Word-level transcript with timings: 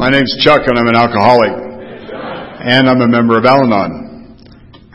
My 0.00 0.08
name's 0.08 0.32
Chuck, 0.40 0.62
and 0.64 0.78
I'm 0.78 0.88
an 0.88 0.96
alcoholic, 0.96 1.52
and 1.52 2.88
I'm 2.88 3.02
a 3.02 3.08
member 3.08 3.36
of 3.36 3.44
Al-Anon. 3.44 4.08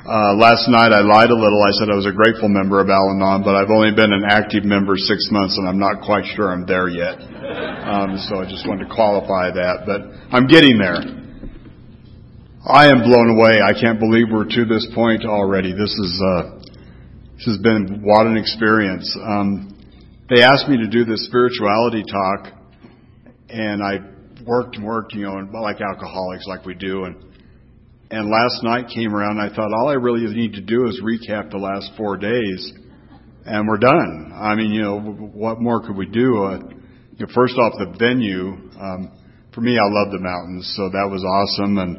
Uh, 0.06 0.34
last 0.38 0.70
night 0.70 0.94
I 0.94 1.02
lied 1.02 1.30
a 1.30 1.38
little. 1.38 1.62
I 1.62 1.74
said 1.78 1.90
I 1.90 1.96
was 1.96 2.06
a 2.06 2.12
grateful 2.12 2.50
member 2.50 2.82
of 2.82 2.90
Al-Anon, 2.90 3.42
but 3.46 3.54
I've 3.54 3.70
only 3.70 3.94
been 3.94 4.14
an 4.14 4.26
active 4.26 4.66
member 4.66 4.98
six 4.98 5.30
months, 5.30 5.58
and 5.58 5.70
I'm 5.70 5.78
not 5.78 6.02
quite 6.02 6.26
sure 6.34 6.50
I'm 6.50 6.66
there 6.66 6.90
yet. 6.90 7.22
Um, 7.22 8.18
so 8.18 8.42
I 8.42 8.50
just 8.50 8.66
wanted 8.68 8.90
to 8.90 8.94
qualify 8.94 9.50
that, 9.54 9.86
but 9.86 10.10
I'm 10.34 10.46
getting 10.46 10.78
there. 10.78 11.02
I 12.66 12.90
am 12.90 13.06
blown 13.06 13.38
away. 13.38 13.62
I 13.62 13.74
can't 13.78 14.00
believe 14.00 14.34
we're 14.34 14.50
to 14.50 14.66
this 14.66 14.90
point 14.94 15.26
already. 15.26 15.70
This 15.74 15.94
is 15.94 16.14
uh, 16.18 16.58
this 17.38 17.46
has 17.46 17.58
been 17.62 18.02
what 18.02 18.26
an 18.26 18.38
experience. 18.38 19.06
Um, 19.22 19.75
they 20.30 20.42
asked 20.42 20.68
me 20.68 20.78
to 20.78 20.88
do 20.88 21.06
this 21.06 21.26
spirituality 21.28 22.04
talk, 22.04 22.54
and 23.50 23.84
I 23.84 24.00
worked 24.46 24.76
and 24.76 24.86
worked, 24.86 25.14
you 25.14 25.24
know, 25.24 25.36
like 25.60 25.82
alcoholics, 25.82 26.46
like 26.48 26.66
we 26.66 26.74
do. 26.74 27.04
And 27.04 27.16
and 28.10 28.30
last 28.30 28.64
night 28.64 28.88
came 28.94 29.14
around, 29.14 29.40
and 29.40 29.52
I 29.52 29.56
thought 29.56 29.72
all 29.74 29.90
I 29.90 29.94
really 29.94 30.26
need 30.34 30.54
to 30.54 30.62
do 30.62 30.88
is 30.88 31.02
recap 31.02 31.52
the 31.52 31.58
last 31.58 31.92
four 31.98 32.18
days, 32.18 32.74
and 33.46 33.68
we're 33.68 33.78
done. 33.78 34.32
I 34.34 34.56
mean, 34.56 34.72
you 34.72 34.82
know, 34.82 35.00
what 35.00 35.62
more 35.62 35.82
could 35.82 35.96
we 35.96 36.08
do? 36.08 36.44
Uh, 36.44 36.60
you 37.18 37.26
know, 37.26 37.32
first 37.34 37.56
off, 37.58 37.74
the 37.78 37.96
venue. 38.00 38.70
Um, 38.80 39.12
for 39.54 39.62
me, 39.62 39.78
I 39.78 39.88
love 39.88 40.12
the 40.12 40.20
mountains, 40.20 40.74
so 40.76 40.90
that 40.90 41.08
was 41.10 41.24
awesome. 41.24 41.78
And 41.78 41.98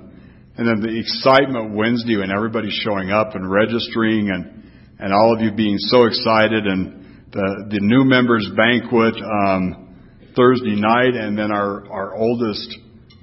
and 0.59 0.67
then 0.67 0.81
the 0.81 0.99
excitement 0.99 1.75
Wednesday 1.77 2.17
when 2.17 2.31
everybody's 2.31 2.79
showing 2.83 3.11
up 3.11 3.37
and 3.37 3.49
registering, 3.49 4.31
and 4.31 4.65
and 4.99 5.13
all 5.13 5.35
of 5.35 5.41
you 5.43 5.53
being 5.53 5.79
so 5.79 6.07
excited, 6.07 6.67
and 6.67 7.06
the 7.37 7.67
the 7.71 7.81
new 7.81 8.05
members 8.05 8.49
banquet. 8.57 9.15
Um, 9.23 9.87
Thursday 10.37 10.77
night, 10.77 11.15
and 11.15 11.37
then 11.37 11.51
our, 11.51 11.91
our 11.91 12.15
oldest, 12.15 12.77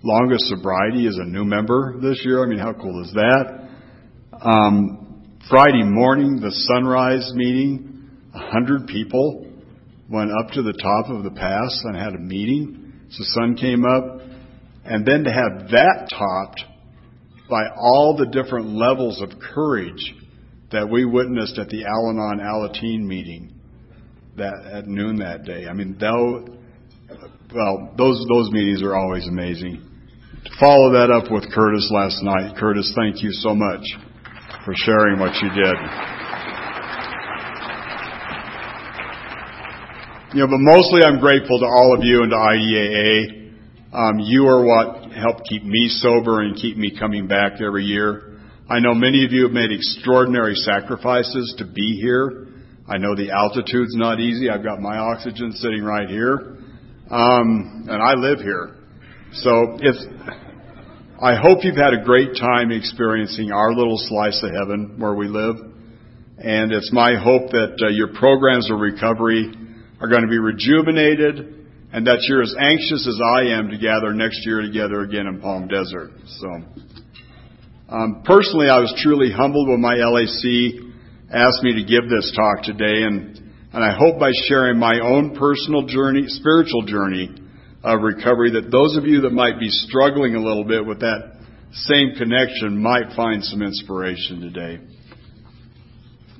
longest 0.03 0.45
sobriety 0.45 1.05
is 1.05 1.15
a 1.21 1.25
new 1.25 1.45
member 1.45 1.95
this 2.01 2.19
year. 2.25 2.43
I 2.43 2.47
mean, 2.47 2.57
how 2.57 2.73
cool 2.73 3.03
is 3.03 3.13
that? 3.13 3.69
Um, 4.41 5.37
Friday 5.47 5.83
morning, 5.83 6.41
the 6.41 6.51
sunrise 6.51 7.31
meeting, 7.35 8.09
a 8.33 8.39
hundred 8.39 8.87
people 8.87 9.45
went 10.09 10.31
up 10.31 10.53
to 10.53 10.63
the 10.63 10.73
top 10.73 11.11
of 11.15 11.23
the 11.23 11.29
pass 11.29 11.79
and 11.83 11.95
had 11.95 12.15
a 12.15 12.19
meeting. 12.19 12.93
So 13.11 13.19
the 13.19 13.25
sun 13.25 13.55
came 13.57 13.85
up, 13.85 14.21
and 14.83 15.05
then 15.05 15.23
to 15.23 15.31
have 15.31 15.69
that 15.69 16.07
topped 16.09 16.63
by 17.47 17.61
all 17.77 18.17
the 18.17 18.25
different 18.25 18.69
levels 18.69 19.21
of 19.21 19.29
courage 19.53 20.15
that 20.71 20.89
we 20.89 21.05
witnessed 21.05 21.59
at 21.59 21.69
the 21.69 21.85
Al-Anon 21.85 22.39
Alateen 22.39 23.05
meeting 23.05 23.53
that 24.37 24.65
at 24.71 24.87
noon 24.87 25.17
that 25.17 25.45
day. 25.45 25.67
I 25.67 25.73
mean, 25.73 25.97
though 25.99 26.45
well, 27.53 27.93
those 27.97 28.25
those 28.27 28.49
meetings 28.51 28.81
are 28.81 28.95
always 28.95 29.27
amazing. 29.27 29.77
To 30.45 30.51
follow 30.59 30.91
that 30.93 31.11
up 31.11 31.31
with 31.31 31.45
Curtis 31.53 31.89
last 31.93 32.23
night, 32.23 32.57
Curtis, 32.57 32.91
thank 32.95 33.21
you 33.21 33.31
so 33.31 33.53
much 33.53 33.83
for 34.65 34.73
sharing 34.75 35.19
what 35.19 35.33
you 35.41 35.49
did. 35.49 35.77
You 40.33 40.39
know, 40.41 40.47
but 40.47 40.59
mostly 40.59 41.03
I'm 41.03 41.19
grateful 41.19 41.59
to 41.59 41.65
all 41.65 41.95
of 41.95 42.03
you 42.03 42.23
and 42.23 42.31
to 42.31 42.37
IDAA. 42.37 43.53
Um, 43.93 44.19
you 44.19 44.47
are 44.47 44.65
what 44.65 45.11
helped 45.11 45.47
keep 45.47 45.63
me 45.63 45.87
sober 45.89 46.41
and 46.41 46.55
keep 46.55 46.75
me 46.75 46.97
coming 46.97 47.27
back 47.27 47.61
every 47.61 47.85
year. 47.85 48.39
I 48.67 48.79
know 48.79 48.95
many 48.95 49.23
of 49.25 49.31
you 49.31 49.43
have 49.43 49.51
made 49.51 49.71
extraordinary 49.71 50.55
sacrifices 50.55 51.53
to 51.59 51.65
be 51.65 51.99
here. 52.01 52.42
I 52.87 52.97
know 52.97 53.15
the 53.15 53.31
altitude's 53.31 53.95
not 53.95 54.19
easy. 54.19 54.49
I've 54.49 54.63
got 54.63 54.79
my 54.79 54.97
oxygen 54.97 55.53
sitting 55.53 55.83
right 55.83 56.09
here. 56.09 56.57
Um, 57.09 57.87
and 57.87 58.01
I 58.01 58.13
live 58.15 58.39
here. 58.39 58.75
So 59.33 59.77
if, 59.79 59.95
I 61.21 61.35
hope 61.39 61.59
you've 61.63 61.77
had 61.77 61.93
a 61.93 62.03
great 62.03 62.35
time 62.35 62.71
experiencing 62.71 63.51
our 63.51 63.73
little 63.73 63.97
slice 63.97 64.43
of 64.43 64.51
heaven 64.51 64.95
where 64.97 65.15
we 65.15 65.27
live. 65.27 65.55
And 66.37 66.73
it's 66.73 66.91
my 66.91 67.15
hope 67.15 67.51
that 67.51 67.79
uh, 67.81 67.87
your 67.89 68.09
programs 68.13 68.69
of 68.69 68.79
recovery 68.79 69.53
are 70.01 70.09
going 70.09 70.23
to 70.23 70.27
be 70.27 70.39
rejuvenated 70.39 71.63
and 71.93 72.05
that 72.07 72.19
you're 72.27 72.41
as 72.41 72.53
anxious 72.59 73.07
as 73.07 73.19
I 73.23 73.55
am 73.55 73.69
to 73.69 73.77
gather 73.77 74.13
next 74.13 74.45
year 74.45 74.61
together 74.61 75.01
again 75.01 75.27
in 75.27 75.39
Palm 75.39 75.67
Desert. 75.67 76.11
So, 76.25 76.49
um, 77.87 78.23
personally, 78.25 78.67
I 78.67 78.79
was 78.79 78.93
truly 79.01 79.31
humbled 79.31 79.69
when 79.69 79.79
my 79.79 79.95
LAC 79.95 80.82
asked 81.33 81.63
me 81.63 81.73
to 81.73 81.83
give 81.83 82.09
this 82.09 82.31
talk 82.35 82.63
today, 82.63 83.03
and 83.03 83.43
and 83.73 83.83
I 83.83 83.97
hope 83.97 84.19
by 84.19 84.29
sharing 84.47 84.77
my 84.77 84.99
own 85.01 85.35
personal 85.35 85.87
journey, 85.87 86.25
spiritual 86.27 86.83
journey 86.85 87.33
of 87.83 88.01
recovery, 88.01 88.51
that 88.51 88.69
those 88.69 88.95
of 88.95 89.05
you 89.05 89.21
that 89.21 89.33
might 89.33 89.59
be 89.59 89.67
struggling 89.67 90.35
a 90.35 90.39
little 90.39 90.63
bit 90.63 90.85
with 90.85 90.99
that 90.99 91.33
same 91.73 92.13
connection 92.15 92.79
might 92.79 93.15
find 93.15 93.43
some 93.43 93.63
inspiration 93.63 94.41
today. 94.41 94.79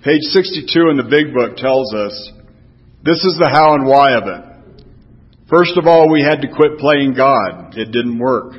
Page 0.04 0.22
62 0.30 0.90
in 0.92 0.98
the 0.98 1.10
big 1.10 1.34
book 1.34 1.58
tells 1.58 1.92
us 1.96 2.32
this 3.04 3.18
is 3.26 3.36
the 3.40 3.50
how 3.50 3.74
and 3.74 3.88
why 3.88 4.14
of 4.14 4.24
it. 4.28 4.86
First 5.50 5.76
of 5.76 5.88
all, 5.88 6.12
we 6.12 6.22
had 6.22 6.42
to 6.42 6.54
quit 6.54 6.78
playing 6.78 7.16
God. 7.16 7.76
It 7.78 7.92
didn't 7.92 8.20
work. 8.20 8.54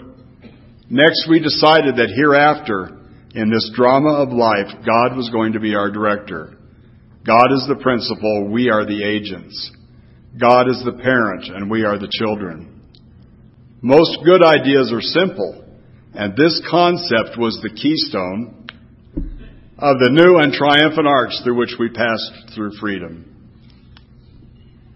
Next, 0.91 1.29
we 1.31 1.39
decided 1.39 1.97
that 1.97 2.11
hereafter, 2.15 3.04
in 3.35 3.51
this 3.51 3.71
drama 3.75 4.23
of 4.23 4.31
life, 4.31 4.69
God 4.87 5.17
was 5.17 5.29
going 5.31 5.53
to 5.55 5.61
be 5.61 5.75
our 5.75 5.91
director. 5.91 6.57
God 7.27 7.53
is 7.53 7.67
the 7.69 7.81
principal, 7.83 8.49
we 8.51 8.71
are 8.71 8.87
the 8.87 9.03
agents. 9.03 9.73
God 10.39 10.69
is 10.69 10.83
the 10.85 10.93
parent, 10.93 11.45
and 11.47 11.71
we 11.71 11.85
are 11.85 11.99
the 11.99 12.11
children. 12.11 12.83
Most 13.83 14.19
good 14.25 14.43
ideas 14.43 14.93
are 14.93 15.01
simple, 15.01 15.65
and 16.15 16.37
this 16.37 16.63
concept 16.71 17.39
was 17.39 17.59
the 17.63 17.71
keystone 17.71 18.67
of 19.79 19.99
the 19.99 20.11
new 20.11 20.39
and 20.39 20.53
triumphant 20.53 21.07
arch 21.07 21.33
through 21.43 21.59
which 21.59 21.75
we 21.79 21.89
passed 21.89 22.55
through 22.55 22.71
freedom. 22.81 23.31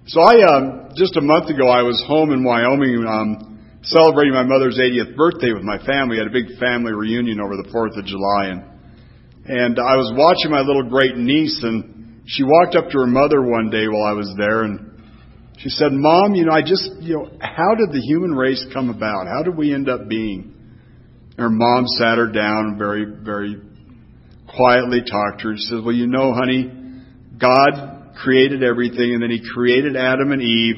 So 0.06 0.20
I, 0.20 0.56
um, 0.56 0.91
just 0.97 1.16
a 1.16 1.20
month 1.20 1.50
ago, 1.50 1.69
I 1.69 1.82
was 1.82 2.03
home 2.06 2.32
in 2.32 2.44
Wyoming, 2.44 3.05
um, 3.06 3.47
celebrating 3.83 4.34
my 4.34 4.44
mother's 4.44 4.78
80th 4.78 5.16
birthday 5.16 5.53
with 5.53 5.62
my 5.62 5.78
family. 5.84 6.16
We 6.16 6.19
had 6.19 6.28
a 6.28 6.34
big 6.34 6.59
family 6.59 6.93
reunion 6.93 7.41
over 7.41 7.56
the 7.56 7.69
4th 7.72 7.99
of 7.99 8.05
July, 8.05 8.53
and 8.53 8.65
and 9.49 9.78
I 9.78 9.97
was 9.97 10.12
watching 10.15 10.50
my 10.50 10.61
little 10.61 10.91
great 10.91 11.16
niece, 11.16 11.61
and 11.62 12.22
she 12.27 12.44
walked 12.44 12.77
up 12.77 12.91
to 12.91 12.99
her 12.99 13.06
mother 13.06 13.41
one 13.41 13.71
day 13.71 13.88
while 13.88 14.05
I 14.05 14.12
was 14.12 14.33
there 14.37 14.65
and 14.65 14.88
she 15.59 15.71
said, 15.71 15.91
Mom, 15.91 16.37
you 16.37 16.44
know, 16.44 16.53
I 16.53 16.62
just, 16.62 16.88
you 17.00 17.17
know, 17.17 17.31
how 17.41 17.75
did 17.75 17.91
the 17.91 18.00
human 18.00 18.31
race 18.33 18.65
come 18.72 18.91
about? 18.91 19.27
How 19.27 19.43
did 19.43 19.56
we 19.56 19.75
end 19.75 19.88
up 19.88 20.09
being? 20.09 20.55
And 21.31 21.38
her 21.38 21.50
mom 21.50 21.84
sat 21.99 22.17
her 22.17 22.31
down 22.31 22.77
very, 22.78 23.05
very 23.05 23.56
quietly 24.47 25.00
talked 25.00 25.41
to 25.41 25.49
her. 25.49 25.55
She 25.56 25.65
says, 25.65 25.81
Well, 25.84 25.94
you 25.94 26.06
know, 26.06 26.33
honey, 26.33 26.71
God 27.41 28.15
created 28.22 28.62
everything 28.62 29.15
and 29.15 29.22
then 29.22 29.31
He 29.31 29.43
created 29.53 29.97
Adam 29.97 30.31
and 30.31 30.43
Eve 30.43 30.77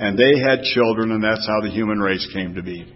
and 0.00 0.18
they 0.18 0.40
had 0.40 0.62
children 0.62 1.12
and 1.12 1.22
that's 1.22 1.46
how 1.46 1.60
the 1.60 1.70
human 1.70 2.00
race 2.00 2.26
came 2.32 2.54
to 2.54 2.62
be. 2.62 2.88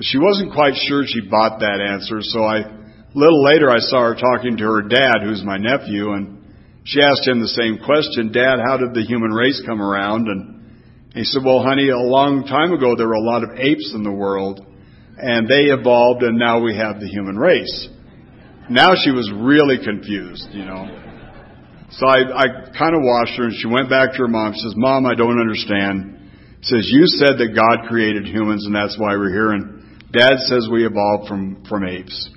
She 0.00 0.18
wasn't 0.18 0.54
quite 0.54 0.74
sure 0.86 1.02
she 1.04 1.28
bought 1.28 1.58
that 1.60 1.82
answer, 1.82 2.22
so 2.22 2.44
I, 2.44 2.58
a 2.60 3.18
little 3.18 3.42
later 3.44 3.68
I 3.68 3.80
saw 3.80 4.06
her 4.06 4.14
talking 4.14 4.56
to 4.56 4.64
her 4.64 4.82
dad, 4.82 5.18
who's 5.24 5.42
my 5.42 5.58
nephew, 5.58 6.12
and 6.12 6.40
she 6.84 7.02
asked 7.02 7.26
him 7.26 7.40
the 7.40 7.48
same 7.48 7.78
question, 7.84 8.32
Dad, 8.32 8.62
how 8.64 8.78
did 8.78 8.94
the 8.94 9.02
human 9.02 9.32
race 9.32 9.60
come 9.66 9.82
around? 9.82 10.28
And 10.28 11.12
he 11.12 11.24
said, 11.24 11.42
Well, 11.44 11.62
honey, 11.62 11.90
a 11.90 11.98
long 11.98 12.46
time 12.46 12.72
ago 12.72 12.94
there 12.96 13.08
were 13.08 13.20
a 13.20 13.20
lot 13.20 13.42
of 13.42 13.58
apes 13.58 13.92
in 13.92 14.02
the 14.02 14.12
world, 14.12 14.64
and 15.18 15.48
they 15.48 15.74
evolved, 15.74 16.22
and 16.22 16.38
now 16.38 16.62
we 16.62 16.76
have 16.76 17.00
the 17.00 17.08
human 17.08 17.36
race. 17.36 17.88
Now 18.70 18.94
she 18.94 19.10
was 19.10 19.30
really 19.34 19.76
confused, 19.84 20.48
you 20.52 20.64
know. 20.64 21.09
So 21.90 22.06
I, 22.06 22.22
I 22.22 22.46
kind 22.78 22.94
of 22.94 23.02
watched 23.02 23.34
her, 23.36 23.44
and 23.44 23.54
she 23.54 23.66
went 23.66 23.90
back 23.90 24.12
to 24.12 24.18
her 24.18 24.28
mom. 24.28 24.54
She 24.54 24.60
says, 24.60 24.74
Mom, 24.76 25.06
I 25.06 25.14
don't 25.14 25.40
understand. 25.40 26.30
Says, 26.62 26.86
You 26.86 27.06
said 27.06 27.38
that 27.38 27.50
God 27.54 27.88
created 27.88 28.26
humans, 28.26 28.66
and 28.66 28.74
that's 28.74 28.98
why 28.98 29.16
we're 29.16 29.32
here, 29.32 29.50
and 29.50 29.80
Dad 30.12 30.38
says 30.46 30.68
we 30.70 30.86
evolved 30.86 31.28
from, 31.28 31.64
from 31.68 31.86
apes. 31.86 32.30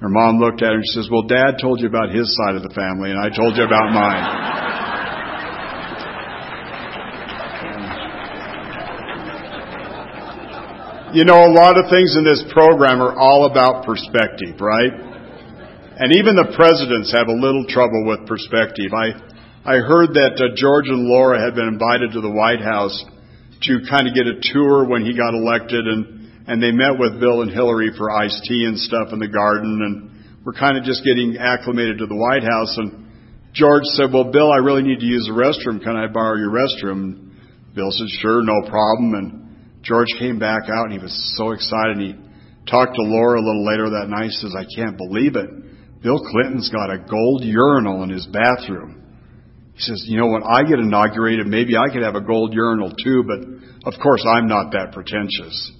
Her 0.00 0.08
mom 0.10 0.38
looked 0.38 0.60
at 0.60 0.68
her 0.68 0.74
and 0.76 0.84
she 0.84 1.00
says, 1.00 1.08
Well, 1.10 1.22
Dad 1.22 1.56
told 1.60 1.80
you 1.80 1.88
about 1.88 2.12
his 2.12 2.28
side 2.36 2.54
of 2.54 2.62
the 2.62 2.72
family, 2.76 3.10
and 3.10 3.18
I 3.18 3.32
told 3.32 3.56
you 3.56 3.64
about 3.64 3.92
mine. 3.92 4.56
You 11.16 11.24
know, 11.24 11.48
a 11.48 11.52
lot 11.52 11.78
of 11.78 11.88
things 11.88 12.14
in 12.16 12.24
this 12.24 12.44
program 12.52 13.00
are 13.00 13.16
all 13.16 13.48
about 13.48 13.86
perspective, 13.86 14.60
right? 14.60 15.15
And 15.96 16.12
even 16.12 16.36
the 16.36 16.52
presidents 16.52 17.12
have 17.16 17.28
a 17.28 17.36
little 17.36 17.64
trouble 17.68 18.04
with 18.04 18.28
perspective. 18.28 18.92
I, 18.92 19.16
I 19.64 19.80
heard 19.80 20.12
that 20.12 20.36
uh, 20.36 20.52
George 20.52 20.92
and 20.92 21.08
Laura 21.08 21.40
had 21.40 21.56
been 21.56 21.68
invited 21.68 22.12
to 22.12 22.20
the 22.20 22.30
White 22.30 22.60
House 22.60 22.92
to 23.64 23.80
kind 23.88 24.04
of 24.04 24.12
get 24.12 24.28
a 24.28 24.36
tour 24.52 24.84
when 24.84 25.04
he 25.04 25.16
got 25.16 25.32
elected 25.32 25.88
and 25.88 26.16
and 26.46 26.62
they 26.62 26.70
met 26.70 26.94
with 26.94 27.18
Bill 27.18 27.42
and 27.42 27.50
Hillary 27.50 27.90
for 27.98 28.06
iced 28.06 28.38
tea 28.46 28.70
and 28.70 28.78
stuff 28.78 29.10
in 29.10 29.18
the 29.18 29.26
garden, 29.26 29.82
and 29.82 30.46
we're 30.46 30.54
kind 30.54 30.78
of 30.78 30.84
just 30.84 31.02
getting 31.02 31.34
acclimated 31.42 31.98
to 31.98 32.06
the 32.06 32.14
White 32.14 32.46
House. 32.46 32.70
And 32.78 33.10
George 33.50 33.82
said, 33.98 34.14
"Well, 34.14 34.30
Bill, 34.30 34.52
I 34.52 34.62
really 34.62 34.86
need 34.86 35.00
to 35.00 35.10
use 35.10 35.26
the 35.26 35.34
restroom. 35.34 35.82
Can 35.82 35.96
I 35.96 36.06
borrow 36.06 36.38
your 36.38 36.54
restroom?" 36.54 37.26
Bill 37.76 37.92
said, 37.92 38.08
sure, 38.08 38.42
no 38.42 38.68
problem. 38.68 39.14
And 39.14 39.84
George 39.84 40.08
came 40.18 40.38
back 40.38 40.62
out 40.72 40.88
and 40.88 40.92
he 40.92 40.98
was 40.98 41.12
so 41.36 41.52
excited. 41.52 41.98
And 41.98 42.00
he 42.00 42.12
talked 42.68 42.96
to 42.96 43.02
Laura 43.02 43.38
a 43.38 43.44
little 43.44 43.66
later 43.66 43.90
that 44.00 44.08
night. 44.08 44.30
He 44.32 44.36
says, 44.40 44.56
I 44.56 44.64
can't 44.64 44.96
believe 44.96 45.36
it. 45.36 45.50
Bill 46.06 46.22
Clinton's 46.22 46.70
got 46.70 46.94
a 46.94 46.98
gold 46.98 47.42
urinal 47.42 48.04
in 48.04 48.10
his 48.10 48.28
bathroom. 48.28 49.02
He 49.74 49.80
says, 49.80 50.04
you 50.06 50.20
know, 50.20 50.28
when 50.28 50.44
I 50.44 50.62
get 50.62 50.78
inaugurated, 50.78 51.48
maybe 51.48 51.74
I 51.76 51.92
could 51.92 52.04
have 52.04 52.14
a 52.14 52.20
gold 52.20 52.54
urinal 52.54 52.94
too, 52.94 53.24
but 53.26 53.42
of 53.92 53.98
course 54.00 54.24
I'm 54.24 54.46
not 54.46 54.70
that 54.70 54.92
pretentious. 54.92 55.72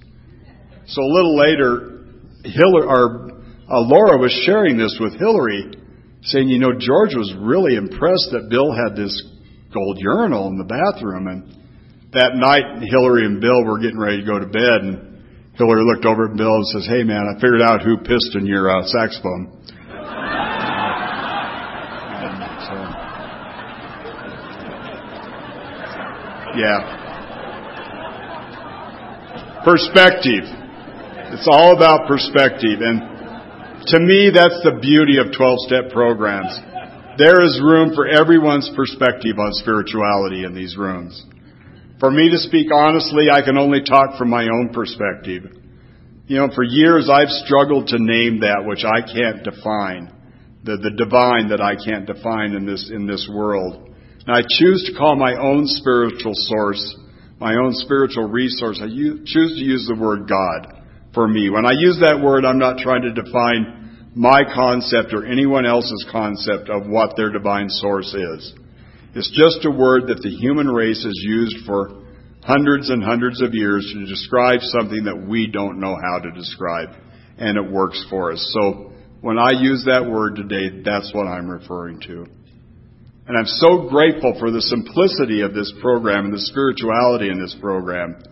So 0.87 1.01
a 1.01 1.13
little 1.15 1.39
later, 1.39 2.11
Hillary, 2.43 2.87
or, 2.91 3.31
uh, 3.71 3.87
Laura 3.87 4.19
was 4.19 4.35
sharing 4.45 4.77
this 4.77 4.99
with 4.99 5.15
Hillary, 5.15 5.79
saying, 6.23 6.49
you 6.49 6.59
know, 6.59 6.73
George 6.73 7.15
was 7.15 7.33
really 7.39 7.77
impressed 7.77 8.35
that 8.35 8.51
Bill 8.51 8.75
had 8.75 8.97
this 8.99 9.15
gold 9.73 9.99
urinal 10.01 10.49
in 10.49 10.59
the 10.59 10.67
bathroom. 10.67 11.29
And 11.29 11.55
that 12.15 12.35
night, 12.35 12.83
Hillary 12.83 13.27
and 13.27 13.41
Bill 13.41 13.63
were 13.65 13.79
getting 13.79 14.01
ready 14.01 14.23
to 14.23 14.27
go 14.27 14.41
to 14.41 14.47
bed, 14.47 14.91
and 14.91 15.23
Hillary 15.55 15.87
looked 15.87 16.05
over 16.05 16.33
at 16.33 16.37
Bill 16.37 16.57
and 16.57 16.67
says, 16.67 16.87
hey 16.91 17.05
man, 17.05 17.31
I 17.31 17.39
figured 17.39 17.63
out 17.63 17.83
who 17.87 17.97
pissed 17.99 18.35
in 18.35 18.45
your 18.45 18.67
uh, 18.69 18.83
saxophone. 18.91 19.63
Yeah. 26.57 27.05
Perspective. 29.65 30.45
It's 31.35 31.49
all 31.51 31.75
about 31.75 32.07
perspective. 32.09 32.81
And 32.81 33.87
to 33.89 34.01
me, 34.01 34.31
that's 34.33 34.63
the 34.63 34.79
beauty 34.81 35.19
of 35.19 35.33
12 35.37 35.59
step 35.67 35.91
programs. 35.93 36.59
There 37.19 37.43
is 37.43 37.61
room 37.63 37.95
for 37.95 38.07
everyone's 38.07 38.71
perspective 38.77 39.39
on 39.39 39.53
spirituality 39.55 40.45
in 40.45 40.55
these 40.55 40.77
rooms. 40.77 41.25
For 41.99 42.11
me 42.11 42.31
to 42.31 42.39
speak 42.39 42.69
honestly, 42.73 43.31
I 43.33 43.43
can 43.43 43.57
only 43.57 43.83
talk 43.83 44.19
from 44.19 44.29
my 44.29 44.45
own 44.45 44.71
perspective. 44.73 45.45
You 46.27 46.39
know, 46.39 46.49
for 46.55 46.63
years 46.63 47.09
I've 47.09 47.31
struggled 47.31 47.89
to 47.89 47.99
name 47.99 48.41
that 48.41 48.65
which 48.67 48.85
I 48.85 49.01
can't 49.01 49.43
define, 49.43 50.13
the, 50.65 50.77
the 50.77 50.91
divine 50.91 51.49
that 51.49 51.61
I 51.61 51.77
can't 51.77 52.07
define 52.07 52.53
in 52.53 52.67
this, 52.67 52.91
in 52.93 53.07
this 53.07 53.29
world. 53.33 53.95
And 54.27 54.35
I 54.35 54.43
choose 54.43 54.91
to 54.91 54.99
call 54.99 55.15
my 55.15 55.35
own 55.35 55.67
spiritual 55.67 56.33
source, 56.35 56.97
my 57.39 57.55
own 57.55 57.73
spiritual 57.75 58.29
resource, 58.29 58.81
I 58.83 58.89
choose 58.89 59.55
to 59.55 59.63
use 59.63 59.87
the 59.87 60.01
word 60.01 60.29
God 60.29 60.83
for 61.15 61.29
me. 61.29 61.49
When 61.49 61.65
I 61.65 61.73
use 61.73 62.01
that 62.01 62.21
word, 62.21 62.45
I'm 62.45 62.59
not 62.59 62.79
trying 62.79 63.03
to 63.03 63.13
define 63.13 64.11
my 64.17 64.43
concept 64.53 65.13
or 65.13 65.27
anyone 65.27 65.65
else's 65.65 66.07
concept 66.11 66.71
of 66.71 66.89
what 66.89 67.17
their 67.17 67.31
divine 67.31 67.69
source 67.69 68.13
is. 68.15 68.55
It's 69.15 69.31
just 69.31 69.65
a 69.65 69.71
word 69.71 70.09
that 70.09 70.23
the 70.23 70.31
human 70.31 70.69
race 70.69 71.05
has 71.05 71.19
used 71.23 71.65
for 71.65 72.03
hundreds 72.43 72.91
and 72.91 73.03
hundreds 73.03 73.41
of 73.43 73.55
years 73.55 73.89
to 73.93 74.07
describe 74.07 74.61
something 74.61 75.05
that 75.05 75.27
we 75.29 75.47
don't 75.47 75.79
know 75.79 75.97
how 75.97 76.19
to 76.19 76.31
describe, 76.33 76.89
and 77.39 77.57
it 77.57 77.71
works 77.71 78.05
for 78.11 78.33
us. 78.33 78.51
So 78.53 78.93
when 79.21 79.39
I 79.39 79.51
use 79.53 79.85
that 79.87 80.05
word 80.05 80.37
today, 80.37 80.83
that's 80.85 81.13
what 81.15 81.27
I'm 81.27 81.49
referring 81.49 82.01
to. 82.09 82.27
And 83.27 83.37
I'm 83.37 83.47
so 83.47 83.89
grateful 83.89 84.37
for 84.39 84.51
the 84.51 84.63
simplicity 84.63 85.43
of 85.43 85.53
this 85.53 85.73
program 85.81 86.27
and 86.27 86.35
the 86.35 86.41
spirituality 86.41 87.29
in 87.29 87.41
this 87.41 87.57
program 87.61 88.23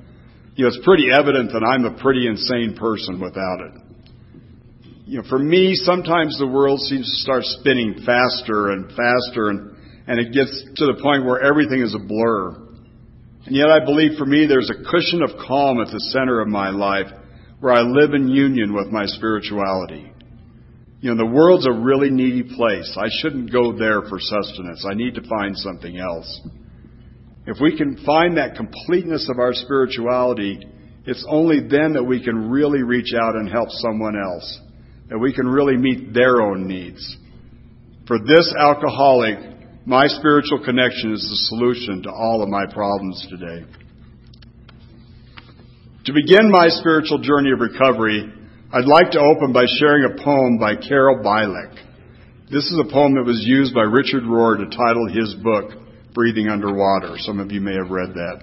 you 0.56 0.64
know, 0.64 0.68
it's 0.68 0.84
pretty 0.84 1.10
evident 1.10 1.50
that 1.52 1.64
I'm 1.66 1.84
a 1.84 1.98
pretty 2.00 2.28
insane 2.28 2.76
person 2.78 3.20
without 3.20 3.60
it. 3.60 3.72
You 5.06 5.18
know, 5.18 5.28
for 5.28 5.38
me, 5.38 5.74
sometimes 5.74 6.38
the 6.38 6.46
world 6.46 6.80
seems 6.80 7.10
to 7.10 7.16
start 7.22 7.42
spinning 7.44 7.94
faster 8.06 8.70
and 8.70 8.88
faster 8.90 9.50
and, 9.50 9.76
and 10.06 10.20
it 10.20 10.32
gets 10.32 10.64
to 10.76 10.86
the 10.86 11.00
point 11.02 11.24
where 11.24 11.42
everything 11.42 11.80
is 11.80 11.94
a 11.94 11.98
blur. 11.98 12.54
And 13.46 13.54
yet 13.54 13.68
I 13.68 13.84
believe 13.84 14.16
for 14.16 14.24
me 14.24 14.46
there's 14.46 14.70
a 14.70 14.88
cushion 14.88 15.22
of 15.22 15.30
calm 15.44 15.80
at 15.80 15.92
the 15.92 16.00
center 16.14 16.40
of 16.40 16.48
my 16.48 16.70
life 16.70 17.10
where 17.58 17.72
I 17.72 17.80
live 17.80 18.14
in 18.14 18.28
union 18.28 18.74
with 18.74 18.88
my 18.88 19.06
spirituality. 19.06 20.12
You 21.04 21.14
know, 21.14 21.22
the 21.22 21.30
world's 21.30 21.66
a 21.66 21.70
really 21.70 22.08
needy 22.08 22.42
place. 22.56 22.96
I 22.96 23.08
shouldn't 23.20 23.52
go 23.52 23.76
there 23.76 24.00
for 24.08 24.18
sustenance. 24.18 24.86
I 24.90 24.94
need 24.94 25.16
to 25.16 25.28
find 25.28 25.54
something 25.54 25.98
else. 25.98 26.40
If 27.46 27.58
we 27.60 27.76
can 27.76 28.02
find 28.06 28.38
that 28.38 28.56
completeness 28.56 29.28
of 29.28 29.38
our 29.38 29.52
spirituality, 29.52 30.66
it's 31.04 31.22
only 31.28 31.60
then 31.60 31.92
that 31.92 32.04
we 32.04 32.24
can 32.24 32.48
really 32.48 32.82
reach 32.82 33.12
out 33.12 33.36
and 33.36 33.50
help 33.50 33.68
someone 33.68 34.16
else, 34.16 34.60
that 35.10 35.18
we 35.18 35.34
can 35.34 35.46
really 35.46 35.76
meet 35.76 36.14
their 36.14 36.40
own 36.40 36.66
needs. 36.66 37.18
For 38.06 38.18
this 38.18 38.54
alcoholic, 38.58 39.36
my 39.84 40.06
spiritual 40.06 40.64
connection 40.64 41.12
is 41.12 41.20
the 41.20 41.36
solution 41.50 42.02
to 42.04 42.10
all 42.10 42.42
of 42.42 42.48
my 42.48 42.64
problems 42.72 43.26
today. 43.28 43.66
To 46.06 46.12
begin 46.14 46.50
my 46.50 46.68
spiritual 46.68 47.18
journey 47.18 47.50
of 47.52 47.60
recovery, 47.60 48.32
I'd 48.74 48.86
like 48.86 49.12
to 49.12 49.20
open 49.20 49.52
by 49.52 49.66
sharing 49.78 50.02
a 50.02 50.20
poem 50.20 50.58
by 50.58 50.74
Carol 50.74 51.22
Bieleck. 51.22 51.78
This 52.50 52.64
is 52.64 52.76
a 52.80 52.92
poem 52.92 53.14
that 53.14 53.24
was 53.24 53.40
used 53.46 53.72
by 53.72 53.82
Richard 53.82 54.24
Rohr 54.24 54.58
to 54.58 54.76
title 54.76 55.06
his 55.06 55.32
book, 55.36 55.80
breathing 56.12 56.48
underwater. 56.48 57.14
Some 57.18 57.38
of 57.38 57.52
you 57.52 57.60
may 57.60 57.74
have 57.74 57.92
read 57.92 58.14
that. 58.14 58.42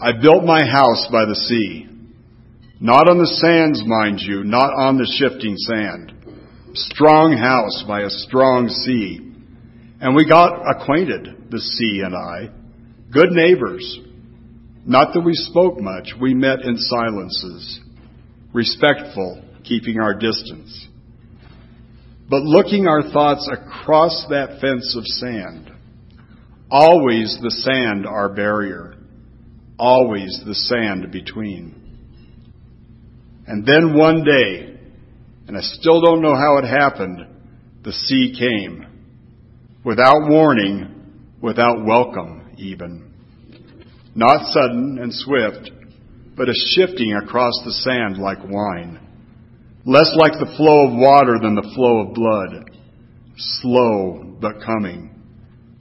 I 0.00 0.12
built 0.12 0.44
my 0.44 0.64
house 0.64 1.06
by 1.12 1.26
the 1.26 1.34
sea. 1.34 1.86
Not 2.80 3.10
on 3.10 3.18
the 3.18 3.26
sands, 3.26 3.82
mind 3.84 4.20
you, 4.22 4.42
not 4.42 4.72
on 4.72 4.96
the 4.96 5.18
shifting 5.20 5.54
sand. 5.58 6.14
Strong 6.72 7.36
house 7.36 7.84
by 7.86 8.00
a 8.00 8.08
strong 8.08 8.70
sea. 8.70 9.18
And 10.00 10.16
we 10.16 10.26
got 10.26 10.62
acquainted, 10.66 11.50
the 11.50 11.60
sea 11.60 12.00
and 12.02 12.16
I. 12.16 12.48
Good 13.12 13.32
neighbors. 13.32 13.98
Not 14.86 15.12
that 15.12 15.20
we 15.20 15.34
spoke 15.34 15.78
much, 15.78 16.14
we 16.18 16.32
met 16.32 16.62
in 16.62 16.78
silences. 16.78 17.80
Respectful, 18.52 19.42
keeping 19.64 19.98
our 20.00 20.14
distance. 20.14 20.88
But 22.28 22.42
looking 22.42 22.86
our 22.86 23.10
thoughts 23.10 23.48
across 23.50 24.26
that 24.30 24.60
fence 24.60 24.96
of 24.96 25.06
sand, 25.06 25.72
Always 26.72 27.38
the 27.42 27.50
sand 27.50 28.06
our 28.06 28.30
barrier. 28.30 28.94
Always 29.78 30.40
the 30.46 30.54
sand 30.54 31.12
between. 31.12 31.74
And 33.46 33.66
then 33.66 33.94
one 33.94 34.24
day, 34.24 34.78
and 35.46 35.58
I 35.58 35.60
still 35.60 36.00
don't 36.00 36.22
know 36.22 36.34
how 36.34 36.56
it 36.56 36.66
happened, 36.66 37.26
the 37.84 37.92
sea 37.92 38.34
came. 38.38 38.86
Without 39.84 40.30
warning, 40.30 41.34
without 41.42 41.84
welcome 41.84 42.54
even. 42.56 43.12
Not 44.14 44.54
sudden 44.54 44.98
and 44.98 45.12
swift, 45.12 45.70
but 46.36 46.48
a 46.48 46.54
shifting 46.74 47.14
across 47.14 47.54
the 47.64 47.72
sand 47.72 48.18
like 48.18 48.38
wine. 48.42 48.98
Less 49.84 50.14
like 50.16 50.32
the 50.32 50.54
flow 50.56 50.88
of 50.88 50.98
water 50.98 51.38
than 51.42 51.54
the 51.54 51.72
flow 51.74 52.06
of 52.06 52.14
blood. 52.14 52.70
Slow, 53.36 54.36
but 54.40 54.64
coming 54.64 55.12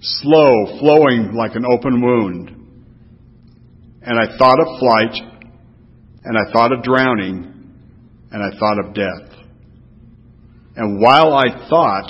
slow, 0.01 0.79
flowing 0.79 1.33
like 1.33 1.55
an 1.55 1.65
open 1.65 2.01
wound. 2.01 2.49
And 4.01 4.19
I 4.19 4.35
thought 4.37 4.59
of 4.59 4.79
flight, 4.79 5.43
and 6.23 6.37
I 6.37 6.51
thought 6.51 6.71
of 6.71 6.83
drowning, 6.83 7.75
and 8.31 8.43
I 8.43 8.57
thought 8.57 8.79
of 8.83 8.95
death. 8.95 9.37
And 10.75 10.99
while 10.99 11.33
I 11.33 11.69
thought, 11.69 12.09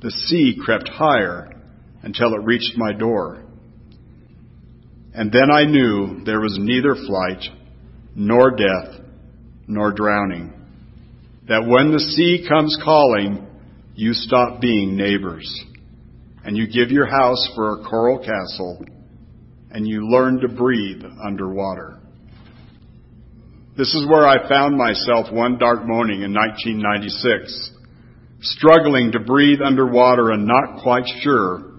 the 0.00 0.10
sea 0.10 0.56
crept 0.64 0.88
higher 0.88 1.50
until 2.02 2.34
it 2.34 2.44
reached 2.44 2.76
my 2.76 2.92
door. 2.92 3.44
And 5.12 5.32
then 5.32 5.50
I 5.50 5.64
knew 5.64 6.22
there 6.24 6.40
was 6.40 6.56
neither 6.60 6.94
flight, 6.94 7.42
nor 8.18 8.50
death, 8.50 9.00
nor 9.68 9.92
drowning. 9.92 10.52
That 11.46 11.64
when 11.64 11.92
the 11.92 12.00
sea 12.00 12.44
comes 12.48 12.76
calling, 12.84 13.46
you 13.94 14.12
stop 14.12 14.60
being 14.60 14.96
neighbors 14.96 15.48
and 16.44 16.56
you 16.56 16.66
give 16.66 16.90
your 16.90 17.06
house 17.06 17.48
for 17.54 17.72
a 17.72 17.84
coral 17.84 18.18
castle, 18.18 18.84
and 19.70 19.86
you 19.86 20.08
learn 20.08 20.40
to 20.40 20.48
breathe 20.48 21.02
underwater. 21.24 21.98
This 23.76 23.94
is 23.94 24.06
where 24.08 24.26
I 24.26 24.48
found 24.48 24.76
myself 24.76 25.32
one 25.32 25.58
dark 25.58 25.86
morning 25.86 26.22
in 26.22 26.32
1996, 26.32 27.70
struggling 28.40 29.12
to 29.12 29.20
breathe 29.20 29.60
underwater 29.62 30.30
and 30.30 30.46
not 30.46 30.82
quite 30.82 31.06
sure 31.20 31.72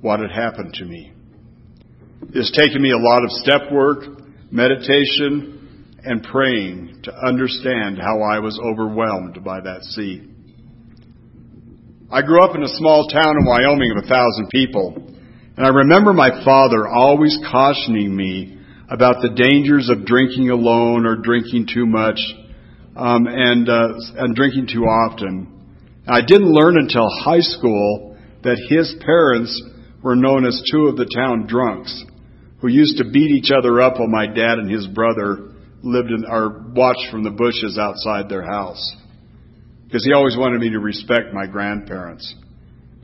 what 0.00 0.20
had 0.20 0.30
happened 0.30 0.72
to 0.74 0.84
me. 0.84 1.12
It's 2.34 2.56
taken 2.56 2.80
me 2.80 2.92
a 2.92 2.96
lot 2.96 3.24
of 3.24 3.30
step 3.30 3.70
work, 3.70 4.04
meditation, 4.50 5.57
and 6.04 6.22
praying 6.22 7.00
to 7.04 7.14
understand 7.14 7.98
how 7.98 8.20
I 8.22 8.38
was 8.38 8.58
overwhelmed 8.62 9.42
by 9.44 9.60
that 9.60 9.82
sea. 9.82 10.22
I 12.10 12.22
grew 12.22 12.42
up 12.42 12.56
in 12.56 12.62
a 12.62 12.68
small 12.68 13.08
town 13.08 13.36
in 13.38 13.44
Wyoming 13.44 13.90
of 13.90 14.04
a 14.04 14.08
thousand 14.08 14.48
people, 14.50 14.94
and 15.56 15.66
I 15.66 15.70
remember 15.70 16.12
my 16.12 16.42
father 16.44 16.88
always 16.88 17.38
cautioning 17.50 18.14
me 18.14 18.58
about 18.88 19.16
the 19.20 19.30
dangers 19.30 19.90
of 19.90 20.06
drinking 20.06 20.50
alone 20.50 21.04
or 21.04 21.16
drinking 21.16 21.66
too 21.72 21.84
much 21.84 22.18
um, 22.96 23.26
and 23.26 23.68
uh, 23.68 23.88
and 24.16 24.34
drinking 24.34 24.68
too 24.72 24.84
often. 24.84 25.52
And 26.06 26.16
I 26.16 26.24
didn't 26.24 26.50
learn 26.52 26.78
until 26.78 27.06
high 27.10 27.40
school 27.40 28.16
that 28.42 28.56
his 28.70 28.94
parents 29.04 29.62
were 30.02 30.16
known 30.16 30.46
as 30.46 30.62
two 30.72 30.86
of 30.86 30.96
the 30.96 31.10
town 31.14 31.46
drunks, 31.46 32.04
who 32.60 32.68
used 32.68 32.98
to 32.98 33.04
beat 33.04 33.30
each 33.30 33.50
other 33.50 33.80
up 33.80 33.98
while 33.98 34.08
my 34.08 34.26
dad 34.26 34.58
and 34.58 34.70
his 34.70 34.86
brother 34.86 35.56
lived 35.82 36.10
in 36.10 36.24
or 36.24 36.72
watched 36.74 37.10
from 37.10 37.24
the 37.24 37.30
bushes 37.30 37.78
outside 37.78 38.28
their 38.28 38.44
house. 38.44 38.96
Because 39.84 40.04
he 40.04 40.12
always 40.12 40.36
wanted 40.36 40.60
me 40.60 40.70
to 40.70 40.80
respect 40.80 41.32
my 41.32 41.46
grandparents. 41.46 42.34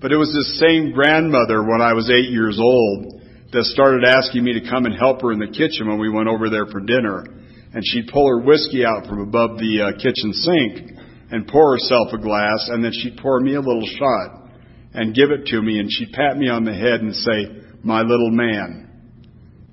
But 0.00 0.12
it 0.12 0.16
was 0.16 0.32
this 0.34 0.60
same 0.60 0.92
grandmother 0.92 1.62
when 1.62 1.80
I 1.80 1.94
was 1.94 2.10
eight 2.10 2.30
years 2.30 2.58
old 2.60 3.22
that 3.52 3.64
started 3.64 4.04
asking 4.04 4.44
me 4.44 4.60
to 4.60 4.68
come 4.68 4.84
and 4.84 4.94
help 4.94 5.22
her 5.22 5.32
in 5.32 5.38
the 5.38 5.46
kitchen 5.46 5.88
when 5.88 5.98
we 5.98 6.10
went 6.10 6.28
over 6.28 6.50
there 6.50 6.66
for 6.66 6.80
dinner. 6.80 7.24
And 7.72 7.82
she'd 7.82 8.10
pull 8.12 8.28
her 8.28 8.44
whiskey 8.44 8.84
out 8.84 9.06
from 9.06 9.20
above 9.20 9.58
the 9.58 9.80
uh, 9.80 9.96
kitchen 9.96 10.32
sink 10.34 10.90
and 11.30 11.48
pour 11.48 11.72
herself 11.72 12.08
a 12.12 12.18
glass, 12.18 12.68
and 12.68 12.84
then 12.84 12.92
she'd 12.92 13.16
pour 13.16 13.40
me 13.40 13.54
a 13.54 13.60
little 13.60 13.86
shot 13.98 14.50
and 14.92 15.14
give 15.14 15.30
it 15.30 15.46
to 15.46 15.62
me, 15.62 15.78
and 15.78 15.90
she'd 15.90 16.12
pat 16.12 16.36
me 16.36 16.48
on 16.48 16.64
the 16.64 16.74
head 16.74 17.00
and 17.00 17.14
say, 17.14 17.46
My 17.82 18.02
little 18.02 18.30
man. 18.30 18.90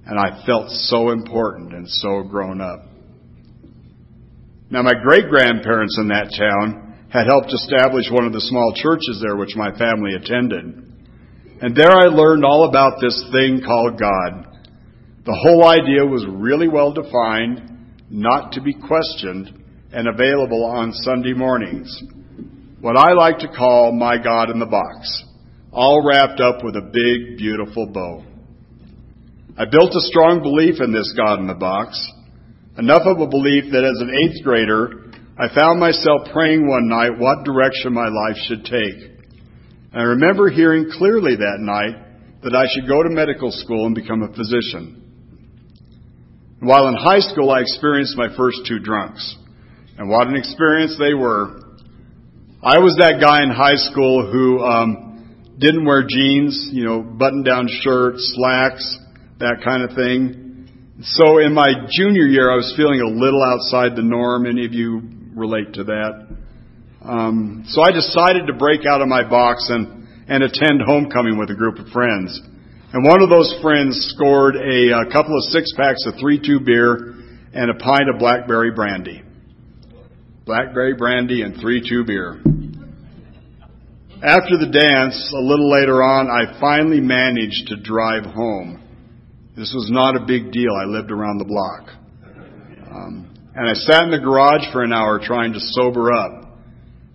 And 0.06 0.20
I 0.20 0.46
felt 0.46 0.70
so 0.70 1.12
important 1.12 1.74
and 1.74 1.88
so 1.88 2.24
grown 2.24 2.62
up. 2.62 2.91
Now, 4.72 4.82
my 4.82 4.94
great 4.94 5.28
grandparents 5.28 5.98
in 6.00 6.08
that 6.08 6.32
town 6.32 7.08
had 7.12 7.28
helped 7.28 7.52
establish 7.52 8.10
one 8.10 8.26
of 8.26 8.32
the 8.32 8.40
small 8.40 8.74
churches 8.74 9.22
there 9.22 9.36
which 9.36 9.56
my 9.56 9.78
family 9.78 10.16
attended. 10.16 10.88
And 11.62 11.76
there 11.76 11.92
I 11.92 12.06
learned 12.06 12.46
all 12.46 12.70
about 12.70 13.02
this 13.02 13.22
thing 13.34 13.62
called 13.66 14.00
God. 14.00 14.48
The 15.26 15.38
whole 15.44 15.68
idea 15.68 16.06
was 16.06 16.26
really 16.26 16.70
well 16.70 16.94
defined, 16.94 18.00
not 18.10 18.54
to 18.54 18.62
be 18.62 18.74
questioned, 18.74 19.62
and 19.92 20.08
available 20.08 20.64
on 20.64 20.94
Sunday 20.94 21.34
mornings. 21.34 21.92
What 22.80 22.98
I 22.98 23.12
like 23.12 23.40
to 23.40 23.50
call 23.50 23.92
my 23.92 24.18
God 24.18 24.50
in 24.50 24.60
the 24.60 24.66
box, 24.66 25.24
all 25.74 26.02
wrapped 26.08 26.40
up 26.40 26.64
with 26.64 26.78
a 26.78 26.82
big, 26.82 27.38
beautiful 27.38 27.88
bow. 27.88 28.24
I 29.58 29.66
built 29.66 29.92
a 29.92 30.08
strong 30.10 30.42
belief 30.42 30.80
in 30.80 30.94
this 30.94 31.14
God 31.16 31.40
in 31.40 31.48
the 31.48 31.54
box, 31.54 32.00
enough 32.78 33.04
of 33.06 33.20
a 33.20 33.28
belief 33.28 33.72
that 33.72 33.84
as 33.84 34.00
an 34.02 34.12
eighth 34.24 34.44
grader, 34.44 35.12
I 35.38 35.54
found 35.54 35.80
myself 35.80 36.30
praying 36.32 36.68
one 36.68 36.88
night 36.88 37.18
what 37.18 37.44
direction 37.44 37.94
my 37.94 38.08
life 38.08 38.38
should 38.48 38.66
take. 38.66 39.12
I 39.94 40.04
remember 40.04 40.50
hearing 40.50 40.90
clearly 40.92 41.36
that 41.36 41.58
night 41.60 41.96
that 42.44 42.56
I 42.56 42.66
should 42.74 42.88
go 42.88 43.04
to 43.04 43.10
medical 43.10 43.52
school 43.52 43.86
and 43.86 43.96
become 43.96 44.24
a 44.24 44.34
physician. 44.34 44.98
While 46.60 46.88
in 46.88 46.96
high 46.96 47.20
school, 47.20 47.50
I 47.52 47.62
experienced 47.62 48.16
my 48.16 48.36
first 48.38 48.60
two 48.68 48.80
drunks. 48.80 49.36
And 49.98 50.10
what 50.10 50.28
an 50.28 50.36
experience 50.36 50.96
they 50.98 51.14
were. 51.14 51.60
I 52.64 52.78
was 52.78 52.96
that 53.00 53.20
guy 53.20 53.44
in 53.44 53.50
high 53.50 53.76
school 53.76 54.32
who 54.32 54.60
um, 54.60 55.56
didn't 55.58 55.86
wear 55.86 56.04
jeans, 56.08 56.70
you 56.72 56.86
know, 56.86 57.02
button 57.02 57.44
down 57.44 57.68
shirts, 57.68 58.34
slacks, 58.36 58.98
that 59.40 59.62
kind 59.64 59.84
of 59.84 59.96
thing. 59.96 60.41
So 61.04 61.40
in 61.40 61.56
my 61.56 61.66
junior 61.90 62.28
year, 62.28 62.52
I 62.52 62.56
was 62.56 62.74
feeling 62.78 63.02
a 63.02 63.10
little 63.10 63.42
outside 63.42 63.96
the 63.96 64.06
norm. 64.06 64.46
Any 64.46 64.66
of 64.66 64.74
you 64.74 65.02
relate 65.34 65.74
to 65.74 65.84
that. 65.86 66.28
Um, 67.02 67.66
so 67.68 67.82
I 67.82 67.92
decided 67.92 68.46
to 68.46 68.54
break 68.54 68.86
out 68.86 69.02
of 69.02 69.08
my 69.08 69.28
box 69.28 69.66
and, 69.70 70.08
and 70.30 70.44
attend 70.44 70.82
homecoming 70.86 71.40
with 71.40 71.50
a 71.50 71.56
group 71.56 71.80
of 71.80 71.88
friends. 71.88 72.40
And 72.94 73.04
one 73.04 73.24
of 73.24 73.30
those 73.30 73.50
friends 73.64 74.14
scored 74.14 74.56
a, 74.56 74.94
a 74.94 75.12
couple 75.12 75.34
of 75.36 75.44
six 75.50 75.74
packs 75.76 76.06
of 76.06 76.22
3-2 76.22 76.64
beer 76.64 77.16
and 77.54 77.72
a 77.72 77.80
pint 77.82 78.06
of 78.14 78.20
blackberry 78.20 78.70
brandy. 78.70 79.24
Blackberry 80.46 80.94
brandy 80.94 81.42
and 81.42 81.56
3-2 81.56 82.06
beer. 82.06 82.38
After 84.22 84.54
the 84.62 84.70
dance, 84.70 85.34
a 85.34 85.42
little 85.42 85.72
later 85.72 86.04
on, 86.04 86.30
I 86.30 86.60
finally 86.60 87.02
managed 87.02 87.70
to 87.70 87.82
drive 87.82 88.26
home. 88.26 88.81
This 89.62 89.78
was 89.78 89.92
not 89.94 90.18
a 90.18 90.26
big 90.26 90.52
deal. 90.52 90.74
I 90.74 90.90
lived 90.90 91.12
around 91.12 91.38
the 91.38 91.46
block. 91.46 91.94
Um, 92.90 93.30
and 93.54 93.70
I 93.70 93.74
sat 93.74 94.06
in 94.06 94.10
the 94.10 94.18
garage 94.18 94.66
for 94.74 94.82
an 94.82 94.92
hour 94.92 95.22
trying 95.22 95.54
to 95.54 95.60
sober 95.60 96.12
up. 96.12 96.58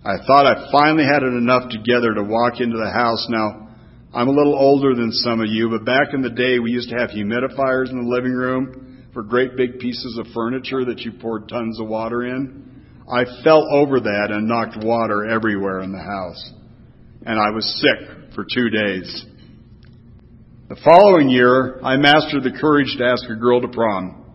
I 0.05 0.15
thought 0.25 0.47
I 0.47 0.71
finally 0.71 1.03
had 1.03 1.23
it 1.23 1.35
enough 1.35 1.67
together 1.67 2.15
to 2.15 2.23
walk 2.23 2.61
into 2.63 2.77
the 2.77 2.89
house. 2.89 3.27
Now, 3.27 3.67
I'm 4.15 4.29
a 4.29 4.31
little 4.31 4.55
older 4.55 4.95
than 4.95 5.11
some 5.11 5.41
of 5.41 5.49
you, 5.49 5.67
but 5.75 5.83
back 5.83 6.13
in 6.13 6.21
the 6.21 6.29
day 6.29 6.59
we 6.59 6.71
used 6.71 6.87
to 6.87 6.95
have 6.95 7.09
humidifiers 7.09 7.91
in 7.91 7.99
the 7.99 8.07
living 8.07 8.31
room 8.31 9.03
for 9.13 9.23
great 9.23 9.57
big 9.57 9.79
pieces 9.79 10.17
of 10.17 10.31
furniture 10.33 10.85
that 10.85 10.99
you 10.99 11.11
poured 11.19 11.49
tons 11.49 11.81
of 11.81 11.89
water 11.89 12.23
in. 12.23 12.63
I 13.11 13.25
fell 13.43 13.67
over 13.75 13.99
that 13.99 14.27
and 14.31 14.47
knocked 14.47 14.81
water 14.85 15.27
everywhere 15.27 15.81
in 15.81 15.91
the 15.91 15.99
house. 15.99 16.53
And 17.25 17.37
I 17.37 17.51
was 17.51 17.67
sick 17.83 18.31
for 18.33 18.45
two 18.47 18.69
days. 18.69 19.25
The 20.69 20.75
following 20.83 21.29
year, 21.29 21.79
I 21.81 21.95
mastered 21.95 22.43
the 22.43 22.51
courage 22.59 22.93
to 22.97 23.05
ask 23.05 23.23
a 23.29 23.39
girl 23.39 23.61
to 23.61 23.69
prom. 23.69 24.25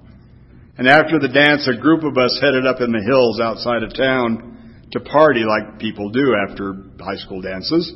And 0.79 0.89
after 0.89 1.19
the 1.21 1.29
dance, 1.29 1.69
a 1.69 1.79
group 1.79 2.05
of 2.05 2.17
us 2.17 2.41
headed 2.41 2.65
up 2.65 2.81
in 2.81 2.91
the 2.91 3.05
hills 3.05 3.39
outside 3.39 3.83
of 3.83 3.93
town 3.93 4.89
to 4.93 5.01
party 5.01 5.45
like 5.45 5.79
people 5.79 6.09
do 6.09 6.33
after 6.49 6.73
high 6.99 7.21
school 7.21 7.43
dances. 7.43 7.93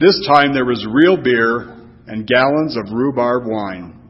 This 0.00 0.26
time 0.26 0.54
there 0.54 0.64
was 0.64 0.86
real 0.88 1.22
beer 1.22 1.76
and 2.06 2.26
gallons 2.26 2.74
of 2.78 2.90
rhubarb 2.90 3.44
wine. 3.44 4.00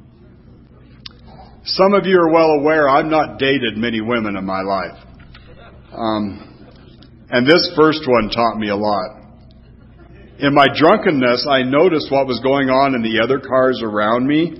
Some 1.64 1.94
of 1.94 2.06
you 2.06 2.20
are 2.20 2.30
well 2.30 2.62
aware 2.62 2.88
I've 2.88 3.10
not 3.10 3.40
dated 3.40 3.76
many 3.76 4.00
women 4.00 4.36
in 4.36 4.44
my 4.44 4.62
life. 4.62 5.02
Um, 5.90 7.26
and 7.30 7.44
this 7.44 7.72
first 7.74 8.06
one 8.06 8.30
taught 8.30 8.56
me 8.56 8.68
a 8.68 8.76
lot. 8.76 9.25
In 10.38 10.52
my 10.52 10.66
drunkenness, 10.74 11.46
I 11.48 11.62
noticed 11.62 12.12
what 12.12 12.26
was 12.26 12.40
going 12.40 12.68
on 12.68 12.94
in 12.94 13.02
the 13.02 13.24
other 13.24 13.40
cars 13.40 13.80
around 13.82 14.26
me. 14.26 14.52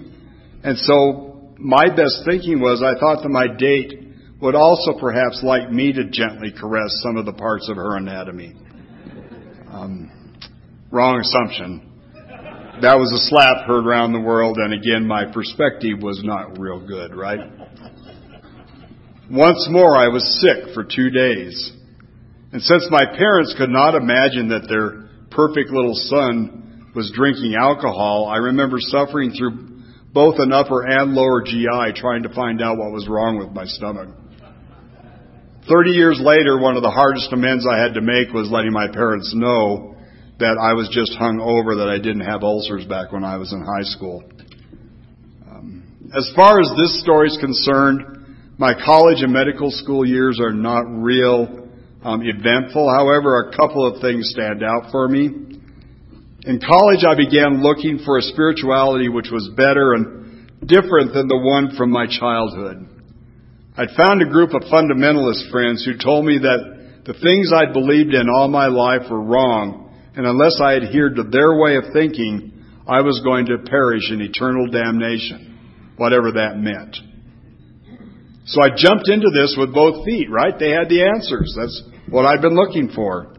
And 0.64 0.78
so 0.78 1.52
my 1.59 1.88
best 1.95 2.23
thinking 2.25 2.61
was 2.61 2.83
I 2.83 2.99
thought 2.99 3.23
that 3.23 3.28
my 3.28 3.47
date 3.47 3.92
would 4.40 4.54
also 4.54 4.99
perhaps 4.99 5.40
like 5.42 5.71
me 5.71 5.92
to 5.92 6.04
gently 6.09 6.50
caress 6.50 7.00
some 7.02 7.18
of 7.18 7.26
the 7.26 7.33
parts 7.33 7.68
of 7.68 7.76
her 7.76 7.97
anatomy. 7.97 8.54
Um, 9.71 10.35
wrong 10.90 11.21
assumption. 11.21 11.92
That 12.80 12.97
was 12.97 13.12
a 13.12 13.21
slap 13.28 13.66
heard 13.66 13.87
around 13.87 14.12
the 14.12 14.21
world, 14.21 14.56
and 14.59 14.73
again, 14.73 15.06
my 15.06 15.30
perspective 15.30 16.02
was 16.02 16.23
not 16.25 16.59
real 16.59 16.87
good, 16.87 17.14
right? 17.14 17.40
Once 19.30 19.66
more, 19.71 19.97
I 19.97 20.09
was 20.09 20.40
sick 20.40 20.75
for 20.75 20.85
two 20.85 21.11
days. 21.11 21.73
And 22.52 22.62
since 22.62 22.87
my 22.90 23.04
parents 23.04 23.54
could 23.59 23.71
not 23.71 23.95
imagine 23.95 24.49
that 24.49 24.68
their 24.68 25.06
perfect 25.30 25.71
little 25.71 25.95
son 25.95 26.90
was 26.95 27.12
drinking 27.14 27.54
alcohol, 27.54 28.26
I 28.26 28.38
remember 28.38 28.78
suffering 28.80 29.33
through 29.33 29.83
both 30.12 30.37
an 30.38 30.52
upper 30.52 30.87
and 30.87 31.12
lower 31.12 31.42
GI 31.42 31.92
trying 32.00 32.23
to 32.23 32.33
find 32.35 32.62
out 32.62 32.78
what 32.78 32.90
was 32.90 33.06
wrong 33.06 33.38
with 33.38 33.50
my 33.50 33.66
stomach. 33.66 34.09
Thirty 35.68 35.90
years 35.90 36.18
later, 36.23 36.59
one 36.59 36.76
of 36.76 36.83
the 36.83 36.90
hardest 36.90 37.33
amends 37.33 37.66
I 37.66 37.76
had 37.76 37.95
to 37.95 38.00
make 38.00 38.33
was 38.33 38.49
letting 38.50 38.73
my 38.73 38.88
parents 38.88 39.35
know 39.35 39.97
that 40.38 40.56
I 40.56 40.75
was 40.75 40.88
just 40.92 41.16
hung 41.18 41.40
over, 41.40 41.76
that 41.76 41.88
I 41.88 41.99
didn't 41.99 42.25
have 42.25 42.42
ulcers 42.42 42.85
back 42.87 43.12
when 43.12 43.25
I 43.25 43.37
was 43.37 43.52
in 43.52 43.61
high 43.61 43.85
school. 43.85 44.23
Um, 45.50 45.83
as 46.16 46.30
far 46.37 46.61
as 46.61 46.71
this 46.76 47.00
story 47.02 47.28
is 47.28 47.38
concerned, 47.40 48.56
my 48.59 48.73
college 48.73 49.23
and 49.23 49.33
medical 49.33 49.71
school 49.71 50.06
years 50.06 50.40
are 50.40 50.52
not 50.52 50.85
real 50.87 51.66
um, 52.07 52.23
eventful. 52.23 52.89
However, 52.89 53.51
a 53.51 53.57
couple 53.57 53.85
of 53.85 54.01
things 54.01 54.31
stand 54.31 54.63
out 54.63 54.93
for 54.93 55.09
me. 55.09 55.25
In 56.47 56.61
college, 56.63 57.03
I 57.03 57.17
began 57.17 57.61
looking 57.61 57.99
for 58.05 58.19
a 58.19 58.23
spirituality 58.23 59.09
which 59.09 59.27
was 59.33 59.51
better 59.57 59.95
and 59.95 60.49
different 60.65 61.13
than 61.13 61.27
the 61.27 61.43
one 61.43 61.75
from 61.77 61.91
my 61.91 62.07
childhood. 62.07 62.87
I'd 63.77 63.91
found 63.97 64.23
a 64.23 64.31
group 64.31 64.55
of 64.55 64.63
fundamentalist 64.71 65.51
friends 65.51 65.85
who 65.85 65.99
told 65.99 66.25
me 66.25 66.39
that 66.39 67.03
the 67.05 67.15
things 67.15 67.51
I'd 67.53 67.73
believed 67.73 68.15
in 68.15 68.31
all 68.31 68.47
my 68.47 68.69
life 68.69 69.11
were 69.11 69.21
wrong, 69.21 69.93
and 70.15 70.25
unless 70.27 70.61
I 70.63 70.77
adhered 70.77 71.17
to 71.17 71.25
their 71.25 71.59
way 71.59 71.75
of 71.75 71.93
thinking, 71.93 72.65
I 72.87 73.01
was 73.03 73.21
going 73.25 73.47
to 73.47 73.59
perish 73.69 74.13
in 74.13 74.21
eternal 74.21 74.71
damnation, 74.71 75.59
whatever 75.97 76.31
that 76.33 76.57
meant. 76.57 76.97
So 78.47 78.63
I 78.63 78.71
jumped 78.71 79.11
into 79.11 79.29
this 79.35 79.57
with 79.59 79.75
both 79.75 80.05
feet, 80.05 80.31
right? 80.31 80.55
They 80.57 80.71
had 80.71 80.89
the 80.89 81.03
answers. 81.03 81.53
That's 81.59 81.83
what 82.09 82.27
I'd 82.27 82.43
been 82.43 82.55
looking 82.55 82.91
for. 82.95 83.35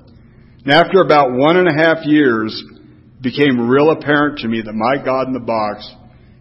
And 0.64 0.72
after 0.72 1.02
about 1.02 1.32
one 1.32 1.58
and 1.58 1.68
a 1.68 1.74
half 1.74 2.06
years, 2.06 2.64
it 2.72 3.22
became 3.22 3.70
real 3.70 3.92
apparent 3.92 4.40
to 4.40 4.48
me 4.48 4.62
that 4.62 4.74
my 4.74 5.04
God 5.04 5.28
in 5.28 5.34
the 5.34 5.40
box 5.40 5.90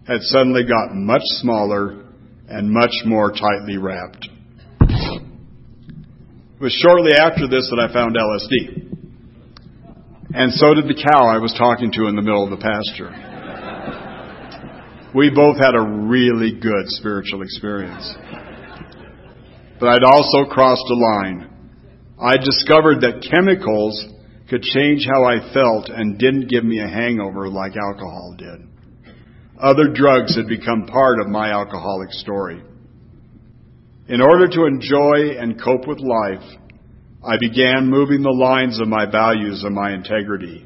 had 0.06 0.22
suddenly 0.22 0.62
gotten 0.62 1.04
much 1.06 1.22
smaller 1.40 2.04
and 2.48 2.70
much 2.70 2.92
more 3.04 3.30
tightly 3.30 3.76
wrapped. 3.76 4.28
It 4.80 6.62
was 6.62 6.72
shortly 6.82 7.12
after 7.12 7.48
this 7.48 7.68
that 7.70 7.78
I 7.78 7.92
found 7.92 8.16
LSD. 8.16 8.86
And 10.34 10.52
so 10.52 10.74
did 10.74 10.84
the 10.84 10.94
cow 10.94 11.26
I 11.26 11.38
was 11.38 11.54
talking 11.56 11.92
to 11.92 12.06
in 12.06 12.16
the 12.16 12.22
middle 12.22 12.44
of 12.44 12.50
the 12.50 12.56
pasture. 12.56 13.10
We 15.14 15.30
both 15.30 15.56
had 15.56 15.74
a 15.74 15.80
really 15.80 16.52
good 16.52 16.88
spiritual 16.88 17.42
experience. 17.42 18.14
But 19.80 19.88
I'd 19.88 20.04
also 20.04 20.44
crossed 20.44 20.84
a 20.90 20.94
line. 20.94 21.55
I 22.20 22.36
discovered 22.38 23.02
that 23.02 23.26
chemicals 23.30 24.06
could 24.48 24.62
change 24.62 25.06
how 25.06 25.24
I 25.24 25.52
felt 25.52 25.90
and 25.90 26.18
didn't 26.18 26.48
give 26.48 26.64
me 26.64 26.80
a 26.80 26.88
hangover 26.88 27.48
like 27.48 27.76
alcohol 27.76 28.34
did. 28.38 28.66
Other 29.60 29.92
drugs 29.92 30.36
had 30.36 30.46
become 30.46 30.86
part 30.86 31.20
of 31.20 31.28
my 31.28 31.50
alcoholic 31.50 32.12
story. 32.12 32.62
In 34.08 34.20
order 34.20 34.46
to 34.46 34.64
enjoy 34.66 35.36
and 35.38 35.60
cope 35.60 35.86
with 35.86 35.98
life, 35.98 36.58
I 37.26 37.36
began 37.38 37.90
moving 37.90 38.22
the 38.22 38.30
lines 38.30 38.80
of 38.80 38.88
my 38.88 39.10
values 39.10 39.64
and 39.64 39.74
my 39.74 39.92
integrity. 39.92 40.64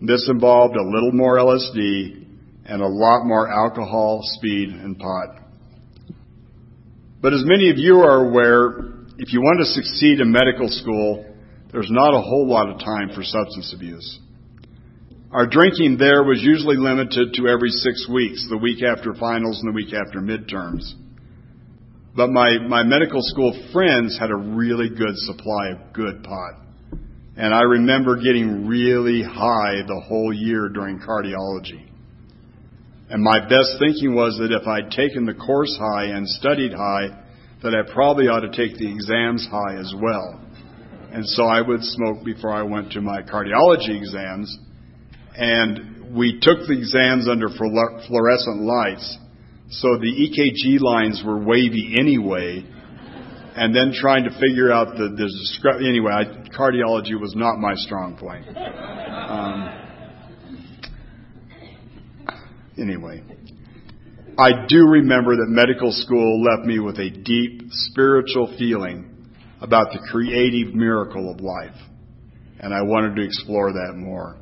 This 0.00 0.28
involved 0.30 0.76
a 0.76 0.82
little 0.82 1.12
more 1.12 1.36
LSD 1.36 2.24
and 2.64 2.82
a 2.82 2.88
lot 2.88 3.24
more 3.24 3.48
alcohol, 3.48 4.20
speed, 4.22 4.70
and 4.70 4.98
pot. 4.98 5.42
But 7.20 7.34
as 7.34 7.42
many 7.44 7.70
of 7.70 7.76
you 7.78 7.98
are 7.98 8.28
aware, 8.28 8.95
if 9.18 9.32
you 9.32 9.40
want 9.40 9.60
to 9.60 9.66
succeed 9.66 10.20
in 10.20 10.30
medical 10.30 10.68
school, 10.68 11.24
there's 11.72 11.90
not 11.90 12.14
a 12.14 12.20
whole 12.20 12.46
lot 12.46 12.68
of 12.68 12.78
time 12.78 13.10
for 13.14 13.22
substance 13.22 13.72
abuse. 13.74 14.20
Our 15.32 15.46
drinking 15.46 15.96
there 15.98 16.22
was 16.22 16.40
usually 16.42 16.76
limited 16.76 17.34
to 17.34 17.48
every 17.48 17.70
six 17.70 18.06
weeks, 18.08 18.46
the 18.48 18.58
week 18.58 18.82
after 18.82 19.14
finals 19.14 19.60
and 19.60 19.72
the 19.72 19.76
week 19.76 19.92
after 19.92 20.20
midterms. 20.20 20.92
But 22.14 22.30
my, 22.30 22.58
my 22.66 22.82
medical 22.82 23.20
school 23.22 23.52
friends 23.72 24.18
had 24.18 24.30
a 24.30 24.36
really 24.36 24.88
good 24.88 25.16
supply 25.16 25.70
of 25.70 25.92
good 25.92 26.22
pot. 26.22 26.54
And 27.36 27.52
I 27.52 27.62
remember 27.62 28.16
getting 28.16 28.66
really 28.66 29.22
high 29.22 29.82
the 29.86 30.02
whole 30.06 30.32
year 30.32 30.68
during 30.70 31.00
cardiology. 31.00 31.84
And 33.10 33.22
my 33.22 33.40
best 33.40 33.76
thinking 33.78 34.14
was 34.14 34.38
that 34.38 34.52
if 34.52 34.66
I'd 34.66 34.90
taken 34.90 35.26
the 35.26 35.34
course 35.34 35.76
high 35.78 36.06
and 36.06 36.26
studied 36.26 36.72
high, 36.72 37.25
that 37.62 37.74
I 37.74 37.92
probably 37.92 38.28
ought 38.28 38.40
to 38.40 38.50
take 38.50 38.78
the 38.78 38.90
exams 38.90 39.46
high 39.50 39.76
as 39.78 39.92
well. 39.96 40.40
And 41.12 41.26
so 41.26 41.44
I 41.44 41.60
would 41.60 41.82
smoke 41.82 42.24
before 42.24 42.52
I 42.52 42.62
went 42.62 42.92
to 42.92 43.00
my 43.00 43.22
cardiology 43.22 43.96
exams. 43.96 44.58
And 45.34 46.14
we 46.14 46.38
took 46.40 46.66
the 46.66 46.76
exams 46.76 47.28
under 47.28 47.48
fluorescent 47.48 48.62
lights. 48.62 49.18
So 49.70 49.98
the 49.98 50.12
EKG 50.12 50.80
lines 50.80 51.22
were 51.24 51.42
wavy 51.42 51.96
anyway. 51.98 52.64
And 53.56 53.74
then 53.74 53.92
trying 53.94 54.24
to 54.24 54.30
figure 54.30 54.70
out 54.70 54.96
the, 54.96 55.08
the 55.16 55.86
anyway, 55.88 56.12
I, 56.12 56.24
cardiology 56.56 57.18
was 57.18 57.34
not 57.34 57.58
my 57.58 57.74
strong 57.74 58.16
point. 58.18 58.46
Um, 59.28 59.86
anyway, 62.78 63.22
I 64.38 64.66
do 64.68 64.84
remember 64.84 65.36
that 65.36 65.48
medical 65.48 65.90
school 65.92 66.42
left 66.44 66.66
me 66.66 66.78
with 66.78 66.98
a 66.98 67.08
deep 67.08 67.62
spiritual 67.70 68.54
feeling 68.58 69.32
about 69.62 69.92
the 69.92 70.06
creative 70.12 70.74
miracle 70.74 71.32
of 71.32 71.40
life. 71.40 71.76
And 72.60 72.74
I 72.74 72.82
wanted 72.82 73.16
to 73.16 73.24
explore 73.24 73.72
that 73.72 73.94
more. 73.96 74.36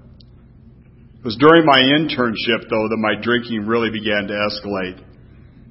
It 1.15 1.25
was 1.25 1.37
during 1.39 1.65
my 1.65 1.79
internship, 1.79 2.67
though, 2.69 2.89
that 2.91 2.99
my 2.99 3.15
drinking 3.23 3.67
really 3.67 3.91
began 3.91 4.27
to 4.27 4.35
escalate. 4.35 4.99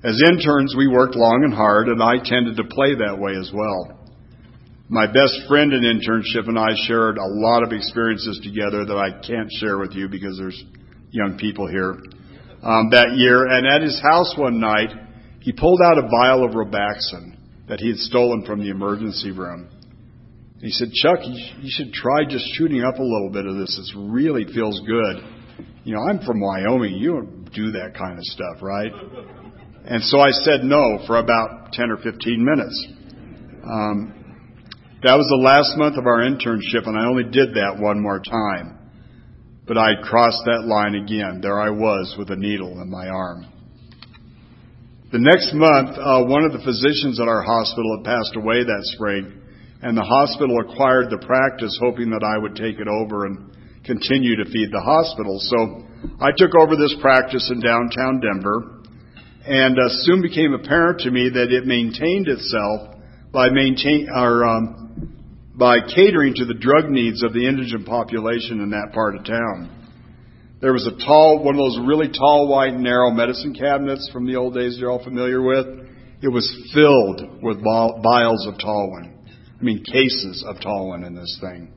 As 0.06 0.20
interns, 0.32 0.74
we 0.78 0.88
worked 0.88 1.16
long 1.16 1.44
and 1.44 1.54
hard, 1.54 1.90
and 1.90 2.02
I 2.02 2.16
tended 2.24 2.56
to 2.58 2.64
play 2.64 2.96
that 2.96 3.20
way 3.20 3.36
as 3.36 3.52
well. 3.54 4.00
My 4.88 5.06
best 5.06 5.36
friend 5.50 5.74
in 5.74 5.84
internship 5.84 6.48
and 6.48 6.58
I 6.58 6.72
shared 6.88 7.18
a 7.18 7.28
lot 7.28 7.64
of 7.64 7.74
experiences 7.74 8.40
together 8.42 8.86
that 8.86 8.98
I 8.98 9.20
can't 9.26 9.52
share 9.60 9.78
with 9.80 9.92
you 9.92 10.08
because 10.08 10.38
there's 10.38 10.64
young 11.12 11.38
people 11.38 11.68
here 11.68 12.00
um, 12.64 12.90
that 12.92 13.14
year. 13.16 13.46
And 13.46 13.68
at 13.68 13.82
his 13.82 14.02
house 14.02 14.34
one 14.38 14.60
night, 14.60 14.90
he 15.42 15.52
pulled 15.52 15.82
out 15.86 15.98
a 15.98 16.08
vial 16.08 16.46
of 16.46 16.52
Robaxin 16.52 17.38
that 17.68 17.80
he 17.80 17.90
had 17.90 17.98
stolen 17.98 18.46
from 18.46 18.60
the 18.60 18.70
emergency 18.70 19.32
room. 19.32 19.70
He 20.60 20.72
said, 20.72 20.92
Chuck, 20.94 21.20
you 21.24 21.70
should 21.70 21.92
try 21.92 22.24
just 22.28 22.46
shooting 22.56 22.84
up 22.84 22.98
a 22.98 23.04
little 23.04 23.30
bit 23.32 23.46
of 23.46 23.58
this. 23.58 23.78
It 23.78 24.00
really 24.00 24.46
feels 24.46 24.80
good 24.88 25.24
you 25.84 25.94
know, 25.94 26.02
I'm 26.02 26.20
from 26.20 26.40
Wyoming. 26.40 26.96
You 26.96 27.12
don't 27.14 27.52
do 27.54 27.72
that 27.72 27.94
kind 27.98 28.18
of 28.18 28.24
stuff, 28.24 28.62
right? 28.62 28.92
And 29.86 30.02
so 30.02 30.20
I 30.20 30.32
said 30.32 30.64
no 30.64 31.04
for 31.06 31.18
about 31.18 31.74
10 31.74 31.92
or 31.92 31.98
15 31.98 32.44
minutes. 32.44 32.88
Um, 33.64 34.14
that 35.04 35.16
was 35.16 35.28
the 35.28 35.44
last 35.44 35.78
month 35.78 35.98
of 35.98 36.08
our 36.08 36.22
internship, 36.22 36.88
and 36.88 36.98
I 36.98 37.06
only 37.06 37.26
did 37.26 37.56
that 37.56 37.78
one 37.80 38.02
more 38.02 38.20
time. 38.20 38.80
But 39.66 39.78
I 39.78 39.92
crossed 40.04 40.44
that 40.46 40.66
line 40.68 40.96
again. 40.96 41.40
There 41.42 41.60
I 41.60 41.70
was 41.70 42.16
with 42.18 42.30
a 42.32 42.36
needle 42.36 42.82
in 42.82 42.90
my 42.90 43.08
arm. 43.08 43.48
The 45.14 45.20
next 45.20 45.54
month, 45.54 45.94
uh, 45.94 46.26
one 46.26 46.44
of 46.44 46.52
the 46.52 46.66
physicians 46.66 47.22
at 47.22 47.30
our 47.30 47.44
hospital 47.44 47.98
had 47.98 48.04
passed 48.04 48.36
away 48.36 48.66
that 48.66 48.84
spring, 48.98 49.32
and 49.82 49.96
the 49.96 50.04
hospital 50.04 50.58
acquired 50.60 51.12
the 51.12 51.22
practice 51.22 51.78
hoping 51.80 52.10
that 52.10 52.26
I 52.26 52.42
would 52.42 52.56
take 52.56 52.82
it 52.82 52.90
over 52.90 53.28
and 53.28 53.54
continue 53.86 54.36
to 54.44 54.50
feed 54.50 54.74
the 54.74 54.82
hospital. 54.82 55.38
So 55.40 55.86
I 56.20 56.32
took 56.36 56.58
over 56.60 56.76
this 56.76 56.96
practice 57.00 57.52
in 57.54 57.62
downtown 57.62 58.20
Denver, 58.20 58.82
and 59.46 59.78
uh, 59.78 59.88
soon 60.04 60.22
became 60.22 60.54
apparent 60.54 61.02
to 61.02 61.12
me 61.12 61.30
that 61.30 61.52
it 61.54 61.68
maintained 61.68 62.28
itself 62.28 62.98
by 63.32 63.50
maintain 63.50 64.10
or 64.10 64.44
um, 64.44 65.13
by 65.56 65.78
catering 65.96 66.34
to 66.36 66.46
the 66.46 66.54
drug 66.54 66.90
needs 66.90 67.24
of 67.24 67.34
the 67.34 67.48
indigent 67.48 67.86
population 67.86 68.62
in 68.62 68.72
that 68.72 68.92
part 68.94 69.16
of 69.16 69.24
town. 69.24 69.70
There 70.62 70.74
was 70.74 70.88
a 70.88 71.06
tall, 71.06 71.44
one 71.44 71.56
of 71.56 71.60
those 71.60 71.80
really 71.86 72.08
tall, 72.08 72.48
white, 72.48 72.74
narrow 72.74 73.12
medicine 73.12 73.54
cabinets 73.54 74.10
from 74.12 74.26
the 74.26 74.38
old 74.38 74.56
days 74.56 74.78
you're 74.80 74.90
all 74.90 75.04
familiar 75.04 75.42
with. 75.42 75.68
It 76.22 76.30
was 76.30 76.48
filled 76.74 77.44
with 77.44 77.62
vials 77.62 78.48
of 78.48 78.56
Talwin. 78.56 79.14
I 79.60 79.64
mean, 79.64 79.84
cases 79.84 80.44
of 80.48 80.56
Talwin 80.58 81.06
in 81.06 81.16
this 81.16 81.38
thing. 81.42 81.72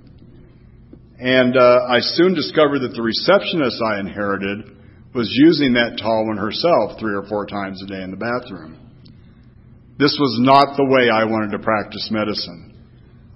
And 1.18 1.56
uh, 1.56 1.86
I 1.88 1.98
soon 2.00 2.34
discovered 2.34 2.80
that 2.80 2.94
the 2.94 3.02
receptionist 3.02 3.82
I 3.82 4.00
inherited 4.00 4.76
was 5.14 5.28
using 5.32 5.74
that 5.74 5.98
Talwin 5.98 6.38
herself 6.38 7.00
three 7.00 7.14
or 7.14 7.24
four 7.26 7.46
times 7.46 7.82
a 7.82 7.86
day 7.86 8.02
in 8.02 8.10
the 8.10 8.16
bathroom. 8.16 8.78
This 9.98 10.16
was 10.20 10.38
not 10.40 10.76
the 10.76 10.84
way 10.84 11.08
I 11.08 11.24
wanted 11.24 11.56
to 11.56 11.64
practice 11.64 12.08
medicine. 12.12 12.75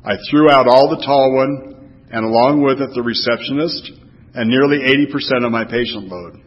I 0.04 0.16
threw 0.30 0.50
out 0.50 0.66
all 0.66 0.88
the 0.88 1.04
Talwin 1.04 1.76
and 2.10 2.24
along 2.24 2.62
with 2.62 2.80
it 2.80 2.90
the 2.94 3.02
receptionist 3.02 3.92
and 4.34 4.48
nearly 4.48 4.78
80% 4.78 5.44
of 5.44 5.52
my 5.52 5.64
patient 5.64 6.08
load. 6.08 6.40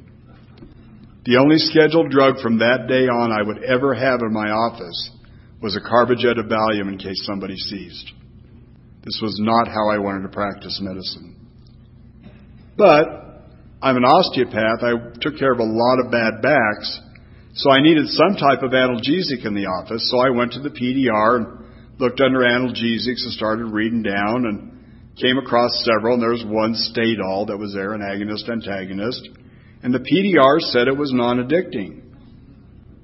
The 1.26 1.38
only 1.38 1.58
scheduled 1.58 2.12
drug 2.12 2.42
from 2.42 2.60
that 2.60 2.88
day 2.88 3.08
on 3.08 3.32
I 3.32 3.46
would 3.46 3.64
ever 3.64 3.94
have 3.94 4.22
in 4.22 4.34
my 4.34 4.50
office 4.50 5.12
was 5.62 5.78
a 5.78 5.80
Carpuject 5.80 6.40
of 6.40 6.48
Valium 6.48 6.90
in 6.92 6.98
case 6.98 7.24
somebody 7.26 7.56
seized. 7.56 8.12
This 9.06 9.20
was 9.22 9.38
not 9.40 9.68
how 9.68 9.90
I 9.90 10.00
wanted 10.00 10.24
to 10.24 10.34
practice 10.34 10.80
medicine. 10.82 11.36
But 12.76 13.48
I'm 13.82 13.98
an 13.98 14.04
osteopath. 14.04 14.82
I 14.82 14.94
took 15.22 15.38
care 15.38 15.54
of 15.54 15.60
a 15.60 15.64
lot 15.64 16.04
of 16.04 16.12
bad 16.12 16.42
backs, 16.42 17.00
so 17.54 17.70
I 17.70 17.82
needed 17.82 18.08
some 18.08 18.36
type 18.36 18.64
of 18.64 18.72
analgesic 18.72 19.46
in 19.46 19.54
the 19.54 19.68
office. 19.68 20.10
So 20.10 20.20
I 20.20 20.32
went 20.32 20.54
to 20.54 20.60
the 20.60 20.72
PDR 20.72 21.63
looked 22.00 22.22
under 22.22 22.40
analgesics 22.40 23.24
and 23.24 23.34
started 23.34 23.66
reading 23.66 24.04
down 24.04 24.46
and 24.46 24.72
came 25.22 25.38
across 25.38 25.86
several, 25.86 26.16
and 26.16 26.24
there 26.24 26.32
was 26.32 26.46
one 26.46 26.74
Stadol 26.74 27.48
that 27.48 27.58
was 27.58 27.74
there, 27.74 27.94
an 27.94 28.02
agonist 28.02 28.50
antagonist, 28.50 29.30
and 29.84 29.94
the 29.94 30.00
PDR 30.00 30.60
said 30.72 30.88
it 30.88 30.98
was 30.98 31.12
non-addicting. 31.14 32.02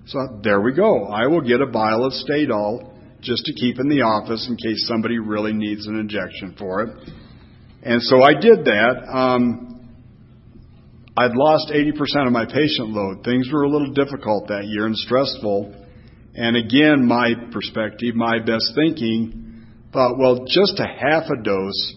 So 0.08 0.40
there 0.44 0.60
we 0.62 0.74
go. 0.74 1.06
I 1.06 1.28
will 1.28 1.42
get 1.42 1.62
a 1.62 1.68
vial 1.68 2.06
of 2.06 2.14
Stadol 2.14 2.90
just 3.22 3.44
to 3.46 3.54
keep 3.54 3.80
in 3.80 3.90
the 3.90 4.02
office 4.02 4.48
in 4.50 4.56
case 4.56 4.88
somebody 4.88 5.20
really 5.20 5.54
needs 5.54 5.86
an 5.86 6.00
injection 6.00 6.56
for 6.58 6.82
it. 6.84 7.10
And 7.84 8.02
so 8.02 8.24
I 8.24 8.34
did 8.34 8.66
that. 8.66 9.06
Um, 9.08 9.70
I'd 11.16 11.36
lost 11.36 11.70
80% 11.70 12.28
of 12.28 12.34
my 12.34 12.46
patient 12.46 12.90
load. 12.90 13.24
Things 13.24 13.50
were 13.52 13.64
a 13.64 13.70
little 13.70 13.94
difficult 13.94 14.48
that 14.48 14.66
year 14.66 14.86
and 14.86 14.96
stressful. 14.96 15.76
And 16.40 16.56
again, 16.56 17.06
my 17.06 17.34
perspective, 17.52 18.16
my 18.16 18.40
best 18.40 18.72
thinking, 18.74 19.66
thought, 19.92 20.18
well, 20.18 20.46
just 20.48 20.80
a 20.80 20.88
half 20.88 21.24
a 21.30 21.44
dose 21.44 21.96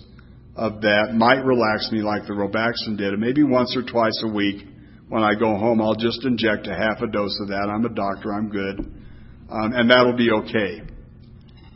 of 0.57 0.81
that 0.81 1.15
might 1.15 1.45
relax 1.45 1.93
me 1.93 2.03
like 2.03 2.27
the 2.27 2.33
Robaxin 2.33 2.99
did. 2.99 3.13
And 3.13 3.21
maybe 3.21 3.45
once 3.45 3.77
or 3.77 3.83
twice 3.83 4.21
a 4.25 4.33
week 4.35 4.67
when 5.09 5.23
I 5.23 5.39
go 5.39 5.57
home, 5.57 5.81
I'll 5.81 5.95
just 5.95 6.25
inject 6.25 6.67
a 6.67 6.75
half 6.75 7.01
a 7.03 7.07
dose 7.07 7.39
of 7.41 7.49
that. 7.55 7.71
I'm 7.73 7.85
a 7.85 7.95
doctor, 7.95 8.35
I'm 8.35 8.49
good. 8.49 8.81
Um, 9.49 9.75
and 9.75 9.89
that'll 9.89 10.17
be 10.17 10.33
okay. 10.33 10.83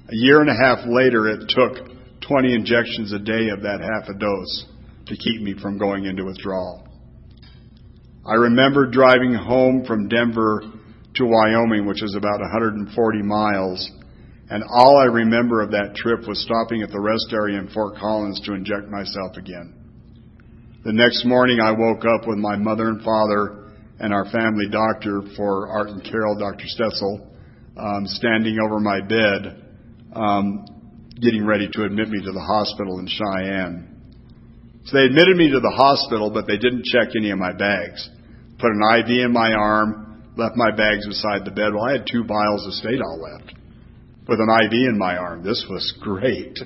A 0.09 0.17
year 0.17 0.41
and 0.41 0.51
a 0.51 0.59
half 0.61 0.81
later, 0.89 1.29
it 1.29 1.49
took 1.49 1.87
20 2.27 2.53
injections 2.53 3.13
a 3.13 3.21
day 3.21 3.51
of 3.51 3.63
that 3.63 3.79
half 3.79 4.09
a 4.09 4.19
dose 4.19 4.67
to 5.07 5.15
keep 5.15 5.41
me 5.41 5.55
from 5.63 5.79
going 5.79 6.05
into 6.07 6.25
withdrawal. 6.25 6.89
I 8.27 8.35
remember 8.35 8.91
driving 8.91 9.35
home 9.35 9.85
from 9.87 10.09
Denver 10.09 10.63
to 11.17 11.27
Wyoming, 11.27 11.87
which 11.87 12.03
is 12.03 12.15
about 12.15 12.41
140 12.41 13.23
miles, 13.23 13.91
and 14.49 14.63
all 14.69 14.97
I 14.99 15.07
remember 15.07 15.63
of 15.63 15.71
that 15.73 15.95
trip 15.97 16.27
was 16.27 16.43
stopping 16.43 16.83
at 16.83 16.91
the 16.91 17.01
rest 17.01 17.33
area 17.33 17.59
in 17.59 17.69
Fort 17.69 17.97
Collins 17.97 18.41
to 18.47 18.55
inject 18.55 18.89
myself 18.89 19.37
again. 19.37 19.75
The 20.85 20.93
next 20.93 21.25
morning 21.25 21.59
I 21.61 21.73
woke 21.73 22.05
up 22.05 22.29
with 22.29 22.39
my 22.39 22.57
mother 22.57 22.89
and 22.89 23.03
father 23.03 23.73
and 23.99 24.13
our 24.13 24.25
family 24.31 24.69
doctor 24.71 25.23
for 25.37 25.69
Art 25.69 25.89
and 25.89 26.05
Carol, 26.05 26.39
Dr. 26.39 26.65
Stetzel, 26.67 27.27
um, 27.77 28.07
standing 28.07 28.59
over 28.65 28.79
my 28.79 29.01
bed 29.01 29.65
um, 30.15 30.65
getting 31.21 31.45
ready 31.45 31.69
to 31.73 31.85
admit 31.85 32.09
me 32.09 32.23
to 32.25 32.33
the 32.33 32.41
hospital 32.41 32.99
in 32.99 33.07
Cheyenne. 33.07 33.97
So 34.85 34.99
they 34.99 35.05
admitted 35.05 35.37
me 35.37 35.51
to 35.51 35.61
the 35.61 35.75
hospital, 35.75 36.31
but 36.31 36.47
they 36.47 36.57
didn't 36.57 36.85
check 36.85 37.09
any 37.17 37.31
of 37.31 37.39
my 37.39 37.53
bags. 37.53 38.09
put 38.59 38.71
an 38.71 38.81
IV 39.01 39.09
in 39.27 39.33
my 39.33 39.53
arm, 39.53 40.06
left 40.37 40.57
my 40.57 40.71
bags 40.71 41.07
beside 41.07 41.45
the 41.45 41.51
bed. 41.51 41.73
Well, 41.75 41.85
I 41.85 41.93
had 41.93 42.07
two 42.11 42.25
vials 42.25 42.67
of 42.67 42.73
Stadol 42.73 43.19
left 43.21 43.55
with 44.29 44.41
an 44.41 44.49
IV 44.49 44.73
in 44.73 44.99
my 44.99 45.17
arm. 45.17 45.43
This 45.43 45.65
was 45.69 45.95
great. 46.01 46.59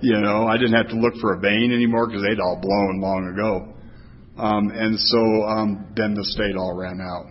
You 0.00 0.20
know, 0.20 0.46
I 0.46 0.58
didn't 0.58 0.74
have 0.74 0.88
to 0.88 0.96
look 0.96 1.14
for 1.20 1.34
a 1.34 1.40
vein 1.40 1.72
anymore 1.72 2.06
because 2.06 2.22
they'd 2.22 2.40
all 2.40 2.58
blown 2.60 3.00
long 3.00 3.32
ago. 3.32 3.74
Um, 4.36 4.70
and 4.74 4.98
so 4.98 5.42
um, 5.44 5.86
then 5.96 6.14
the 6.14 6.26
Stadol 6.36 6.76
ran 6.76 7.00
out. 7.00 7.26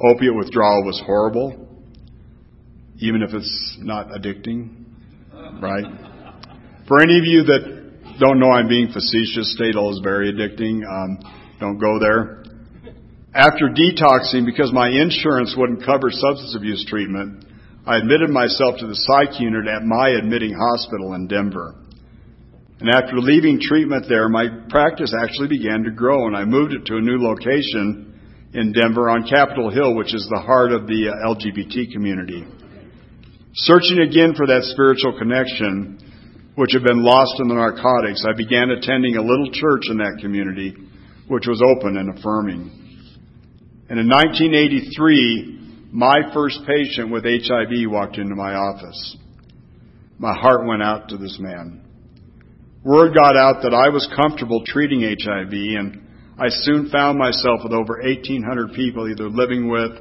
Opiate 0.00 0.34
withdrawal 0.34 0.84
was 0.84 1.00
horrible, 1.04 1.68
even 2.98 3.22
if 3.22 3.34
it's 3.34 3.76
not 3.78 4.08
addicting, 4.08 4.86
right? 5.60 5.84
For 6.88 7.00
any 7.00 7.18
of 7.18 7.24
you 7.24 7.44
that 7.44 8.18
don't 8.18 8.40
know 8.40 8.50
I'm 8.50 8.68
being 8.68 8.90
facetious, 8.90 9.56
Stadol 9.60 9.92
is 9.92 10.00
very 10.02 10.32
addicting. 10.32 10.80
Um, 10.88 11.18
don't 11.60 11.78
go 11.78 12.00
there. 12.00 12.41
After 13.34 13.72
detoxing, 13.72 14.44
because 14.44 14.72
my 14.74 14.88
insurance 14.88 15.54
wouldn't 15.56 15.86
cover 15.86 16.10
substance 16.10 16.54
abuse 16.54 16.84
treatment, 16.86 17.46
I 17.86 17.96
admitted 17.96 18.28
myself 18.28 18.76
to 18.78 18.86
the 18.86 18.94
psych 18.94 19.40
unit 19.40 19.66
at 19.66 19.82
my 19.82 20.10
admitting 20.10 20.52
hospital 20.52 21.14
in 21.14 21.28
Denver. 21.28 21.74
And 22.80 22.90
after 22.90 23.16
leaving 23.16 23.58
treatment 23.58 24.04
there, 24.06 24.28
my 24.28 24.48
practice 24.68 25.14
actually 25.16 25.48
began 25.48 25.82
to 25.84 25.90
grow, 25.90 26.26
and 26.26 26.36
I 26.36 26.44
moved 26.44 26.74
it 26.74 26.84
to 26.86 26.96
a 26.96 27.00
new 27.00 27.16
location 27.16 28.20
in 28.52 28.72
Denver 28.72 29.08
on 29.08 29.26
Capitol 29.26 29.70
Hill, 29.70 29.94
which 29.94 30.14
is 30.14 30.28
the 30.28 30.42
heart 30.42 30.72
of 30.72 30.86
the 30.86 31.08
uh, 31.08 31.32
LGBT 31.32 31.90
community. 31.90 32.44
Searching 33.54 34.00
again 34.00 34.34
for 34.36 34.46
that 34.46 34.68
spiritual 34.76 35.16
connection, 35.16 36.52
which 36.56 36.72
had 36.74 36.84
been 36.84 37.02
lost 37.02 37.40
in 37.40 37.48
the 37.48 37.54
narcotics, 37.54 38.26
I 38.28 38.36
began 38.36 38.68
attending 38.70 39.16
a 39.16 39.24
little 39.24 39.48
church 39.52 39.88
in 39.88 39.96
that 39.98 40.18
community, 40.20 40.76
which 41.28 41.46
was 41.46 41.62
open 41.64 41.96
and 41.96 42.18
affirming. 42.18 42.81
And 43.92 44.00
in 44.00 44.08
1983, 44.08 45.90
my 45.92 46.32
first 46.32 46.60
patient 46.66 47.12
with 47.12 47.24
HIV 47.24 47.92
walked 47.92 48.16
into 48.16 48.34
my 48.34 48.54
office. 48.54 49.18
My 50.18 50.32
heart 50.34 50.66
went 50.66 50.82
out 50.82 51.10
to 51.10 51.18
this 51.18 51.36
man. 51.38 51.84
Word 52.82 53.12
got 53.14 53.36
out 53.36 53.60
that 53.64 53.74
I 53.74 53.90
was 53.90 54.10
comfortable 54.16 54.64
treating 54.64 55.02
HIV 55.02 55.52
and 55.52 56.08
I 56.38 56.48
soon 56.48 56.88
found 56.88 57.18
myself 57.18 57.60
with 57.64 57.74
over 57.74 58.00
1800 58.02 58.72
people 58.72 59.10
either 59.10 59.28
living 59.28 59.68
with 59.68 59.92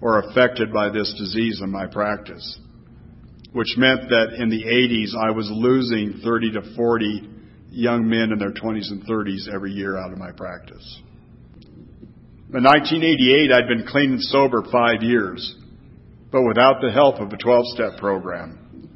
or 0.00 0.28
affected 0.28 0.72
by 0.72 0.88
this 0.88 1.14
disease 1.16 1.60
in 1.62 1.70
my 1.70 1.86
practice, 1.86 2.58
which 3.52 3.76
meant 3.76 4.08
that 4.08 4.40
in 4.40 4.48
the 4.48 4.64
80s 4.64 5.14
I 5.16 5.30
was 5.30 5.48
losing 5.52 6.20
30 6.24 6.50
to 6.54 6.74
40 6.74 7.30
young 7.70 8.08
men 8.08 8.32
in 8.32 8.40
their 8.40 8.50
20s 8.50 8.90
and 8.90 9.06
30s 9.06 9.46
every 9.54 9.70
year 9.70 9.96
out 9.96 10.10
of 10.10 10.18
my 10.18 10.32
practice. 10.32 11.00
In 12.56 12.64
1988, 12.64 13.52
I'd 13.52 13.68
been 13.68 13.86
clean 13.86 14.12
and 14.12 14.22
sober 14.22 14.64
five 14.72 15.02
years, 15.02 15.56
but 16.32 16.40
without 16.40 16.80
the 16.80 16.90
help 16.90 17.16
of 17.16 17.30
a 17.30 17.36
12-step 17.36 18.00
program. 18.00 18.88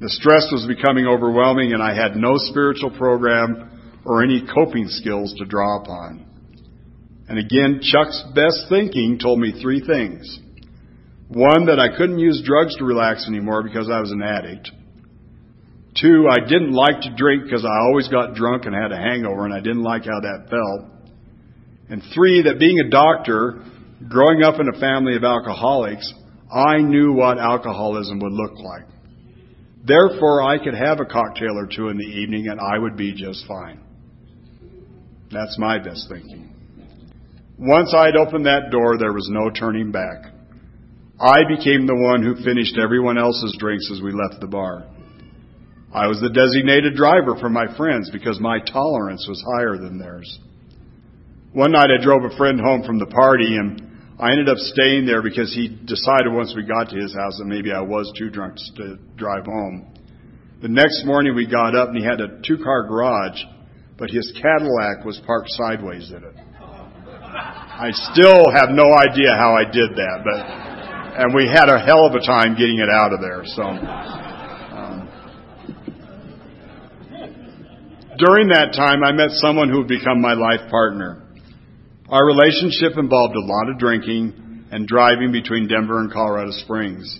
The 0.00 0.08
stress 0.08 0.48
was 0.50 0.64
becoming 0.66 1.04
overwhelming 1.04 1.74
and 1.74 1.82
I 1.82 1.94
had 1.94 2.16
no 2.16 2.38
spiritual 2.38 2.96
program 2.96 4.00
or 4.06 4.22
any 4.22 4.40
coping 4.40 4.88
skills 4.88 5.34
to 5.36 5.44
draw 5.44 5.82
upon. 5.82 6.24
And 7.28 7.36
again, 7.38 7.80
Chuck's 7.82 8.24
best 8.34 8.70
thinking 8.70 9.18
told 9.18 9.38
me 9.38 9.52
three 9.60 9.84
things. 9.84 10.40
One, 11.28 11.66
that 11.66 11.78
I 11.78 11.94
couldn't 11.94 12.20
use 12.20 12.42
drugs 12.42 12.74
to 12.78 12.86
relax 12.86 13.28
anymore 13.28 13.62
because 13.62 13.90
I 13.92 14.00
was 14.00 14.12
an 14.12 14.22
addict. 14.22 14.70
Two, 16.00 16.24
I 16.30 16.40
didn't 16.40 16.72
like 16.72 17.02
to 17.02 17.14
drink 17.14 17.44
because 17.44 17.66
I 17.66 17.84
always 17.84 18.08
got 18.08 18.34
drunk 18.34 18.64
and 18.64 18.74
had 18.74 18.92
a 18.92 18.96
hangover 18.96 19.44
and 19.44 19.52
I 19.52 19.60
didn't 19.60 19.82
like 19.82 20.04
how 20.06 20.20
that 20.20 20.48
felt. 20.48 20.93
And 21.88 22.02
three, 22.14 22.42
that 22.42 22.58
being 22.58 22.80
a 22.80 22.90
doctor, 22.90 23.62
growing 24.08 24.42
up 24.42 24.60
in 24.60 24.68
a 24.68 24.80
family 24.80 25.16
of 25.16 25.24
alcoholics, 25.24 26.12
I 26.52 26.78
knew 26.78 27.12
what 27.12 27.38
alcoholism 27.38 28.20
would 28.20 28.32
look 28.32 28.58
like. 28.58 28.86
Therefore, 29.84 30.42
I 30.42 30.62
could 30.62 30.74
have 30.74 31.00
a 31.00 31.04
cocktail 31.04 31.58
or 31.58 31.66
two 31.66 31.88
in 31.88 31.98
the 31.98 32.04
evening 32.04 32.48
and 32.48 32.58
I 32.58 32.78
would 32.78 32.96
be 32.96 33.12
just 33.12 33.46
fine. 33.46 33.80
That's 35.30 35.58
my 35.58 35.78
best 35.78 36.06
thinking. 36.08 36.54
Once 37.58 37.94
I'd 37.94 38.16
opened 38.16 38.46
that 38.46 38.70
door, 38.70 38.96
there 38.98 39.12
was 39.12 39.28
no 39.30 39.50
turning 39.50 39.92
back. 39.92 40.32
I 41.20 41.42
became 41.48 41.86
the 41.86 41.94
one 41.94 42.22
who 42.22 42.44
finished 42.44 42.78
everyone 42.82 43.18
else's 43.18 43.56
drinks 43.58 43.88
as 43.92 44.00
we 44.00 44.12
left 44.12 44.40
the 44.40 44.46
bar. 44.46 44.86
I 45.92 46.08
was 46.08 46.20
the 46.20 46.30
designated 46.30 46.96
driver 46.96 47.36
for 47.38 47.48
my 47.48 47.66
friends 47.76 48.10
because 48.10 48.40
my 48.40 48.58
tolerance 48.58 49.26
was 49.28 49.44
higher 49.54 49.76
than 49.76 49.98
theirs. 49.98 50.38
One 51.54 51.70
night 51.70 51.86
I 51.86 52.02
drove 52.02 52.24
a 52.24 52.36
friend 52.36 52.58
home 52.58 52.82
from 52.82 52.98
the 52.98 53.06
party 53.06 53.54
and 53.54 53.78
I 54.18 54.32
ended 54.32 54.48
up 54.48 54.58
staying 54.58 55.06
there 55.06 55.22
because 55.22 55.54
he 55.54 55.68
decided 55.68 56.26
once 56.34 56.52
we 56.56 56.66
got 56.66 56.90
to 56.90 56.96
his 56.98 57.14
house 57.14 57.38
that 57.38 57.44
maybe 57.46 57.70
I 57.70 57.80
was 57.80 58.12
too 58.18 58.28
drunk 58.28 58.56
to 58.74 58.98
drive 59.14 59.46
home. 59.46 59.86
The 60.62 60.68
next 60.68 61.06
morning 61.06 61.36
we 61.36 61.46
got 61.46 61.76
up 61.76 61.90
and 61.90 61.96
he 61.96 62.02
had 62.02 62.20
a 62.20 62.42
two 62.42 62.58
car 62.58 62.88
garage, 62.88 63.38
but 63.96 64.10
his 64.10 64.34
Cadillac 64.34 65.04
was 65.06 65.22
parked 65.24 65.46
sideways 65.50 66.10
in 66.10 66.24
it. 66.24 66.34
I 67.22 67.90
still 68.10 68.50
have 68.50 68.70
no 68.74 68.90
idea 68.90 69.38
how 69.38 69.54
I 69.54 69.62
did 69.62 69.94
that, 69.94 70.26
but, 70.26 71.22
and 71.22 71.34
we 71.36 71.46
had 71.46 71.68
a 71.68 71.78
hell 71.78 72.04
of 72.04 72.14
a 72.14 72.26
time 72.26 72.58
getting 72.58 72.82
it 72.82 72.90
out 72.90 73.12
of 73.12 73.20
there, 73.20 73.42
so. 73.46 73.62
Um, 73.62 75.08
during 78.18 78.48
that 78.48 78.74
time, 78.74 79.04
I 79.04 79.12
met 79.12 79.30
someone 79.38 79.68
who 79.68 79.78
would 79.78 79.88
become 79.88 80.20
my 80.20 80.34
life 80.34 80.68
partner. 80.68 81.23
Our 82.08 82.26
relationship 82.26 82.98
involved 82.98 83.34
a 83.34 83.40
lot 83.40 83.70
of 83.70 83.78
drinking 83.78 84.66
and 84.70 84.86
driving 84.86 85.32
between 85.32 85.68
Denver 85.68 86.00
and 86.00 86.12
Colorado 86.12 86.50
Springs. 86.50 87.18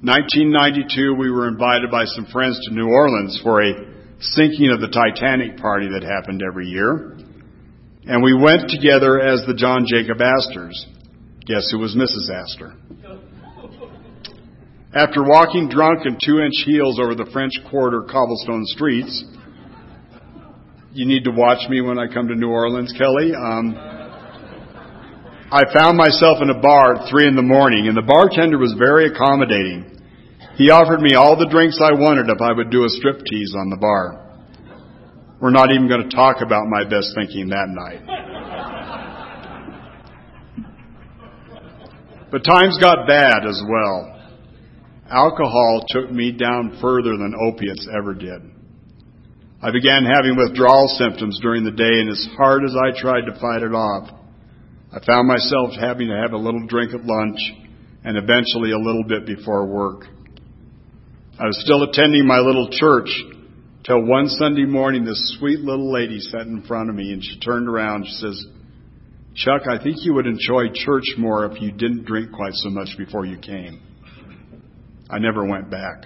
1992, 0.00 1.14
we 1.14 1.30
were 1.30 1.46
invited 1.46 1.90
by 1.90 2.04
some 2.06 2.24
friends 2.32 2.58
to 2.64 2.74
New 2.74 2.88
Orleans 2.88 3.38
for 3.42 3.62
a 3.62 3.74
sinking 4.18 4.70
of 4.70 4.80
the 4.80 4.88
Titanic 4.88 5.58
party 5.58 5.88
that 5.92 6.02
happened 6.02 6.40
every 6.46 6.68
year. 6.68 7.18
And 8.06 8.22
we 8.22 8.32
went 8.32 8.70
together 8.70 9.20
as 9.20 9.44
the 9.46 9.54
John 9.54 9.84
Jacob 9.86 10.22
Astors. 10.22 10.86
Guess 11.44 11.70
who 11.70 11.78
was 11.78 11.94
Mrs. 11.94 12.32
Astor? 12.32 12.72
After 14.94 15.22
walking 15.22 15.68
drunk 15.68 16.06
in 16.06 16.16
two 16.16 16.40
inch 16.40 16.64
heels 16.64 16.98
over 16.98 17.14
the 17.14 17.28
French 17.30 17.52
Quarter 17.70 18.06
cobblestone 18.08 18.64
streets, 18.64 19.22
you 20.96 21.04
need 21.04 21.24
to 21.24 21.30
watch 21.30 21.68
me 21.68 21.82
when 21.82 21.98
I 21.98 22.06
come 22.08 22.28
to 22.28 22.34
New 22.34 22.48
Orleans, 22.48 22.92
Kelly. 22.96 23.34
Um, 23.36 23.76
I 25.52 25.62
found 25.72 25.98
myself 25.98 26.38
in 26.40 26.48
a 26.48 26.58
bar 26.58 26.96
at 26.96 27.10
three 27.10 27.28
in 27.28 27.36
the 27.36 27.42
morning, 27.42 27.86
and 27.86 27.96
the 27.96 28.02
bartender 28.02 28.56
was 28.56 28.74
very 28.78 29.12
accommodating. 29.12 30.00
He 30.56 30.70
offered 30.70 31.02
me 31.02 31.14
all 31.14 31.36
the 31.36 31.48
drinks 31.52 31.78
I 31.82 31.92
wanted 31.92 32.30
if 32.30 32.40
I 32.40 32.50
would 32.50 32.70
do 32.70 32.84
a 32.84 32.88
strip 32.88 33.20
tease 33.26 33.54
on 33.54 33.68
the 33.68 33.76
bar. 33.76 34.22
We're 35.38 35.50
not 35.50 35.70
even 35.70 35.86
going 35.86 36.08
to 36.08 36.16
talk 36.16 36.40
about 36.40 36.64
my 36.66 36.82
best 36.88 37.12
thinking 37.14 37.50
that 37.50 37.68
night. 37.68 38.00
But 42.32 42.42
times 42.42 42.78
got 42.80 43.06
bad 43.06 43.44
as 43.46 43.62
well. 43.68 44.18
Alcohol 45.10 45.84
took 45.88 46.10
me 46.10 46.32
down 46.32 46.78
further 46.80 47.18
than 47.18 47.34
opiates 47.38 47.86
ever 47.94 48.14
did. 48.14 48.55
I 49.62 49.70
began 49.70 50.04
having 50.04 50.36
withdrawal 50.36 50.86
symptoms 50.98 51.40
during 51.40 51.64
the 51.64 51.70
day, 51.70 52.00
and 52.00 52.10
as 52.10 52.28
hard 52.36 52.62
as 52.64 52.74
I 52.76 52.98
tried 53.00 53.24
to 53.24 53.40
fight 53.40 53.62
it 53.62 53.72
off, 53.72 54.10
I 54.92 55.04
found 55.04 55.26
myself 55.26 55.72
having 55.80 56.08
to 56.08 56.16
have 56.16 56.32
a 56.32 56.36
little 56.36 56.66
drink 56.66 56.92
at 56.92 57.04
lunch 57.04 57.40
and 58.04 58.18
eventually 58.18 58.72
a 58.72 58.78
little 58.78 59.04
bit 59.04 59.26
before 59.26 59.66
work. 59.66 60.04
I 61.38 61.46
was 61.46 61.60
still 61.64 61.82
attending 61.82 62.26
my 62.26 62.38
little 62.38 62.68
church 62.70 63.08
till 63.84 64.04
one 64.04 64.28
Sunday 64.28 64.64
morning 64.64 65.04
this 65.04 65.36
sweet 65.38 65.60
little 65.60 65.92
lady 65.92 66.20
sat 66.20 66.46
in 66.46 66.62
front 66.66 66.90
of 66.90 66.96
me 66.96 67.12
and 67.12 67.22
she 67.22 67.40
turned 67.40 67.68
around 67.68 68.02
and 68.02 68.06
she 68.06 68.14
says, 68.14 68.46
Chuck, 69.34 69.62
I 69.68 69.82
think 69.82 69.96
you 70.00 70.14
would 70.14 70.26
enjoy 70.26 70.72
church 70.72 71.14
more 71.18 71.44
if 71.46 71.60
you 71.60 71.72
didn't 71.72 72.04
drink 72.06 72.32
quite 72.32 72.54
so 72.54 72.70
much 72.70 72.96
before 72.96 73.26
you 73.26 73.38
came. 73.38 73.82
I 75.10 75.18
never 75.18 75.44
went 75.44 75.70
back. 75.70 76.04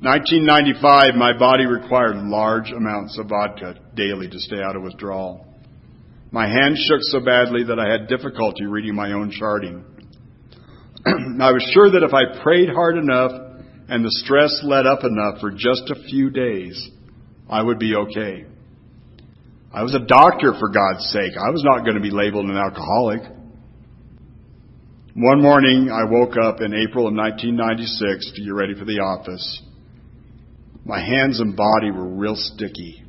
1995, 0.00 1.16
my 1.16 1.36
body 1.36 1.66
required 1.66 2.14
large 2.18 2.70
amounts 2.70 3.18
of 3.18 3.26
vodka 3.26 3.74
daily 3.96 4.28
to 4.28 4.38
stay 4.38 4.62
out 4.62 4.76
of 4.76 4.82
withdrawal. 4.82 5.44
My 6.30 6.46
hands 6.46 6.78
shook 6.88 7.00
so 7.02 7.18
badly 7.18 7.64
that 7.64 7.80
I 7.80 7.90
had 7.90 8.06
difficulty 8.06 8.66
reading 8.66 8.94
my 8.94 9.10
own 9.10 9.32
charting. 9.32 9.84
I 11.06 11.50
was 11.50 11.68
sure 11.74 11.90
that 11.90 12.04
if 12.04 12.14
I 12.14 12.40
prayed 12.44 12.68
hard 12.68 12.96
enough 12.96 13.32
and 13.88 14.04
the 14.04 14.10
stress 14.22 14.60
let 14.62 14.86
up 14.86 15.00
enough 15.02 15.40
for 15.40 15.50
just 15.50 15.90
a 15.90 16.00
few 16.08 16.30
days, 16.30 16.90
I 17.50 17.60
would 17.60 17.80
be 17.80 17.96
okay. 17.96 18.44
I 19.72 19.82
was 19.82 19.96
a 19.96 20.06
doctor, 20.06 20.52
for 20.60 20.68
God's 20.68 21.10
sake. 21.10 21.32
I 21.36 21.50
was 21.50 21.64
not 21.64 21.82
going 21.82 21.96
to 21.96 22.00
be 22.00 22.12
labeled 22.12 22.46
an 22.46 22.56
alcoholic. 22.56 23.22
One 25.16 25.42
morning, 25.42 25.90
I 25.90 26.08
woke 26.08 26.36
up 26.40 26.60
in 26.60 26.72
April 26.72 27.08
of 27.08 27.14
1996 27.14 28.32
to 28.36 28.44
get 28.44 28.54
ready 28.54 28.74
for 28.74 28.84
the 28.84 29.00
office. 29.00 29.62
My 30.88 31.04
hands 31.04 31.38
and 31.38 31.54
body 31.54 31.90
were 31.90 32.08
real 32.08 32.34
sticky. 32.34 33.04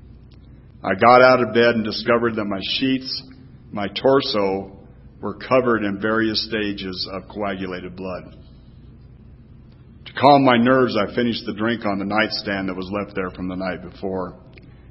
I 0.83 0.95
got 0.99 1.21
out 1.21 1.39
of 1.41 1.53
bed 1.53 1.75
and 1.75 1.85
discovered 1.85 2.35
that 2.35 2.43
my 2.43 2.59
sheets, 2.61 3.23
my 3.71 3.87
torso 3.87 4.77
were 5.21 5.35
covered 5.35 5.85
in 5.85 6.01
various 6.01 6.45
stages 6.45 7.09
of 7.13 7.29
coagulated 7.29 7.95
blood. 7.95 8.35
To 10.07 10.13
calm 10.13 10.43
my 10.43 10.57
nerves, 10.57 10.97
I 10.97 11.15
finished 11.15 11.45
the 11.45 11.53
drink 11.53 11.85
on 11.85 11.99
the 11.99 12.05
nightstand 12.05 12.67
that 12.67 12.75
was 12.75 12.91
left 12.91 13.15
there 13.15 13.31
from 13.31 13.47
the 13.47 13.55
night 13.55 13.81
before 13.89 14.37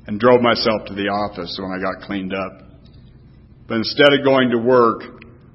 and 0.06 0.18
drove 0.18 0.40
myself 0.40 0.86
to 0.86 0.94
the 0.94 1.08
office 1.08 1.58
when 1.60 1.70
I 1.70 1.82
got 1.82 2.06
cleaned 2.06 2.32
up. 2.32 2.72
But 3.68 3.76
instead 3.76 4.14
of 4.14 4.24
going 4.24 4.48
to 4.50 4.58
work, 4.58 5.02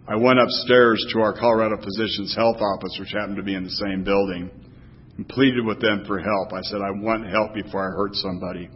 I 0.07 0.17
went 0.17 0.37
upstairs 0.37 1.03
to 1.13 1.21
our 1.21 1.33
Colorado 1.33 1.81
Physicians 1.81 2.35
Health 2.35 2.61
Office, 2.61 2.95
which 2.99 3.09
happened 3.11 3.37
to 3.37 3.43
be 3.43 3.55
in 3.55 3.63
the 3.63 3.71
same 3.71 4.03
building, 4.03 4.51
and 5.17 5.27
pleaded 5.27 5.65
with 5.65 5.81
them 5.81 6.03
for 6.07 6.19
help. 6.19 6.53
I 6.53 6.61
said, 6.63 6.81
I 6.81 6.91
want 6.91 7.27
help 7.27 7.53
before 7.53 7.87
I 7.87 7.95
hurt 7.95 8.15
somebody. 8.15 8.69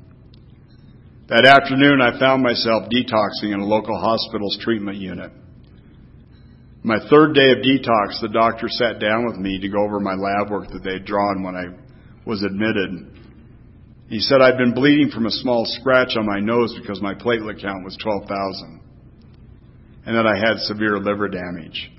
That 1.29 1.45
afternoon, 1.45 1.99
I 1.99 2.17
found 2.19 2.41
myself 2.41 2.89
detoxing 2.89 3.53
in 3.53 3.59
a 3.59 3.65
local 3.65 3.99
hospital's 3.99 4.57
treatment 4.61 4.97
unit. 4.97 5.31
My 6.83 6.99
third 7.09 7.33
day 7.33 7.51
of 7.51 7.57
detox, 7.57 8.21
the 8.21 8.29
doctor 8.31 8.69
sat 8.69 8.99
down 8.99 9.25
with 9.25 9.35
me 9.35 9.59
to 9.59 9.67
go 9.67 9.83
over 9.83 9.99
my 9.99 10.13
lab 10.13 10.49
work 10.49 10.69
that 10.69 10.83
they 10.83 10.93
had 10.93 11.05
drawn 11.05 11.43
when 11.43 11.55
I 11.55 11.65
was 12.25 12.43
admitted. 12.43 13.19
He 14.07 14.19
said 14.19 14.41
I'd 14.41 14.57
been 14.57 14.73
bleeding 14.73 15.09
from 15.09 15.25
a 15.25 15.31
small 15.31 15.65
scratch 15.65 16.15
on 16.15 16.25
my 16.25 16.39
nose 16.39 16.73
because 16.79 17.01
my 17.01 17.13
platelet 17.13 17.61
count 17.61 17.83
was 17.83 17.97
12,000 18.01 18.79
and 20.05 20.15
that 20.15 20.25
I 20.25 20.37
had 20.37 20.59
severe 20.59 20.97
liver 20.97 21.27
damage. 21.27 21.91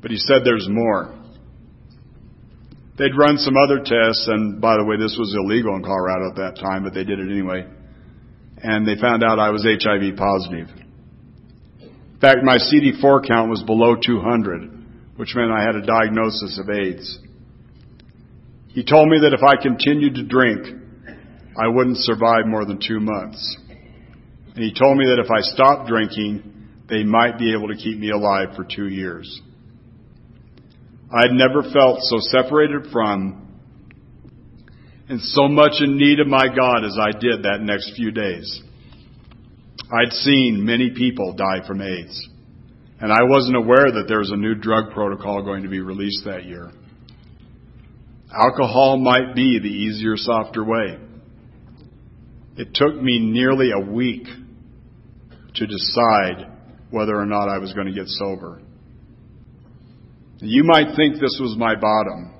But 0.00 0.12
he 0.12 0.18
said 0.18 0.42
there's 0.44 0.68
more. 0.70 1.17
They'd 2.98 3.16
run 3.16 3.38
some 3.38 3.54
other 3.56 3.78
tests, 3.78 4.26
and 4.26 4.60
by 4.60 4.74
the 4.76 4.84
way, 4.84 4.96
this 4.98 5.14
was 5.16 5.32
illegal 5.32 5.76
in 5.76 5.82
Colorado 5.82 6.30
at 6.30 6.36
that 6.36 6.60
time, 6.60 6.82
but 6.82 6.94
they 6.94 7.04
did 7.04 7.20
it 7.20 7.30
anyway. 7.30 7.64
And 8.58 8.86
they 8.86 9.00
found 9.00 9.22
out 9.22 9.38
I 9.38 9.50
was 9.50 9.62
HIV 9.62 10.16
positive. 10.16 10.66
In 11.80 12.20
fact, 12.20 12.42
my 12.42 12.58
CD4 12.58 13.24
count 13.26 13.50
was 13.50 13.62
below 13.62 13.94
200, 13.94 15.14
which 15.14 15.36
meant 15.36 15.52
I 15.52 15.62
had 15.62 15.76
a 15.76 15.86
diagnosis 15.86 16.58
of 16.58 16.68
AIDS. 16.68 17.20
He 18.66 18.82
told 18.82 19.08
me 19.08 19.20
that 19.22 19.32
if 19.32 19.44
I 19.46 19.62
continued 19.62 20.16
to 20.16 20.24
drink, 20.24 20.66
I 21.56 21.68
wouldn't 21.68 21.98
survive 21.98 22.46
more 22.46 22.64
than 22.64 22.80
two 22.82 22.98
months. 22.98 23.56
And 24.56 24.64
he 24.64 24.74
told 24.74 24.98
me 24.98 25.06
that 25.06 25.22
if 25.24 25.30
I 25.30 25.40
stopped 25.42 25.88
drinking, 25.88 26.42
they 26.88 27.04
might 27.04 27.38
be 27.38 27.54
able 27.54 27.68
to 27.68 27.76
keep 27.76 27.96
me 27.96 28.10
alive 28.10 28.56
for 28.56 28.64
two 28.64 28.88
years. 28.88 29.40
I 31.10 31.22
had 31.22 31.32
never 31.32 31.62
felt 31.62 32.00
so 32.02 32.18
separated 32.20 32.90
from 32.92 33.46
and 35.08 35.20
so 35.20 35.48
much 35.48 35.80
in 35.80 35.96
need 35.96 36.20
of 36.20 36.26
my 36.26 36.48
God 36.54 36.84
as 36.84 36.98
I 37.00 37.12
did 37.18 37.44
that 37.44 37.60
next 37.62 37.96
few 37.96 38.10
days. 38.10 38.62
I'd 39.90 40.12
seen 40.12 40.66
many 40.66 40.90
people 40.90 41.32
die 41.32 41.66
from 41.66 41.80
AIDS, 41.80 42.28
and 43.00 43.10
I 43.10 43.22
wasn't 43.22 43.56
aware 43.56 43.90
that 43.92 44.04
there 44.06 44.18
was 44.18 44.30
a 44.30 44.36
new 44.36 44.54
drug 44.54 44.92
protocol 44.92 45.42
going 45.42 45.62
to 45.62 45.70
be 45.70 45.80
released 45.80 46.26
that 46.26 46.44
year. 46.44 46.70
Alcohol 48.30 48.98
might 48.98 49.34
be 49.34 49.58
the 49.58 49.68
easier, 49.68 50.18
softer 50.18 50.62
way. 50.62 50.98
It 52.58 52.74
took 52.74 52.94
me 53.00 53.18
nearly 53.18 53.70
a 53.70 53.90
week 53.90 54.26
to 55.54 55.66
decide 55.66 56.52
whether 56.90 57.16
or 57.16 57.24
not 57.24 57.48
I 57.48 57.56
was 57.56 57.72
going 57.72 57.86
to 57.86 57.94
get 57.94 58.08
sober. 58.08 58.60
You 60.40 60.62
might 60.64 60.94
think 60.94 61.14
this 61.14 61.38
was 61.40 61.56
my 61.58 61.74
bottom, 61.74 62.32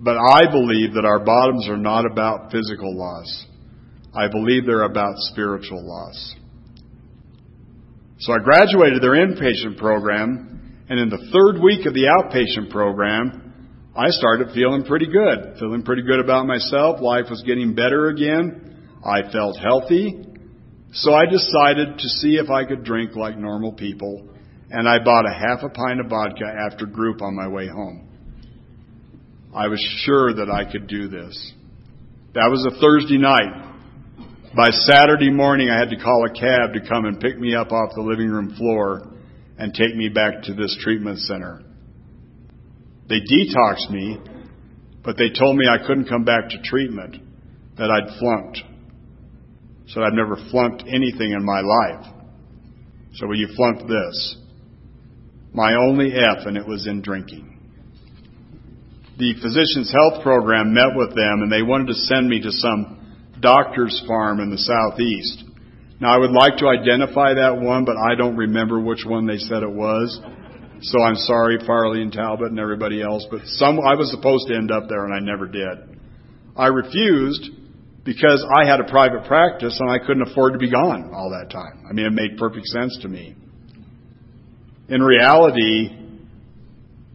but 0.00 0.16
I 0.16 0.50
believe 0.50 0.94
that 0.94 1.04
our 1.04 1.22
bottoms 1.22 1.68
are 1.68 1.76
not 1.76 2.10
about 2.10 2.50
physical 2.50 2.96
loss. 2.96 3.46
I 4.14 4.28
believe 4.28 4.64
they're 4.64 4.84
about 4.84 5.14
spiritual 5.16 5.86
loss. 5.86 6.34
So 8.18 8.32
I 8.32 8.38
graduated 8.38 9.02
their 9.02 9.12
inpatient 9.12 9.76
program, 9.78 10.84
and 10.88 10.98
in 10.98 11.10
the 11.10 11.28
third 11.32 11.62
week 11.62 11.86
of 11.86 11.92
the 11.92 12.04
outpatient 12.04 12.70
program, 12.70 13.42
I 13.94 14.08
started 14.08 14.54
feeling 14.54 14.84
pretty 14.84 15.06
good, 15.06 15.58
feeling 15.58 15.82
pretty 15.82 16.02
good 16.02 16.20
about 16.20 16.46
myself. 16.46 17.00
Life 17.02 17.26
was 17.28 17.42
getting 17.46 17.74
better 17.74 18.08
again. 18.08 18.88
I 19.04 19.30
felt 19.30 19.58
healthy. 19.58 20.24
So 20.92 21.12
I 21.12 21.26
decided 21.26 21.98
to 21.98 22.08
see 22.08 22.36
if 22.36 22.48
I 22.48 22.64
could 22.64 22.84
drink 22.84 23.16
like 23.16 23.36
normal 23.36 23.72
people, 23.72 24.28
and 24.72 24.88
I 24.88 24.98
bought 25.04 25.26
a 25.26 25.34
half 25.34 25.62
a 25.62 25.68
pint 25.68 26.00
of 26.00 26.08
vodka 26.08 26.46
after 26.46 26.86
group 26.86 27.20
on 27.20 27.36
my 27.36 27.46
way 27.46 27.68
home. 27.68 28.08
I 29.54 29.68
was 29.68 29.78
sure 30.04 30.32
that 30.32 30.50
I 30.50 30.64
could 30.70 30.86
do 30.86 31.08
this. 31.08 31.52
That 32.32 32.48
was 32.48 32.64
a 32.64 32.80
Thursday 32.80 33.18
night. 33.18 33.68
By 34.56 34.70
Saturday 34.70 35.30
morning, 35.30 35.68
I 35.68 35.78
had 35.78 35.90
to 35.90 36.02
call 36.02 36.24
a 36.24 36.32
cab 36.32 36.72
to 36.72 36.88
come 36.88 37.04
and 37.04 37.20
pick 37.20 37.38
me 37.38 37.54
up 37.54 37.70
off 37.70 37.90
the 37.94 38.00
living 38.00 38.30
room 38.30 38.56
floor 38.56 39.12
and 39.58 39.74
take 39.74 39.94
me 39.94 40.08
back 40.08 40.42
to 40.44 40.54
this 40.54 40.74
treatment 40.80 41.18
center. 41.18 41.60
They 43.10 43.20
detoxed 43.20 43.90
me, 43.90 44.18
but 45.04 45.18
they 45.18 45.28
told 45.38 45.56
me 45.56 45.66
I 45.68 45.86
couldn't 45.86 46.08
come 46.08 46.24
back 46.24 46.48
to 46.48 46.62
treatment, 46.64 47.16
that 47.76 47.90
I'd 47.90 48.18
flunked. 48.18 48.62
So 49.88 50.02
I've 50.02 50.14
never 50.14 50.36
flunked 50.50 50.84
anything 50.88 51.32
in 51.32 51.44
my 51.44 51.60
life. 51.60 52.06
So 53.16 53.26
will 53.26 53.36
you 53.36 53.48
flunk 53.54 53.86
this? 53.86 54.36
My 55.52 55.74
only 55.74 56.12
F, 56.14 56.46
and 56.46 56.56
it 56.56 56.66
was 56.66 56.86
in 56.86 57.02
drinking. 57.02 57.58
The 59.18 59.34
physician's 59.34 59.92
health 59.92 60.22
program 60.22 60.72
met 60.72 60.96
with 60.96 61.10
them, 61.10 61.42
and 61.42 61.52
they 61.52 61.62
wanted 61.62 61.88
to 61.88 61.94
send 61.94 62.28
me 62.28 62.40
to 62.40 62.50
some 62.50 62.98
doctor's 63.40 64.02
farm 64.06 64.40
in 64.40 64.50
the 64.50 64.58
southeast. 64.58 65.44
Now, 66.00 66.14
I 66.14 66.18
would 66.18 66.32
like 66.32 66.56
to 66.58 66.68
identify 66.68 67.34
that 67.34 67.60
one, 67.60 67.84
but 67.84 67.96
I 67.96 68.14
don't 68.16 68.36
remember 68.36 68.80
which 68.80 69.04
one 69.06 69.26
they 69.26 69.38
said 69.38 69.62
it 69.62 69.70
was. 69.70 70.20
So 70.80 71.00
I'm 71.00 71.14
sorry, 71.14 71.58
Farley 71.64 72.02
and 72.02 72.12
Talbot 72.12 72.50
and 72.50 72.58
everybody 72.58 73.02
else, 73.02 73.24
but 73.30 73.42
some, 73.44 73.78
I 73.78 73.94
was 73.94 74.10
supposed 74.10 74.48
to 74.48 74.56
end 74.56 74.72
up 74.72 74.88
there 74.88 75.04
and 75.04 75.14
I 75.14 75.20
never 75.20 75.46
did. 75.46 75.96
I 76.56 76.66
refused 76.66 77.50
because 78.04 78.44
I 78.52 78.66
had 78.66 78.80
a 78.80 78.90
private 78.90 79.24
practice 79.26 79.78
and 79.78 79.88
I 79.88 79.98
couldn't 80.04 80.28
afford 80.28 80.54
to 80.54 80.58
be 80.58 80.70
gone 80.70 81.12
all 81.14 81.30
that 81.30 81.52
time. 81.52 81.86
I 81.88 81.92
mean, 81.92 82.06
it 82.06 82.12
made 82.12 82.36
perfect 82.36 82.66
sense 82.66 82.98
to 83.02 83.08
me. 83.08 83.36
In 84.92 85.00
reality, 85.00 85.88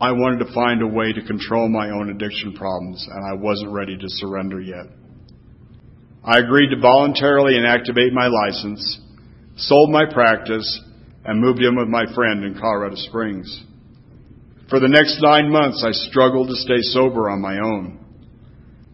I 0.01 0.11
wanted 0.11 0.43
to 0.43 0.51
find 0.51 0.81
a 0.81 0.87
way 0.87 1.13
to 1.13 1.21
control 1.21 1.69
my 1.69 1.91
own 1.91 2.09
addiction 2.09 2.53
problems 2.53 3.07
and 3.07 3.23
I 3.23 3.39
wasn't 3.39 3.71
ready 3.71 3.95
to 3.95 4.09
surrender 4.09 4.59
yet. 4.59 4.87
I 6.23 6.39
agreed 6.39 6.71
to 6.71 6.81
voluntarily 6.81 7.53
inactivate 7.53 8.13
my 8.13 8.25
license, 8.25 8.99
sold 9.57 9.91
my 9.91 10.11
practice, 10.11 10.81
and 11.23 11.39
moved 11.39 11.61
in 11.61 11.75
with 11.75 11.87
my 11.87 12.11
friend 12.15 12.43
in 12.43 12.57
Colorado 12.59 12.95
Springs. 12.95 13.63
For 14.71 14.79
the 14.79 14.89
next 14.89 15.19
nine 15.21 15.51
months, 15.51 15.85
I 15.85 15.91
struggled 15.91 16.47
to 16.47 16.55
stay 16.55 16.81
sober 16.81 17.29
on 17.29 17.41
my 17.41 17.59
own. 17.59 18.03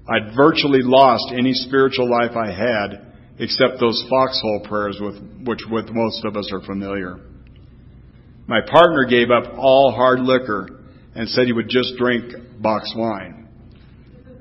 I'd 0.10 0.36
virtually 0.36 0.82
lost 0.84 1.32
any 1.32 1.54
spiritual 1.54 2.12
life 2.12 2.36
I 2.36 2.52
had 2.52 3.14
except 3.40 3.80
those 3.80 4.06
foxhole 4.10 4.66
prayers 4.68 5.00
with 5.00 5.16
which 5.48 5.62
with 5.72 5.86
most 5.90 6.26
of 6.26 6.36
us 6.36 6.52
are 6.52 6.66
familiar. 6.66 7.22
My 8.48 8.60
partner 8.62 9.06
gave 9.10 9.32
up 9.32 9.58
all 9.58 9.94
hard 9.96 10.20
liquor 10.20 10.68
and 11.16 11.30
said 11.30 11.46
he 11.46 11.54
would 11.54 11.70
just 11.70 11.96
drink 11.98 12.34
box 12.60 12.94
wine. 12.96 13.48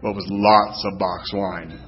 Well, 0.03 0.13
it 0.13 0.17
was 0.17 0.27
lots 0.29 0.85
of 0.85 0.99
box 0.99 1.33
wine. 1.33 1.79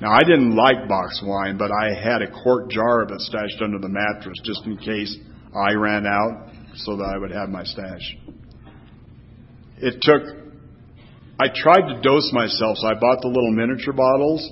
Now, 0.00 0.12
I 0.12 0.20
didn't 0.20 0.56
like 0.56 0.88
box 0.88 1.22
wine, 1.24 1.56
but 1.56 1.70
I 1.70 1.94
had 1.94 2.20
a 2.20 2.30
quart 2.42 2.68
jar 2.68 3.02
of 3.02 3.10
it 3.10 3.20
stashed 3.20 3.62
under 3.62 3.78
the 3.78 3.88
mattress 3.88 4.38
just 4.44 4.64
in 4.66 4.76
case 4.76 5.16
I 5.54 5.74
ran 5.74 6.04
out 6.04 6.50
so 6.74 6.96
that 6.96 7.04
I 7.14 7.18
would 7.18 7.30
have 7.30 7.48
my 7.48 7.62
stash. 7.62 8.16
It 9.78 10.02
took, 10.02 10.22
I 11.38 11.46
tried 11.54 11.94
to 11.94 12.00
dose 12.02 12.32
myself, 12.32 12.78
so 12.78 12.88
I 12.88 12.94
bought 12.94 13.20
the 13.22 13.28
little 13.28 13.52
miniature 13.52 13.92
bottles 13.92 14.50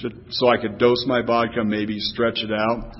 to, 0.00 0.10
so 0.30 0.48
I 0.48 0.58
could 0.58 0.76
dose 0.76 1.04
my 1.06 1.22
vodka, 1.22 1.64
maybe 1.64 1.98
stretch 1.98 2.40
it 2.42 2.52
out. 2.52 2.96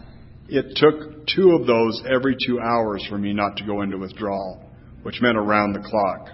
It 0.49 0.77
took 0.77 1.27
two 1.27 1.53
of 1.53 1.67
those 1.67 2.03
every 2.09 2.37
two 2.45 2.61
hours 2.61 3.05
for 3.09 3.19
me 3.19 3.33
not 3.33 3.57
to 3.57 3.65
go 3.65 3.83
into 3.83 3.99
withdrawal, 3.99 4.63
which 5.03 5.21
meant 5.21 5.37
around 5.37 5.73
the 5.73 5.81
clock. 5.81 6.29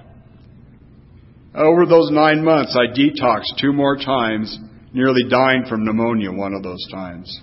Over 1.54 1.86
those 1.86 2.10
nine 2.10 2.44
months, 2.44 2.76
I 2.76 2.92
detoxed 2.92 3.60
two 3.60 3.72
more 3.72 3.96
times 3.96 4.58
nearly 4.92 5.24
dying 5.28 5.64
from 5.68 5.84
pneumonia 5.84 6.32
one 6.32 6.54
of 6.54 6.62
those 6.62 6.86
times. 6.90 7.40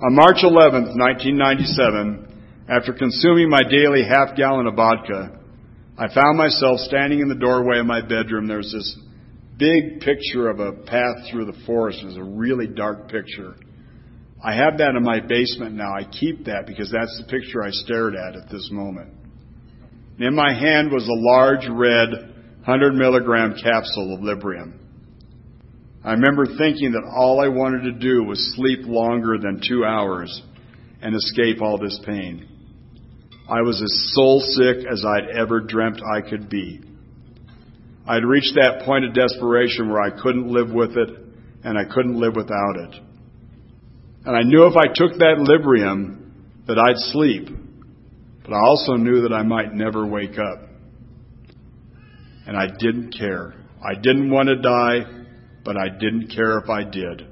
On 0.00 0.14
March 0.14 0.38
11, 0.42 0.96
1997, 0.96 2.28
after 2.68 2.92
consuming 2.92 3.48
my 3.48 3.62
daily 3.62 4.04
half 4.04 4.36
gallon 4.36 4.66
of 4.66 4.74
vodka, 4.74 5.38
I 5.98 6.12
found 6.14 6.38
myself 6.38 6.80
standing 6.80 7.20
in 7.20 7.28
the 7.28 7.34
doorway 7.34 7.80
of 7.80 7.86
my 7.86 8.02
bedroom. 8.02 8.46
There 8.46 8.58
was 8.58 8.72
this 8.72 8.96
big 9.56 10.00
picture 10.00 10.48
of 10.48 10.60
a 10.60 10.72
path 10.72 11.28
through 11.30 11.46
the 11.46 11.58
forest. 11.66 12.00
It 12.02 12.06
was 12.06 12.16
a 12.16 12.22
really 12.22 12.66
dark 12.66 13.10
picture. 13.10 13.56
I 14.42 14.54
have 14.54 14.78
that 14.78 14.94
in 14.94 15.02
my 15.02 15.20
basement 15.20 15.74
now. 15.74 15.92
I 15.92 16.04
keep 16.04 16.44
that 16.44 16.66
because 16.66 16.90
that's 16.92 17.20
the 17.20 17.28
picture 17.28 17.62
I 17.62 17.70
stared 17.70 18.14
at 18.14 18.36
at 18.36 18.48
this 18.50 18.68
moment. 18.70 19.12
in 20.18 20.34
my 20.34 20.52
hand 20.52 20.92
was 20.92 21.06
a 21.08 21.12
large 21.12 21.66
red 21.68 22.10
100 22.64 22.94
milligram 22.94 23.54
capsule 23.60 24.14
of 24.14 24.20
Librium. 24.20 24.74
I 26.04 26.12
remember 26.12 26.46
thinking 26.46 26.92
that 26.92 27.04
all 27.04 27.40
I 27.40 27.48
wanted 27.48 27.82
to 27.82 27.98
do 27.98 28.22
was 28.22 28.54
sleep 28.54 28.80
longer 28.84 29.38
than 29.38 29.60
two 29.66 29.84
hours 29.84 30.42
and 31.02 31.14
escape 31.14 31.60
all 31.60 31.78
this 31.78 31.98
pain. 32.06 32.46
I 33.50 33.62
was 33.62 33.82
as 33.82 34.14
soul 34.14 34.40
sick 34.40 34.86
as 34.90 35.04
I'd 35.04 35.30
ever 35.36 35.60
dreamt 35.60 36.00
I 36.02 36.20
could 36.20 36.48
be. 36.48 36.80
I'd 38.06 38.24
reached 38.24 38.54
that 38.54 38.82
point 38.84 39.04
of 39.04 39.14
desperation 39.14 39.90
where 39.90 40.00
I 40.00 40.10
couldn't 40.10 40.46
live 40.46 40.70
with 40.70 40.96
it 40.96 41.08
and 41.64 41.76
I 41.76 41.84
couldn't 41.84 42.20
live 42.20 42.36
without 42.36 42.76
it. 42.76 43.07
And 44.28 44.36
I 44.36 44.42
knew 44.42 44.66
if 44.66 44.76
I 44.76 44.88
took 44.94 45.16
that 45.20 45.38
Librium 45.40 46.32
that 46.66 46.78
I'd 46.78 46.98
sleep, 47.14 47.48
but 48.42 48.52
I 48.52 48.58
also 48.58 48.92
knew 48.92 49.22
that 49.22 49.32
I 49.32 49.42
might 49.42 49.72
never 49.72 50.06
wake 50.06 50.38
up. 50.38 50.68
And 52.46 52.54
I 52.54 52.66
didn't 52.66 53.16
care. 53.18 53.54
I 53.82 53.94
didn't 53.94 54.30
want 54.30 54.50
to 54.50 54.56
die, 54.56 55.24
but 55.64 55.78
I 55.78 55.88
didn't 55.88 56.28
care 56.28 56.58
if 56.58 56.68
I 56.68 56.84
did. 56.84 57.26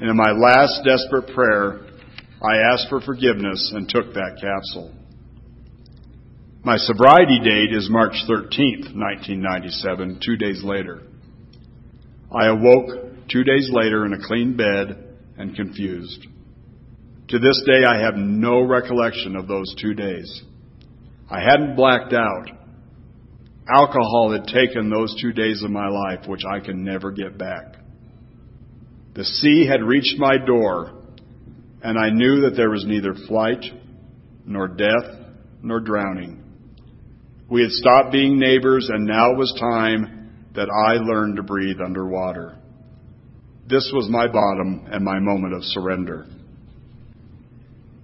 And 0.00 0.10
in 0.10 0.16
my 0.16 0.32
last 0.32 0.82
desperate 0.84 1.32
prayer, 1.32 1.86
I 2.42 2.72
asked 2.72 2.88
for 2.88 3.00
forgiveness 3.00 3.70
and 3.72 3.88
took 3.88 4.12
that 4.14 4.38
capsule. 4.40 4.92
My 6.64 6.78
sobriety 6.78 7.38
date 7.44 7.72
is 7.72 7.88
March 7.88 8.16
13th, 8.28 8.90
1997, 8.92 10.18
two 10.20 10.36
days 10.36 10.64
later. 10.64 11.02
I 12.36 12.48
awoke 12.48 13.28
two 13.30 13.44
days 13.44 13.70
later 13.72 14.04
in 14.04 14.14
a 14.14 14.26
clean 14.26 14.56
bed 14.56 15.04
and 15.38 15.54
confused. 15.54 16.26
To 17.28 17.38
this 17.38 17.62
day, 17.66 17.84
I 17.84 18.00
have 18.00 18.14
no 18.14 18.60
recollection 18.60 19.36
of 19.36 19.48
those 19.48 19.74
two 19.80 19.94
days. 19.94 20.42
I 21.28 21.40
hadn't 21.40 21.76
blacked 21.76 22.12
out. 22.12 22.50
Alcohol 23.68 24.30
had 24.32 24.46
taken 24.46 24.88
those 24.88 25.20
two 25.20 25.32
days 25.32 25.62
of 25.64 25.70
my 25.70 25.88
life, 25.88 26.28
which 26.28 26.42
I 26.48 26.60
can 26.60 26.84
never 26.84 27.10
get 27.10 27.36
back. 27.36 27.76
The 29.14 29.24
sea 29.24 29.66
had 29.66 29.82
reached 29.82 30.18
my 30.18 30.36
door, 30.36 30.92
and 31.82 31.98
I 31.98 32.10
knew 32.10 32.42
that 32.42 32.54
there 32.56 32.70
was 32.70 32.84
neither 32.86 33.14
flight, 33.26 33.64
nor 34.44 34.68
death, 34.68 35.32
nor 35.62 35.80
drowning. 35.80 36.44
We 37.50 37.62
had 37.62 37.70
stopped 37.70 38.12
being 38.12 38.38
neighbors, 38.38 38.88
and 38.92 39.04
now 39.04 39.32
it 39.32 39.38
was 39.38 39.52
time 39.58 40.50
that 40.54 40.68
I 40.68 40.94
learned 40.94 41.36
to 41.36 41.42
breathe 41.42 41.80
underwater. 41.84 42.58
This 43.68 43.90
was 43.92 44.08
my 44.08 44.28
bottom 44.28 44.86
and 44.90 45.04
my 45.04 45.18
moment 45.18 45.54
of 45.54 45.64
surrender. 45.64 46.26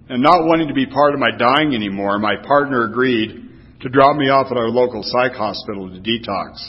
And 0.09 0.21
not 0.21 0.45
wanting 0.45 0.67
to 0.67 0.73
be 0.73 0.85
part 0.85 1.13
of 1.13 1.19
my 1.19 1.31
dying 1.31 1.73
anymore, 1.73 2.19
my 2.19 2.35
partner 2.45 2.83
agreed 2.83 3.43
to 3.79 3.89
drop 3.89 4.17
me 4.17 4.29
off 4.29 4.51
at 4.51 4.57
our 4.57 4.67
local 4.67 5.01
psych 5.03 5.33
hospital 5.33 5.89
to 5.89 5.99
detox. 5.99 6.59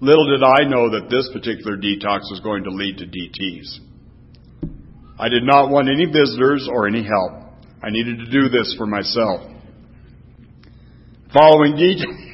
Little 0.00 0.26
did 0.30 0.42
I 0.42 0.68
know 0.68 0.90
that 0.90 1.10
this 1.10 1.30
particular 1.32 1.76
detox 1.76 2.30
was 2.30 2.40
going 2.42 2.64
to 2.64 2.70
lead 2.70 2.98
to 2.98 3.06
DTs. 3.06 3.78
I 5.18 5.28
did 5.28 5.42
not 5.42 5.70
want 5.70 5.88
any 5.88 6.06
visitors 6.06 6.68
or 6.70 6.86
any 6.86 7.02
help. 7.02 7.32
I 7.82 7.90
needed 7.90 8.18
to 8.18 8.30
do 8.30 8.48
this 8.48 8.74
for 8.78 8.86
myself. 8.86 9.40
Following 11.32 11.74
detox, 11.74 12.32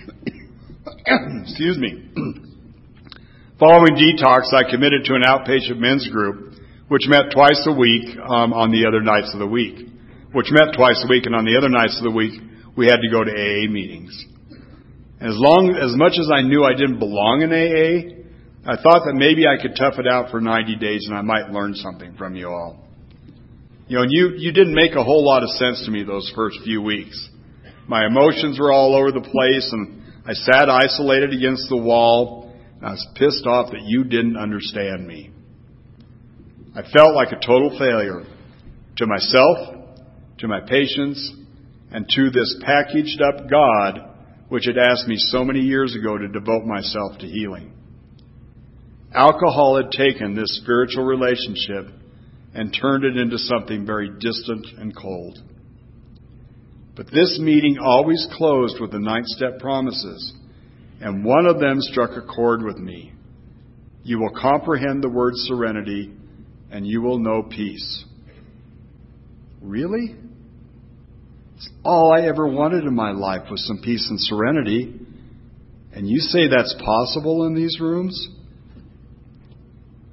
excuse 1.43 1.79
me. 1.79 2.45
Following 3.59 3.99
detox, 3.99 4.55
I 4.55 4.71
committed 4.71 5.03
to 5.07 5.15
an 5.15 5.23
outpatient 5.27 5.79
men's 5.79 6.07
group, 6.07 6.55
which 6.87 7.09
met 7.09 7.33
twice 7.35 7.61
a 7.67 7.75
week 7.75 8.17
um, 8.17 8.53
on 8.53 8.71
the 8.71 8.87
other 8.87 9.03
nights 9.03 9.33
of 9.35 9.41
the 9.41 9.49
week. 9.49 9.89
Which 10.31 10.53
met 10.53 10.77
twice 10.77 11.03
a 11.05 11.11
week, 11.11 11.27
and 11.27 11.35
on 11.35 11.45
the 11.45 11.59
other 11.59 11.69
nights 11.69 11.99
of 11.99 12.05
the 12.05 12.15
week, 12.15 12.41
we 12.77 12.87
had 12.87 13.03
to 13.03 13.11
go 13.11 13.25
to 13.25 13.33
AA 13.33 13.67
meetings. 13.69 14.15
As 15.21 15.35
long, 15.35 15.75
as 15.75 15.91
much 15.99 16.13
as 16.21 16.31
I 16.33 16.43
knew 16.43 16.63
I 16.63 16.79
didn't 16.79 17.01
belong 17.01 17.43
in 17.43 17.51
AA, 17.51 18.71
I 18.71 18.81
thought 18.81 19.03
that 19.11 19.15
maybe 19.19 19.43
I 19.49 19.61
could 19.61 19.75
tough 19.75 19.99
it 19.99 20.07
out 20.07 20.31
for 20.31 20.41
90 20.41 20.77
days 20.77 21.07
and 21.09 21.19
I 21.19 21.23
might 21.23 21.51
learn 21.51 21.75
something 21.75 22.15
from 22.15 22.37
you 22.37 22.51
all. 22.51 22.87
You 23.89 23.97
know, 23.97 24.03
and 24.03 24.13
you, 24.13 24.35
you 24.37 24.53
didn't 24.53 24.75
make 24.75 24.93
a 24.95 25.03
whole 25.03 25.27
lot 25.27 25.43
of 25.43 25.51
sense 25.51 25.83
to 25.85 25.91
me 25.91 26.05
those 26.05 26.31
first 26.37 26.59
few 26.63 26.81
weeks. 26.81 27.29
My 27.89 28.07
emotions 28.07 28.61
were 28.61 28.71
all 28.71 28.95
over 28.95 29.11
the 29.11 29.27
place 29.27 29.69
and 29.73 30.03
I 30.25 30.35
sat 30.35 30.71
isolated 30.71 31.33
against 31.33 31.69
the 31.69 31.79
wall 31.79 32.38
I 32.83 32.91
was 32.93 33.07
pissed 33.15 33.47
off 33.47 33.73
that 33.73 33.83
you 33.83 34.05
didn't 34.05 34.37
understand 34.37 35.07
me. 35.07 35.31
I 36.75 36.83
felt 36.83 37.15
like 37.15 37.33
a 37.33 37.45
total 37.45 37.77
failure 37.79 38.23
to 38.97 39.07
myself, 39.07 39.75
to 40.39 40.49
my 40.49 40.61
patients, 40.61 41.33
and 41.91 42.09
to 42.15 42.31
this 42.31 42.61
packaged 42.65 43.21
up 43.21 43.51
God 43.51 44.01
which 44.49 44.67
had 44.67 44.79
asked 44.79 45.09
me 45.09 45.17
so 45.17 45.45
many 45.45 45.61
years 45.61 45.95
ago 45.95 46.17
to 46.17 46.29
devote 46.29 46.65
myself 46.65 47.19
to 47.19 47.27
healing. 47.27 47.73
Alcohol 49.13 49.77
had 49.77 49.91
taken 49.91 50.35
this 50.35 50.61
spiritual 50.63 51.05
relationship 51.05 51.89
and 52.55 52.77
turned 52.79 53.05
it 53.05 53.17
into 53.17 53.39
something 53.39 53.85
very 53.85 54.11
distant 54.21 54.67
and 54.79 54.97
cold. 54.97 55.39
But 56.97 57.07
this 57.11 57.39
meeting 57.41 57.79
always 57.79 58.27
closed 58.33 58.81
with 58.81 58.93
the 58.93 58.99
ninth 58.99 59.27
step 59.27 59.59
promises, 59.61 60.33
and 61.01 61.25
one 61.25 61.47
of 61.47 61.61
them 61.61 61.77
struck 61.81 62.11
a 62.17 62.23
chord 62.23 62.63
with 62.63 62.79
me. 62.79 63.13
You 64.03 64.19
will 64.19 64.33
comprehend 64.41 65.03
the 65.03 65.09
word 65.09 65.35
serenity, 65.37 66.13
and 66.71 66.87
you 66.87 67.03
will 67.03 67.19
know 67.19 67.43
peace. 67.43 68.05
Really? 69.61 70.17
It's 71.57 71.69
all 71.85 72.13
I 72.13 72.27
ever 72.27 72.47
wanted 72.47 72.85
in 72.85 72.95
my 72.95 73.13
life 73.13 73.51
was 73.51 73.67
some 73.67 73.81
peace 73.83 74.07
and 74.09 74.21
serenity. 74.21 74.95
And 75.93 76.09
you 76.09 76.19
say 76.21 76.49
that's 76.49 76.75
possible 76.85 77.47
in 77.47 77.55
these 77.55 77.79
rooms? 77.81 78.29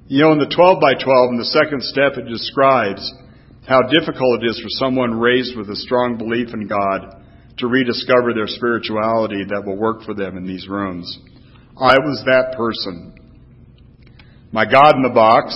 You 0.08 0.22
know, 0.22 0.32
in 0.32 0.38
the 0.38 0.52
12 0.54 0.80
by 0.80 0.94
12, 0.94 1.30
in 1.30 1.36
the 1.36 1.44
second 1.44 1.82
step, 1.82 2.12
it 2.16 2.28
describes 2.28 3.12
how 3.66 3.82
difficult 3.82 4.42
it 4.42 4.46
is 4.46 4.60
for 4.60 4.68
someone 4.68 5.18
raised 5.18 5.56
with 5.56 5.68
a 5.68 5.76
strong 5.76 6.16
belief 6.16 6.54
in 6.54 6.68
God 6.68 7.25
to 7.58 7.66
rediscover 7.66 8.34
their 8.34 8.46
spirituality 8.46 9.44
that 9.44 9.62
will 9.64 9.76
work 9.76 10.02
for 10.02 10.14
them 10.14 10.36
in 10.36 10.46
these 10.46 10.68
rooms. 10.68 11.18
I 11.78 11.94
was 11.98 12.22
that 12.26 12.54
person. 12.56 13.14
My 14.52 14.64
God 14.64 14.94
in 14.96 15.02
the 15.02 15.14
box 15.14 15.54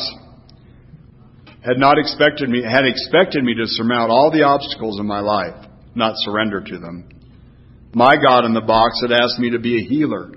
had 1.65 1.79
not 1.79 1.99
expected 1.99 2.49
me, 2.49 2.63
had 2.63 2.87
expected 2.87 3.45
me 3.45 3.55
to 3.55 3.67
surmount 3.67 4.11
all 4.11 4.31
the 4.31 4.43
obstacles 4.43 4.99
in 4.99 5.07
my 5.07 5.21
life, 5.21 5.67
not 5.95 6.15
surrender 6.17 6.61
to 6.63 6.79
them. 6.79 7.09
My 7.93 8.17
God 8.17 8.45
in 8.45 8.55
the 8.55 8.61
box 8.61 9.01
had 9.03 9.13
asked 9.13 9.39
me 9.39 9.51
to 9.51 9.59
be 9.59 9.77
a 9.77 9.89
healer, 9.89 10.31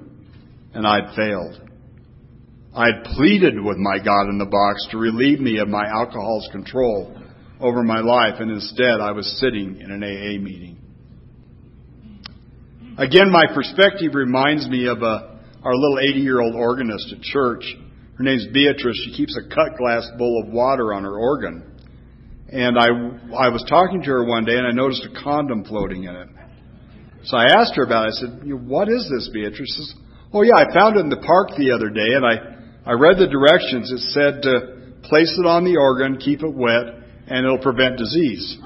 and 0.74 0.86
I'd 0.86 1.16
failed. 1.16 1.62
I 2.76 2.88
had 2.88 3.04
pleaded 3.16 3.54
with 3.62 3.78
my 3.78 4.00
God 4.04 4.30
in 4.30 4.40
the 4.40 4.46
box 4.46 4.88
to 4.92 4.98
relieve 4.98 5.40
me 5.40 5.60
of 5.60 5.68
my 5.68 5.86
alcohol's 5.86 6.50
control 6.52 7.16
over 7.60 7.84
my 7.84 8.00
life, 8.00 8.36
and 8.40 8.52
instead 8.52 9.00
I 9.00 9.12
was 9.12 9.40
sitting 9.40 9.80
in 9.80 9.92
an 9.92 10.04
AA 10.04 10.42
meeting. 10.42 10.83
Again, 12.98 13.32
my 13.32 13.46
perspective 13.54 14.14
reminds 14.14 14.70
me 14.70 14.88
of 14.88 15.02
a, 15.02 15.06
uh, 15.06 15.30
our 15.64 15.74
little 15.74 15.98
80 15.98 16.20
year 16.20 16.42
old 16.42 16.54
organist 16.54 17.12
at 17.12 17.22
church. 17.22 17.64
Her 18.18 18.24
name's 18.24 18.46
Beatrice. 18.54 19.02
She 19.06 19.14
keeps 19.16 19.36
a 19.38 19.50
cut 19.50 19.78
glass 19.78 20.08
bowl 20.18 20.44
of 20.46 20.54
water 20.54 20.94
on 20.94 21.04
her 21.04 21.18
organ. 21.18 21.64
And 22.50 22.78
I, 22.78 22.86
I 23.34 23.50
was 23.50 23.66
talking 23.68 24.02
to 24.02 24.10
her 24.12 24.26
one 24.26 24.46
day 24.46 24.58
and 24.58 24.68
I 24.68 24.72
noticed 24.72 25.08
a 25.10 25.24
condom 25.24 25.64
floating 25.64 26.04
in 26.04 26.16
it. 26.16 26.28
So 27.24 27.38
I 27.38 27.46
asked 27.46 27.74
her 27.78 27.84
about 27.84 28.10
it. 28.10 28.14
I 28.14 28.20
said, 28.20 28.54
What 28.68 28.90
is 28.90 29.10
this, 29.10 29.30
Beatrice? 29.34 29.74
She 29.74 29.74
says, 29.74 29.96
Oh, 30.32 30.44
yeah, 30.44 30.58
I 30.58 30.72
found 30.72 30.98
it 30.98 31.00
in 31.00 31.10
the 31.10 31.24
park 31.26 31.58
the 31.58 31.72
other 31.72 31.90
day 31.90 32.14
and 32.14 32.26
I, 32.26 32.92
I 32.92 32.94
read 32.94 33.18
the 33.18 33.28
directions. 33.28 33.90
It 33.90 34.06
said 34.14 34.44
to 34.44 35.00
place 35.02 35.34
it 35.40 35.48
on 35.48 35.66
the 35.66 35.78
organ, 35.78 36.18
keep 36.18 36.44
it 36.44 36.54
wet, 36.54 36.94
and 37.26 37.46
it'll 37.46 37.58
prevent 37.58 37.98
disease. 37.98 38.58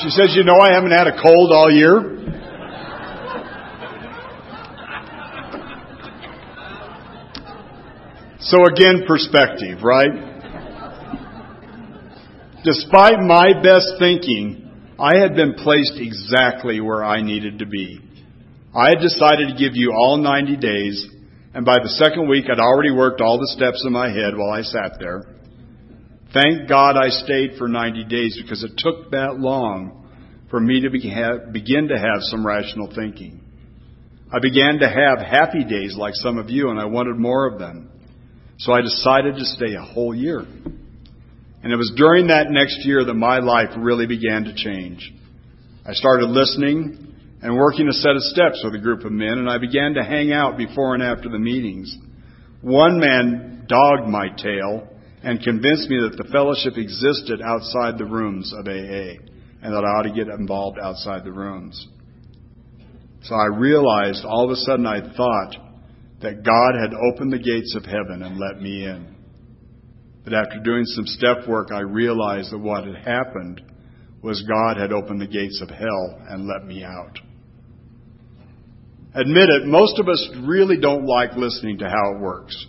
She 0.00 0.08
says, 0.08 0.32
You 0.32 0.44
know, 0.44 0.56
I 0.56 0.72
haven't 0.72 0.92
had 0.92 1.08
a 1.08 1.20
cold 1.20 1.52
all 1.52 1.70
year. 1.70 2.39
So 8.42 8.64
again, 8.64 9.04
perspective, 9.06 9.82
right? 9.82 10.28
Despite 12.64 13.20
my 13.20 13.52
best 13.62 13.94
thinking, 13.98 14.70
I 14.98 15.18
had 15.18 15.34
been 15.34 15.54
placed 15.54 15.94
exactly 15.96 16.80
where 16.80 17.04
I 17.04 17.20
needed 17.22 17.58
to 17.58 17.66
be. 17.66 18.00
I 18.74 18.90
had 18.90 19.00
decided 19.00 19.48
to 19.48 19.58
give 19.58 19.76
you 19.76 19.92
all 19.92 20.16
90 20.16 20.56
days, 20.56 21.06
and 21.52 21.66
by 21.66 21.78
the 21.82 21.90
second 21.90 22.28
week 22.28 22.46
I'd 22.50 22.60
already 22.60 22.92
worked 22.92 23.20
all 23.20 23.38
the 23.38 23.48
steps 23.48 23.84
in 23.86 23.92
my 23.92 24.08
head 24.08 24.36
while 24.36 24.50
I 24.50 24.62
sat 24.62 24.92
there. 24.98 25.24
Thank 26.32 26.68
God 26.68 26.96
I 26.96 27.08
stayed 27.08 27.58
for 27.58 27.68
90 27.68 28.04
days 28.04 28.38
because 28.40 28.62
it 28.62 28.72
took 28.78 29.10
that 29.10 29.38
long 29.38 30.08
for 30.48 30.60
me 30.60 30.80
to 30.80 30.90
begin 30.90 31.88
to 31.88 31.98
have 31.98 32.20
some 32.20 32.46
rational 32.46 32.90
thinking. 32.94 33.42
I 34.32 34.38
began 34.38 34.78
to 34.78 34.88
have 34.88 35.18
happy 35.26 35.64
days 35.64 35.94
like 35.98 36.14
some 36.14 36.38
of 36.38 36.48
you, 36.48 36.70
and 36.70 36.78
I 36.78 36.86
wanted 36.86 37.16
more 37.16 37.46
of 37.46 37.58
them. 37.58 37.89
So 38.60 38.72
I 38.72 38.82
decided 38.82 39.36
to 39.36 39.44
stay 39.46 39.74
a 39.74 39.82
whole 39.82 40.14
year. 40.14 40.40
And 40.40 41.72
it 41.72 41.76
was 41.76 41.92
during 41.96 42.26
that 42.26 42.50
next 42.50 42.84
year 42.84 43.04
that 43.04 43.14
my 43.14 43.38
life 43.38 43.70
really 43.78 44.06
began 44.06 44.44
to 44.44 44.54
change. 44.54 45.12
I 45.86 45.94
started 45.94 46.28
listening 46.28 47.14
and 47.42 47.56
working 47.56 47.88
a 47.88 47.92
set 47.92 48.16
of 48.16 48.22
steps 48.22 48.60
with 48.62 48.74
a 48.74 48.78
group 48.78 49.04
of 49.06 49.12
men, 49.12 49.38
and 49.38 49.48
I 49.48 49.56
began 49.56 49.94
to 49.94 50.04
hang 50.04 50.30
out 50.32 50.58
before 50.58 50.94
and 50.94 51.02
after 51.02 51.30
the 51.30 51.38
meetings 51.38 51.96
One 52.60 53.00
man 53.00 53.64
dogged 53.66 54.08
my 54.08 54.28
tail 54.36 54.86
and 55.22 55.42
convinced 55.42 55.88
me 55.88 55.98
that 56.00 56.22
the 56.22 56.28
fellowship 56.30 56.76
existed 56.76 57.40
outside 57.40 57.96
the 57.96 58.04
rooms 58.04 58.52
of 58.52 58.68
AA 58.68 59.16
and 59.62 59.72
that 59.72 59.84
I 59.84 59.98
ought 59.98 60.02
to 60.02 60.12
get 60.12 60.28
involved 60.28 60.78
outside 60.78 61.24
the 61.24 61.32
rooms. 61.32 61.88
So 63.22 63.34
I 63.34 63.46
realized 63.46 64.26
all 64.26 64.44
of 64.44 64.50
a 64.50 64.56
sudden 64.56 64.86
I 64.86 65.00
thought 65.16 65.69
that 66.22 66.42
God 66.44 66.80
had 66.80 66.92
opened 66.94 67.32
the 67.32 67.38
gates 67.38 67.74
of 67.76 67.84
heaven 67.84 68.22
and 68.22 68.38
let 68.38 68.60
me 68.60 68.84
in. 68.84 69.16
But 70.24 70.34
after 70.34 70.60
doing 70.62 70.84
some 70.84 71.06
step 71.06 71.48
work, 71.48 71.68
I 71.72 71.80
realized 71.80 72.52
that 72.52 72.58
what 72.58 72.84
had 72.84 72.96
happened 72.96 73.62
was 74.22 74.42
God 74.42 74.76
had 74.76 74.92
opened 74.92 75.20
the 75.20 75.26
gates 75.26 75.62
of 75.62 75.70
hell 75.70 76.20
and 76.28 76.46
let 76.46 76.66
me 76.66 76.84
out. 76.84 77.18
Admit 79.14 79.48
it, 79.48 79.66
most 79.66 79.98
of 79.98 80.08
us 80.08 80.28
really 80.46 80.78
don't 80.78 81.06
like 81.06 81.32
listening 81.36 81.78
to 81.78 81.88
how 81.88 82.14
it 82.14 82.20
works. 82.20 82.66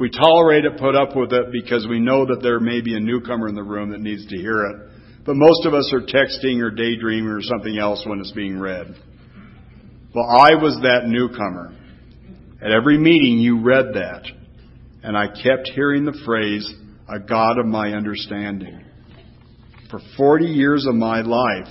We 0.00 0.10
tolerate 0.10 0.64
it, 0.64 0.78
put 0.78 0.96
up 0.96 1.14
with 1.14 1.32
it 1.32 1.52
because 1.52 1.86
we 1.88 2.00
know 2.00 2.24
that 2.26 2.40
there 2.42 2.58
may 2.58 2.80
be 2.80 2.96
a 2.96 3.00
newcomer 3.00 3.48
in 3.48 3.54
the 3.54 3.62
room 3.62 3.90
that 3.90 4.00
needs 4.00 4.26
to 4.26 4.36
hear 4.36 4.64
it. 4.64 4.90
But 5.24 5.36
most 5.36 5.66
of 5.66 5.74
us 5.74 5.92
are 5.92 6.00
texting 6.00 6.60
or 6.60 6.70
daydreaming 6.70 7.30
or 7.30 7.42
something 7.42 7.78
else 7.78 8.02
when 8.06 8.18
it's 8.18 8.32
being 8.32 8.58
read. 8.58 8.96
Well, 10.14 10.26
I 10.26 10.54
was 10.60 10.76
that 10.82 11.06
newcomer. 11.06 11.76
At 12.62 12.70
every 12.70 12.96
meeting 12.96 13.38
you 13.38 13.60
read 13.60 13.94
that. 13.94 14.22
And 15.02 15.16
I 15.16 15.26
kept 15.26 15.68
hearing 15.74 16.04
the 16.04 16.18
phrase, 16.24 16.72
a 17.08 17.18
God 17.18 17.58
of 17.58 17.66
my 17.66 17.92
understanding. 17.92 18.84
For 19.90 19.98
40 20.16 20.44
years 20.44 20.86
of 20.86 20.94
my 20.94 21.22
life, 21.22 21.68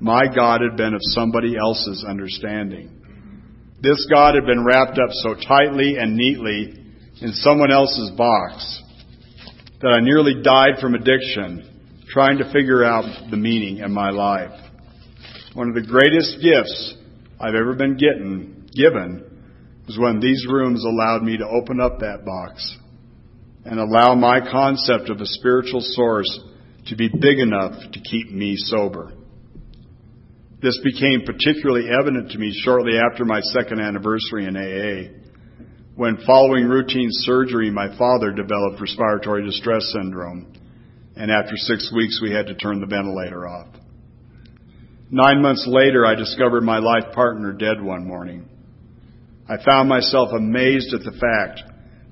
my 0.00 0.24
God 0.34 0.60
had 0.60 0.76
been 0.76 0.92
of 0.92 1.00
somebody 1.02 1.56
else's 1.56 2.04
understanding. 2.06 2.90
This 3.80 4.06
God 4.12 4.34
had 4.34 4.44
been 4.44 4.64
wrapped 4.64 4.98
up 4.98 5.10
so 5.12 5.34
tightly 5.34 5.96
and 5.98 6.16
neatly 6.16 6.74
in 7.20 7.32
someone 7.34 7.70
else's 7.70 8.10
box 8.16 8.82
that 9.80 9.94
I 9.96 10.00
nearly 10.00 10.42
died 10.42 10.80
from 10.80 10.94
addiction 10.94 11.70
trying 12.08 12.38
to 12.38 12.52
figure 12.52 12.82
out 12.84 13.04
the 13.30 13.36
meaning 13.36 13.78
in 13.78 13.92
my 13.92 14.10
life. 14.10 14.50
One 15.54 15.68
of 15.68 15.74
the 15.74 15.86
greatest 15.86 16.42
gifts 16.42 16.94
I've 17.38 17.54
ever 17.54 17.74
been 17.74 17.96
getting, 17.96 18.68
given 18.74 19.33
was 19.86 19.98
when 19.98 20.20
these 20.20 20.46
rooms 20.48 20.84
allowed 20.84 21.22
me 21.22 21.36
to 21.36 21.46
open 21.46 21.80
up 21.80 21.98
that 22.00 22.24
box 22.24 22.78
and 23.64 23.78
allow 23.78 24.14
my 24.14 24.40
concept 24.40 25.10
of 25.10 25.20
a 25.20 25.26
spiritual 25.26 25.80
source 25.80 26.40
to 26.86 26.96
be 26.96 27.08
big 27.08 27.38
enough 27.38 27.72
to 27.92 28.00
keep 28.00 28.30
me 28.30 28.56
sober. 28.56 29.12
This 30.62 30.78
became 30.82 31.24
particularly 31.26 31.88
evident 31.90 32.30
to 32.30 32.38
me 32.38 32.58
shortly 32.64 32.98
after 32.98 33.24
my 33.24 33.40
second 33.40 33.80
anniversary 33.80 34.46
in 34.46 34.56
AA, 34.56 35.12
when 35.94 36.24
following 36.26 36.64
routine 36.64 37.08
surgery, 37.10 37.70
my 37.70 37.96
father 37.96 38.32
developed 38.32 38.80
respiratory 38.80 39.44
distress 39.44 39.92
syndrome, 39.92 40.52
and 41.16 41.30
after 41.30 41.56
six 41.56 41.92
weeks 41.94 42.20
we 42.22 42.32
had 42.32 42.46
to 42.46 42.54
turn 42.54 42.80
the 42.80 42.86
ventilator 42.86 43.46
off. 43.46 43.68
Nine 45.10 45.42
months 45.42 45.66
later, 45.68 46.04
I 46.04 46.14
discovered 46.14 46.62
my 46.62 46.78
life 46.78 47.12
partner 47.14 47.52
dead 47.52 47.80
one 47.80 48.06
morning. 48.06 48.48
I 49.48 49.56
found 49.62 49.88
myself 49.88 50.30
amazed 50.32 50.94
at 50.94 51.02
the 51.02 51.18
fact 51.18 51.60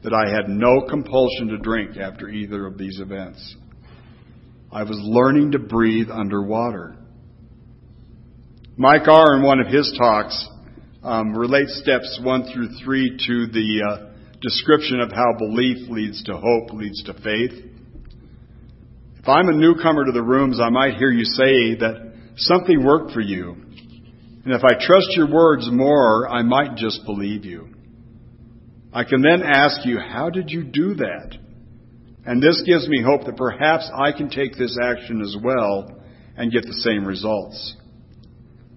that 0.03 0.13
I 0.13 0.31
had 0.31 0.49
no 0.49 0.83
compulsion 0.89 1.49
to 1.49 1.59
drink 1.59 1.97
after 1.97 2.29
either 2.29 2.67
of 2.67 2.77
these 2.77 3.01
events. 3.01 3.57
I 4.71 4.83
was 4.83 4.99
learning 5.01 5.53
to 5.53 5.59
breathe 5.59 6.11
underwater. 6.11 6.97
Mike 8.77 9.09
R., 9.09 9.37
in 9.37 9.43
one 9.43 9.61
of 9.61 9.67
his 9.67 9.95
talks, 9.99 10.47
um, 11.03 11.35
relates 11.35 11.81
steps 11.83 12.21
one 12.23 12.53
through 12.53 12.69
three 12.85 13.17
to 13.27 13.47
the 13.47 13.83
uh, 13.83 14.13
description 14.41 15.01
of 15.01 15.11
how 15.13 15.35
belief 15.39 15.89
leads 15.89 16.23
to 16.25 16.37
hope, 16.37 16.73
leads 16.73 17.03
to 17.05 17.15
faith. 17.15 17.53
If 19.19 19.29
I'm 19.29 19.49
a 19.49 19.57
newcomer 19.57 20.05
to 20.05 20.13
the 20.13 20.23
rooms, 20.23 20.61
I 20.61 20.69
might 20.69 20.95
hear 20.95 21.11
you 21.11 21.25
say 21.25 21.77
that 21.77 22.13
something 22.37 22.85
worked 22.85 23.13
for 23.13 23.21
you. 23.21 23.62
And 24.45 24.55
if 24.55 24.65
I 24.65 24.75
trust 24.75 25.17
your 25.17 25.31
words 25.31 25.69
more, 25.71 26.29
I 26.29 26.43
might 26.43 26.77
just 26.77 27.05
believe 27.05 27.45
you. 27.45 27.69
I 28.93 29.05
can 29.05 29.23
then 29.23 29.43
ask 29.43 29.87
you, 29.87 29.99
how 29.99 30.31
did 30.31 30.51
you 30.51 30.65
do 30.65 30.95
that? 30.95 31.37
And 32.27 32.43
this 32.43 32.63
gives 32.67 32.89
me 32.89 33.03
hope 33.03 33.25
that 33.27 33.37
perhaps 33.37 33.91
I 33.95 34.13
can 34.13 34.31
take 34.31 34.57
this 34.57 34.77
action 34.83 35.23
as 35.23 35.37
well 35.43 36.03
and 36.37 36.53
get 36.53 36.65
the 36.65 36.75
same 36.75 37.05
results. 37.05 37.77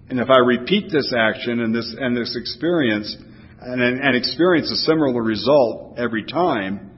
And 0.08 0.20
if 0.20 0.28
I 0.30 0.38
repeat 0.38 0.90
this 0.90 1.12
action 1.16 1.60
and 1.60 1.74
this, 1.74 1.94
and 1.98 2.16
this 2.16 2.36
experience 2.40 3.16
and, 3.60 3.80
and 3.80 4.16
experience 4.16 4.70
a 4.70 4.76
similar 4.76 5.22
result 5.22 5.98
every 5.98 6.24
time, 6.24 6.90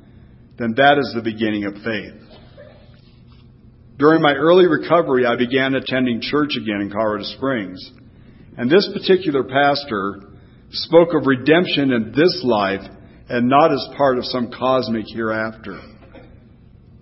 then 0.58 0.74
that 0.76 0.98
is 0.98 1.12
the 1.14 1.22
beginning 1.22 1.64
of 1.64 1.74
faith. 1.84 2.14
During 3.98 4.22
my 4.22 4.34
early 4.34 4.66
recovery, 4.66 5.26
I 5.26 5.36
began 5.36 5.74
attending 5.74 6.20
church 6.20 6.52
again 6.60 6.82
in 6.82 6.90
Colorado 6.90 7.24
Springs. 7.24 7.92
And 8.58 8.68
this 8.68 8.90
particular 8.92 9.44
pastor 9.44 10.20
spoke 10.72 11.10
of 11.14 11.26
redemption 11.26 11.92
in 11.92 12.12
this 12.14 12.42
life 12.44 12.82
and 13.28 13.48
not 13.48 13.72
as 13.72 13.86
part 13.96 14.18
of 14.18 14.24
some 14.24 14.50
cosmic 14.50 15.04
hereafter. 15.06 15.80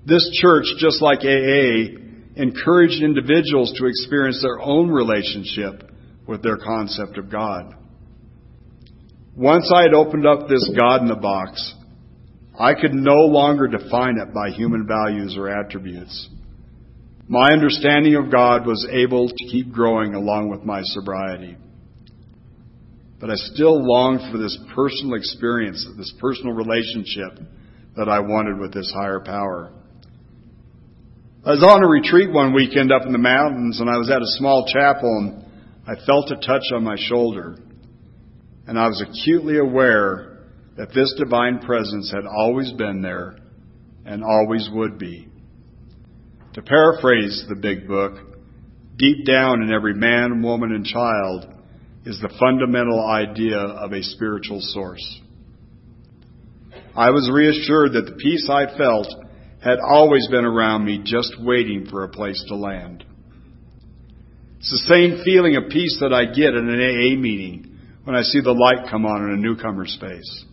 This 0.04 0.28
church, 0.34 0.66
just 0.78 1.00
like 1.00 1.20
AA, 1.20 1.96
encouraged 2.36 3.02
individuals 3.02 3.72
to 3.78 3.86
experience 3.86 4.42
their 4.42 4.60
own 4.60 4.90
relationship 4.90 5.90
with 6.26 6.42
their 6.42 6.58
concept 6.58 7.16
of 7.16 7.30
God. 7.30 7.74
Once 9.34 9.72
I 9.74 9.82
had 9.82 9.94
opened 9.94 10.26
up 10.26 10.48
this 10.48 10.70
God 10.78 11.00
in 11.00 11.08
the 11.08 11.16
box, 11.16 11.74
I 12.58 12.74
could 12.74 12.92
no 12.92 13.16
longer 13.16 13.66
define 13.66 14.18
it 14.18 14.34
by 14.34 14.50
human 14.50 14.86
values 14.86 15.36
or 15.38 15.48
attributes. 15.48 16.28
My 17.28 17.50
understanding 17.52 18.14
of 18.14 18.30
God 18.30 18.66
was 18.66 18.86
able 18.90 19.28
to 19.28 19.44
keep 19.50 19.72
growing 19.72 20.14
along 20.14 20.48
with 20.48 20.62
my 20.62 20.82
sobriety. 20.82 21.56
But 23.18 23.30
I 23.30 23.34
still 23.34 23.84
longed 23.84 24.30
for 24.30 24.38
this 24.38 24.56
personal 24.74 25.14
experience, 25.14 25.86
this 25.96 26.12
personal 26.20 26.52
relationship 26.52 27.40
that 27.96 28.08
I 28.08 28.20
wanted 28.20 28.58
with 28.60 28.72
this 28.72 28.92
higher 28.94 29.20
power. 29.20 29.72
I 31.44 31.50
was 31.50 31.62
on 31.62 31.82
a 31.82 31.88
retreat 31.88 32.30
one 32.30 32.52
weekend 32.52 32.92
up 32.92 33.06
in 33.06 33.12
the 33.12 33.18
mountains 33.18 33.80
and 33.80 33.88
I 33.88 33.96
was 33.96 34.10
at 34.10 34.20
a 34.20 34.36
small 34.38 34.66
chapel 34.66 35.08
and 35.18 35.46
I 35.88 35.94
felt 36.04 36.30
a 36.32 36.36
touch 36.36 36.64
on 36.74 36.82
my 36.82 36.96
shoulder, 36.98 37.58
and 38.66 38.76
I 38.76 38.88
was 38.88 39.00
acutely 39.00 39.58
aware 39.58 40.38
that 40.76 40.92
this 40.92 41.14
divine 41.16 41.60
presence 41.60 42.10
had 42.10 42.26
always 42.26 42.72
been 42.72 43.02
there 43.02 43.36
and 44.04 44.24
always 44.24 44.68
would 44.72 44.98
be. 44.98 45.28
To 46.56 46.62
paraphrase 46.62 47.44
the 47.50 47.54
big 47.54 47.86
book, 47.86 48.14
deep 48.96 49.26
down 49.26 49.62
in 49.62 49.70
every 49.70 49.92
man, 49.92 50.40
woman, 50.42 50.72
and 50.72 50.86
child 50.86 51.44
is 52.06 52.18
the 52.18 52.34
fundamental 52.40 53.06
idea 53.06 53.58
of 53.58 53.92
a 53.92 54.02
spiritual 54.02 54.60
source. 54.62 55.20
I 56.96 57.10
was 57.10 57.30
reassured 57.30 57.92
that 57.92 58.06
the 58.06 58.16
peace 58.16 58.48
I 58.50 58.74
felt 58.74 59.06
had 59.62 59.80
always 59.86 60.26
been 60.28 60.46
around 60.46 60.86
me, 60.86 61.02
just 61.04 61.34
waiting 61.38 61.88
for 61.90 62.04
a 62.04 62.08
place 62.08 62.42
to 62.48 62.56
land. 62.56 63.04
It's 64.58 64.70
the 64.70 64.94
same 64.94 65.24
feeling 65.26 65.56
of 65.56 65.68
peace 65.68 65.98
that 66.00 66.14
I 66.14 66.24
get 66.24 66.54
in 66.54 66.70
an 66.70 66.80
AA 66.80 67.20
meeting 67.20 67.80
when 68.04 68.16
I 68.16 68.22
see 68.22 68.40
the 68.40 68.52
light 68.52 68.88
come 68.90 69.04
on 69.04 69.24
in 69.24 69.34
a 69.34 69.42
newcomer's 69.42 69.92
space. 69.92 70.44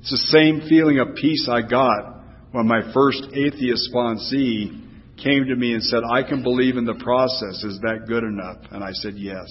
It's 0.00 0.10
the 0.10 0.28
same 0.28 0.68
feeling 0.68 0.98
of 0.98 1.14
peace 1.14 1.48
I 1.50 1.62
got 1.62 2.20
when 2.50 2.66
my 2.66 2.92
first 2.92 3.28
atheist 3.32 3.88
sponsee 3.90 4.81
came 5.22 5.46
to 5.46 5.56
me 5.56 5.74
and 5.74 5.82
said, 5.82 6.00
I 6.08 6.22
can 6.22 6.42
believe 6.42 6.76
in 6.76 6.84
the 6.84 7.00
process. 7.02 7.62
Is 7.64 7.78
that 7.82 8.06
good 8.08 8.24
enough? 8.24 8.58
And 8.70 8.82
I 8.82 8.92
said, 8.92 9.14
yes. 9.16 9.46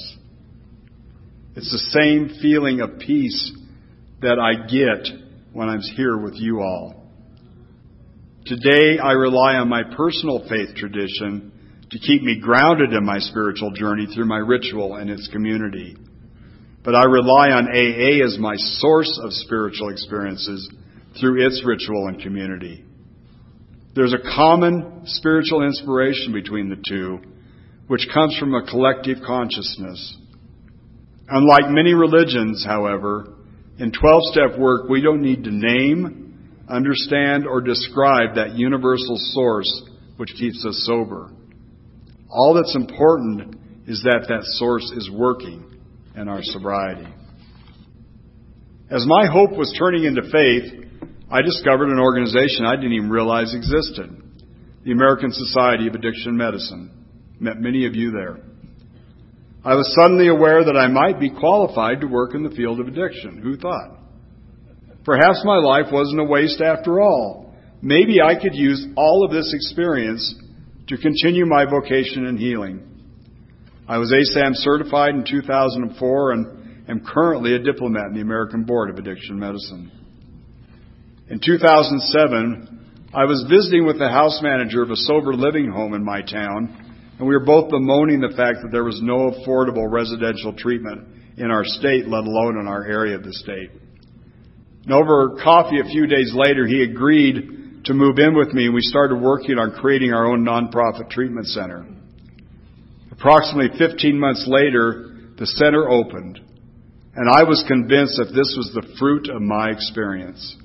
It's 1.55 1.72
the 1.72 1.99
same 1.99 2.39
feeling 2.41 2.82
of 2.82 2.99
peace 2.99 3.51
that 4.22 4.39
I 4.39 4.67
get 4.67 5.07
when 5.53 5.67
I'm 5.67 5.82
here 5.95 6.17
with 6.17 6.36
you 6.36 6.61
all. 6.61 6.95
Today, 8.45 8.97
I 8.97 9.11
rely 9.11 9.55
on 9.55 9.69
my 9.69 9.84
personal 9.95 10.47
faith 10.49 10.76
tradition 10.76 11.51
to 11.91 11.99
keep 11.99 12.24
me 12.24 12.39
grounded 12.39 12.93
in 12.93 13.05
my 13.05 13.19
spiritual 13.19 13.72
journey 13.72 14.07
through 14.13 14.26
my 14.26 14.38
ritual 14.38 14.95
and 14.95 15.09
its 15.09 15.28
community. 15.28 15.95
But 16.84 16.95
I 16.95 17.03
rely 17.03 17.49
on 17.51 17.67
AA 17.67 18.26
as 18.26 18.39
my 18.39 18.55
source 18.55 19.19
of 19.24 19.32
spiritual 19.34 19.89
experiences 19.89 20.69
through 21.19 21.45
its 21.45 21.61
ritual 21.65 22.07
and 22.07 22.22
community. 22.22 22.86
There's 23.93 24.13
a 24.13 24.35
common 24.35 25.01
spiritual 25.05 25.63
inspiration 25.63 26.31
between 26.31 26.69
the 26.69 26.81
two, 26.87 27.19
which 27.87 28.07
comes 28.13 28.37
from 28.37 28.53
a 28.53 28.65
collective 28.65 29.17
consciousness. 29.25 30.17
Unlike 31.27 31.69
many 31.69 31.93
religions, 31.93 32.65
however, 32.65 33.33
in 33.79 33.91
12 33.91 34.21
step 34.31 34.59
work, 34.59 34.87
we 34.87 35.01
don't 35.01 35.21
need 35.21 35.43
to 35.43 35.51
name, 35.51 36.63
understand, 36.69 37.45
or 37.45 37.59
describe 37.59 38.35
that 38.35 38.53
universal 38.55 39.17
source 39.33 39.83
which 40.15 40.35
keeps 40.37 40.65
us 40.65 40.83
sober. 40.85 41.31
All 42.29 42.53
that's 42.53 42.75
important 42.75 43.57
is 43.87 44.03
that 44.03 44.25
that 44.29 44.43
source 44.43 44.89
is 44.95 45.09
working 45.11 45.65
in 46.15 46.29
our 46.29 46.41
sobriety. 46.43 47.07
As 48.89 49.05
my 49.05 49.25
hope 49.25 49.51
was 49.51 49.73
turning 49.77 50.05
into 50.05 50.21
faith, 50.31 50.90
I 51.32 51.41
discovered 51.41 51.89
an 51.89 51.99
organization 51.99 52.65
I 52.65 52.75
didn't 52.75 52.91
even 52.91 53.09
realize 53.09 53.55
existed. 53.55 54.21
The 54.84 54.91
American 54.91 55.32
Society 55.32 55.88
of 55.88 55.95
Addiction 55.95 56.36
Medicine. 56.36 56.91
Met 57.39 57.61
many 57.61 57.86
of 57.86 57.95
you 57.95 58.11
there. 58.11 58.39
I 59.63 59.75
was 59.75 59.95
suddenly 59.95 60.27
aware 60.27 60.65
that 60.65 60.75
I 60.75 60.88
might 60.88 61.21
be 61.21 61.29
qualified 61.29 62.01
to 62.01 62.07
work 62.07 62.36
in 62.36 62.43
the 62.43 62.49
field 62.49 62.82
of 62.82 62.88
addiction. 62.88 63.41
Who 63.41 63.55
thought? 63.55 63.97
Perhaps 65.05 65.43
my 65.45 65.57
life 65.57 65.86
wasn't 65.89 66.19
a 66.19 66.25
waste 66.25 66.59
after 66.59 66.99
all. 66.99 67.55
Maybe 67.82 68.21
I 68.21 68.36
could 68.36 68.53
use 68.53 68.86
all 68.97 69.23
of 69.23 69.32
this 69.32 69.53
experience 69.53 70.36
to 70.88 70.97
continue 70.97 71.45
my 71.45 71.63
vocation 71.63 72.25
in 72.25 72.38
healing. 72.38 72.84
I 73.88 73.99
was 73.99 74.11
ASAM 74.11 74.51
certified 74.55 75.15
in 75.15 75.23
2004 75.23 76.32
and 76.32 76.89
am 76.89 77.05
currently 77.05 77.55
a 77.55 77.59
diplomat 77.59 78.07
in 78.07 78.15
the 78.15 78.21
American 78.21 78.63
Board 78.63 78.89
of 78.89 78.97
Addiction 78.97 79.39
Medicine. 79.39 79.91
In 81.32 81.39
2007, 81.39 83.07
I 83.13 83.23
was 83.23 83.47
visiting 83.49 83.88
with 83.88 83.97
the 83.97 84.09
house 84.09 84.41
manager 84.43 84.84
of 84.84 84.91
a 84.91 84.97
sober 84.97 85.34
living 85.34 85.71
home 85.71 85.93
in 85.93 86.03
my 86.03 86.21
town 86.21 86.75
and 87.17 87.25
we 87.25 87.34
were 87.34 87.45
both 87.45 87.71
bemoaning 87.71 88.19
the 88.19 88.36
fact 88.36 88.59
that 88.61 88.69
there 88.69 88.84
was 88.84 88.99
no 89.01 89.32
affordable 89.32 89.89
residential 89.89 90.51
treatment 90.51 91.07
in 91.38 91.49
our 91.49 91.63
state, 91.63 92.05
let 92.09 92.25
alone 92.25 92.59
in 92.59 92.67
our 92.67 92.84
area 92.84 93.15
of 93.15 93.23
the 93.23 93.32
state. 93.32 93.71
And 94.84 94.91
over 94.91 95.38
coffee 95.41 95.79
a 95.79 95.86
few 95.86 96.05
days 96.05 96.34
later, 96.36 96.67
he 96.67 96.84
agreed 96.84 97.86
to 97.86 97.93
move 97.93 98.19
in 98.19 98.36
with 98.36 98.51
me 98.51 98.65
and 98.65 98.73
we 98.73 98.82
started 98.82 99.15
working 99.15 99.57
on 99.57 99.71
creating 99.71 100.11
our 100.11 100.25
own 100.25 100.43
nonprofit 100.43 101.09
treatment 101.09 101.47
center. 101.47 101.86
Approximately 103.09 103.77
15 103.79 104.19
months 104.19 104.43
later, 104.49 105.32
the 105.39 105.47
center 105.47 105.89
opened 105.89 106.41
and 107.15 107.29
I 107.29 107.43
was 107.43 107.63
convinced 107.69 108.17
that 108.17 108.36
this 108.36 108.53
was 108.57 108.71
the 108.75 108.97
fruit 108.99 109.29
of 109.29 109.41
my 109.41 109.69
experience. 109.69 110.57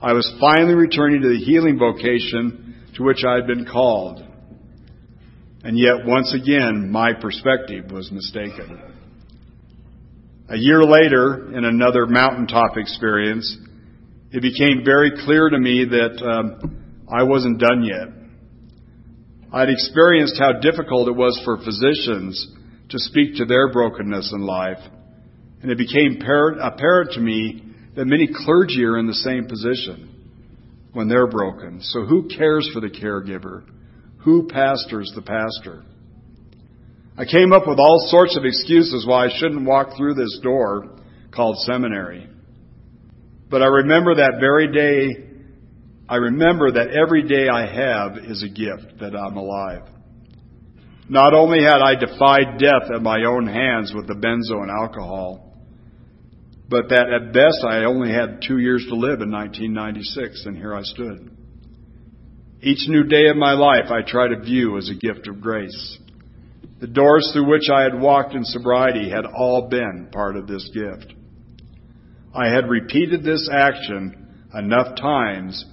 I 0.00 0.12
was 0.12 0.32
finally 0.38 0.74
returning 0.74 1.22
to 1.22 1.28
the 1.28 1.44
healing 1.44 1.76
vocation 1.76 2.84
to 2.94 3.02
which 3.02 3.24
I 3.26 3.34
had 3.34 3.48
been 3.48 3.66
called. 3.66 4.24
And 5.64 5.76
yet, 5.76 6.06
once 6.06 6.32
again, 6.32 6.88
my 6.90 7.12
perspective 7.14 7.90
was 7.90 8.12
mistaken. 8.12 8.80
A 10.48 10.56
year 10.56 10.84
later, 10.84 11.52
in 11.52 11.64
another 11.64 12.06
mountaintop 12.06 12.76
experience, 12.76 13.58
it 14.30 14.40
became 14.40 14.84
very 14.84 15.10
clear 15.24 15.50
to 15.50 15.58
me 15.58 15.84
that 15.84 16.22
um, 16.24 17.04
I 17.12 17.24
wasn't 17.24 17.58
done 17.58 17.82
yet. 17.82 18.06
I'd 19.52 19.68
experienced 19.68 20.38
how 20.38 20.60
difficult 20.60 21.08
it 21.08 21.16
was 21.16 21.40
for 21.44 21.56
physicians 21.56 22.54
to 22.90 22.98
speak 23.00 23.34
to 23.36 23.46
their 23.46 23.72
brokenness 23.72 24.32
in 24.32 24.42
life, 24.42 24.78
and 25.60 25.72
it 25.72 25.76
became 25.76 26.20
apparent 26.22 27.12
to 27.12 27.20
me 27.20 27.67
that 27.98 28.06
many 28.06 28.28
clergy 28.32 28.84
are 28.84 28.96
in 28.96 29.08
the 29.08 29.12
same 29.12 29.48
position 29.48 30.08
when 30.92 31.08
they're 31.08 31.26
broken. 31.26 31.80
So 31.82 32.04
who 32.04 32.28
cares 32.28 32.70
for 32.72 32.78
the 32.78 32.90
caregiver? 32.90 33.64
Who 34.18 34.46
pastors 34.46 35.10
the 35.16 35.22
pastor? 35.22 35.82
I 37.16 37.24
came 37.24 37.52
up 37.52 37.66
with 37.66 37.80
all 37.80 38.06
sorts 38.08 38.36
of 38.36 38.44
excuses 38.44 39.04
why 39.04 39.24
I 39.24 39.36
shouldn't 39.36 39.66
walk 39.66 39.96
through 39.96 40.14
this 40.14 40.38
door 40.44 41.00
called 41.34 41.56
seminary. 41.62 42.28
But 43.50 43.62
I 43.62 43.66
remember 43.66 44.14
that 44.14 44.38
very 44.38 44.70
day, 44.70 45.24
I 46.08 46.16
remember 46.18 46.70
that 46.70 46.90
every 46.90 47.24
day 47.24 47.48
I 47.48 47.66
have 47.66 48.16
is 48.18 48.44
a 48.44 48.48
gift 48.48 49.00
that 49.00 49.16
I'm 49.16 49.36
alive. 49.36 49.88
Not 51.08 51.34
only 51.34 51.64
had 51.64 51.82
I 51.82 51.96
defied 51.96 52.60
death 52.60 52.92
at 52.94 53.02
my 53.02 53.24
own 53.26 53.48
hands 53.48 53.92
with 53.92 54.06
the 54.06 54.14
benzo 54.14 54.62
and 54.62 54.70
alcohol, 54.70 55.47
but 56.68 56.90
that 56.90 57.10
at 57.10 57.32
best 57.32 57.64
I 57.66 57.84
only 57.84 58.12
had 58.12 58.42
two 58.46 58.58
years 58.58 58.84
to 58.88 58.94
live 58.94 59.20
in 59.20 59.30
1996, 59.30 60.44
and 60.46 60.56
here 60.56 60.74
I 60.74 60.82
stood. 60.82 61.30
Each 62.60 62.88
new 62.88 63.04
day 63.04 63.28
of 63.28 63.36
my 63.36 63.52
life 63.52 63.90
I 63.90 64.02
try 64.02 64.28
to 64.28 64.40
view 64.40 64.76
as 64.76 64.90
a 64.90 64.94
gift 64.94 65.28
of 65.28 65.40
grace. 65.40 65.98
The 66.80 66.86
doors 66.86 67.30
through 67.32 67.50
which 67.50 67.68
I 67.72 67.82
had 67.82 67.98
walked 67.98 68.34
in 68.34 68.44
sobriety 68.44 69.10
had 69.10 69.24
all 69.24 69.68
been 69.68 70.08
part 70.12 70.36
of 70.36 70.46
this 70.46 70.68
gift. 70.74 71.14
I 72.34 72.48
had 72.48 72.68
repeated 72.68 73.24
this 73.24 73.48
action 73.50 74.46
enough 74.54 74.96
times 74.96 75.64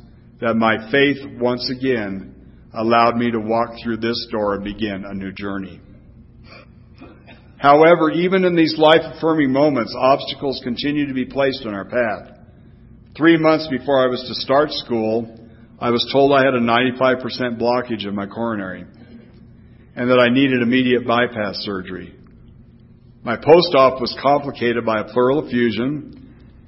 that 0.42 0.56
my 0.56 0.90
faith 0.92 1.18
once 1.40 1.70
again 1.70 2.34
allowed 2.74 3.18
me 3.18 3.32
to 3.32 3.40
walk 3.40 3.72
through 3.84 3.98
this 3.98 4.28
door 4.32 4.56
and 4.56 4.64
begin 4.64 5.04
a 5.06 5.14
new 5.14 5.32
journey. 5.32 5.82
However, 7.58 8.12
even 8.12 8.44
in 8.44 8.56
these 8.56 8.78
life 8.78 9.02
affirming 9.04 9.52
moments, 9.52 9.96
obstacles 9.98 10.60
continue 10.64 11.08
to 11.08 11.14
be 11.14 11.26
placed 11.26 11.66
on 11.66 11.74
our 11.74 11.86
path. 11.86 12.38
Three 13.18 13.38
months 13.38 13.68
before 13.70 14.04
I 14.04 14.08
was 14.08 14.22
to 14.28 14.36
start 14.42 14.72
school, 14.72 15.40
I 15.80 15.90
was 15.90 16.08
told 16.12 16.34
I 16.34 16.44
had 16.44 16.54
a 16.54 16.60
95% 16.60 17.60
blockage 17.60 18.08
of 18.08 18.14
my 18.14 18.28
coronary 18.28 18.86
and 19.96 20.10
that 20.10 20.20
I 20.20 20.34
needed 20.34 20.62
immediate 20.62 21.08
bypass 21.08 21.56
surgery. 21.60 22.14
My 23.24 23.38
post-op 23.38 24.02
was 24.02 24.18
complicated 24.22 24.86
by 24.86 25.00
a 25.00 25.06
pleural 25.06 25.46
effusion 25.46 26.16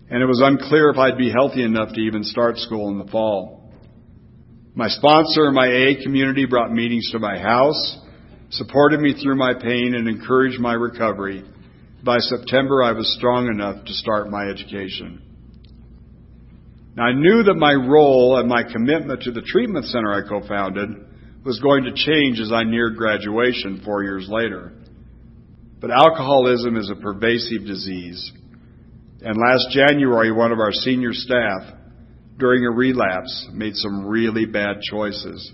and 0.09 0.23
it 0.23 0.25
was 0.25 0.41
unclear 0.41 0.89
if 0.89 0.97
I'd 0.97 1.17
be 1.17 1.31
healthy 1.31 1.63
enough 1.63 1.89
to 1.93 2.01
even 2.01 2.23
start 2.23 2.57
school 2.57 2.89
in 2.89 2.97
the 2.97 3.11
fall. 3.11 3.71
My 4.73 4.87
sponsor 4.87 5.47
and 5.47 5.55
my 5.55 5.67
AA 5.67 6.03
community 6.03 6.45
brought 6.45 6.71
meetings 6.71 7.09
to 7.11 7.19
my 7.19 7.37
house, 7.37 7.97
supported 8.49 8.99
me 8.99 9.13
through 9.21 9.37
my 9.37 9.53
pain, 9.53 9.93
and 9.95 10.07
encouraged 10.07 10.59
my 10.59 10.73
recovery. 10.73 11.43
By 12.03 12.17
September, 12.19 12.83
I 12.83 12.91
was 12.91 13.15
strong 13.17 13.47
enough 13.47 13.85
to 13.85 13.93
start 13.93 14.29
my 14.29 14.45
education. 14.45 15.21
Now, 16.95 17.03
I 17.03 17.13
knew 17.13 17.43
that 17.43 17.55
my 17.55 17.73
role 17.73 18.37
and 18.39 18.49
my 18.49 18.63
commitment 18.63 19.23
to 19.23 19.31
the 19.31 19.41
treatment 19.41 19.85
center 19.85 20.11
I 20.11 20.27
co-founded 20.27 20.89
was 21.45 21.59
going 21.59 21.83
to 21.83 21.93
change 21.93 22.39
as 22.39 22.51
I 22.51 22.63
neared 22.63 22.97
graduation 22.97 23.81
four 23.85 24.03
years 24.03 24.27
later. 24.29 24.73
But 25.79 25.91
alcoholism 25.91 26.75
is 26.75 26.89
a 26.89 27.01
pervasive 27.01 27.65
disease. 27.65 28.31
And 29.21 29.35
last 29.37 29.67
January, 29.71 30.31
one 30.31 30.51
of 30.51 30.59
our 30.59 30.71
senior 30.71 31.13
staff, 31.13 31.73
during 32.37 32.65
a 32.65 32.71
relapse, 32.71 33.47
made 33.53 33.75
some 33.75 34.05
really 34.05 34.45
bad 34.45 34.81
choices, 34.81 35.51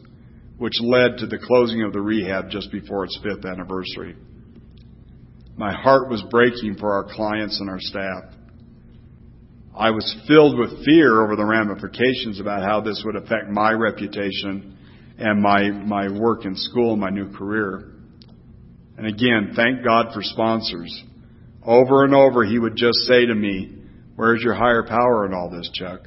which 0.58 0.80
led 0.82 1.18
to 1.18 1.28
the 1.28 1.38
closing 1.38 1.84
of 1.84 1.94
the 1.94 2.02
rehab 2.02 2.50
just 2.50 2.72
before 2.72 3.06
its 3.06 3.20
fifth 3.24 3.46
anniversary. 3.46 4.16
My 5.56 5.74
heart 5.74 6.10
was 6.10 6.24
breaking 6.32 6.78
for 6.80 6.94
our 6.94 7.14
clients 7.14 7.60
and 7.60 7.70
our 7.70 7.80
staff. 7.80 8.34
I 9.76 9.92
was 9.92 10.16
filled 10.28 10.58
with 10.58 10.86
fear 10.86 11.24
over 11.24 11.36
the 11.36 11.46
ramifications 11.46 12.40
about 12.40 12.64
how 12.64 12.82
this 12.82 13.02
would 13.06 13.16
affect 13.16 13.50
my 13.50 13.72
reputation 13.72 14.78
and 15.18 15.42
my, 15.42 15.70
my 15.70 16.10
work 16.10 16.46
in 16.46 16.56
school 16.56 16.94
and 16.94 17.02
my 17.02 17.10
new 17.10 17.32
career. 17.36 17.92
And 18.98 19.08
again, 19.08 19.54
thank 19.56 19.84
God 19.84 20.14
for 20.14 20.22
sponsors. 20.22 21.04
Over 21.66 22.04
and 22.04 22.14
over, 22.14 22.44
he 22.44 22.60
would 22.60 22.76
just 22.76 23.00
say 23.00 23.26
to 23.26 23.34
me, 23.34 23.78
Where's 24.16 24.44
your 24.44 24.54
higher 24.54 24.84
power 24.88 25.26
in 25.26 25.34
all 25.34 25.50
this, 25.50 25.70
Chuck? 25.74 26.02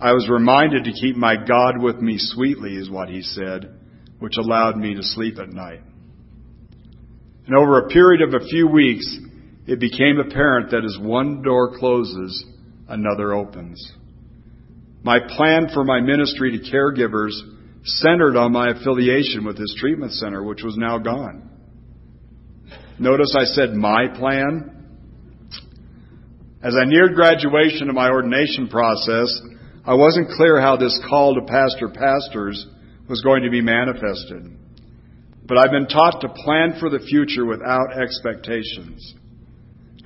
I 0.00 0.12
was 0.12 0.28
reminded 0.30 0.84
to 0.84 0.92
keep 0.92 1.16
my 1.16 1.36
God 1.36 1.80
with 1.80 1.96
me 1.96 2.16
sweetly, 2.16 2.74
is 2.76 2.88
what 2.88 3.10
he 3.10 3.20
said, 3.20 3.74
which 4.18 4.38
allowed 4.38 4.76
me 4.76 4.94
to 4.94 5.02
sleep 5.02 5.38
at 5.38 5.50
night. 5.52 5.82
And 7.46 7.54
over 7.54 7.78
a 7.78 7.88
period 7.88 8.22
of 8.22 8.32
a 8.32 8.46
few 8.46 8.66
weeks, 8.66 9.18
it 9.66 9.78
became 9.78 10.18
apparent 10.18 10.70
that 10.70 10.84
as 10.84 10.98
one 10.98 11.42
door 11.42 11.76
closes, 11.78 12.44
another 12.88 13.34
opens. 13.34 13.92
My 15.02 15.18
plan 15.18 15.68
for 15.74 15.84
my 15.84 16.00
ministry 16.00 16.58
to 16.58 16.70
caregivers 16.70 17.32
centered 17.84 18.36
on 18.36 18.52
my 18.52 18.70
affiliation 18.70 19.44
with 19.44 19.58
this 19.58 19.74
treatment 19.78 20.12
center, 20.12 20.42
which 20.42 20.62
was 20.62 20.76
now 20.76 20.98
gone. 20.98 21.48
Notice 22.98 23.34
I 23.38 23.44
said 23.44 23.74
my 23.74 24.08
plan. 24.08 24.76
As 26.62 26.74
I 26.80 26.84
neared 26.84 27.14
graduation 27.14 27.88
of 27.88 27.94
my 27.94 28.10
ordination 28.10 28.68
process, 28.68 29.40
I 29.84 29.94
wasn't 29.94 30.30
clear 30.30 30.60
how 30.60 30.76
this 30.76 30.98
call 31.08 31.34
to 31.34 31.42
pastor 31.42 31.88
pastors 31.88 32.66
was 33.08 33.22
going 33.22 33.42
to 33.44 33.50
be 33.50 33.62
manifested. 33.62 34.56
But 35.46 35.58
I've 35.58 35.70
been 35.70 35.88
taught 35.88 36.20
to 36.20 36.28
plan 36.28 36.78
for 36.78 36.90
the 36.90 37.04
future 37.04 37.46
without 37.46 37.96
expectations. 38.00 39.14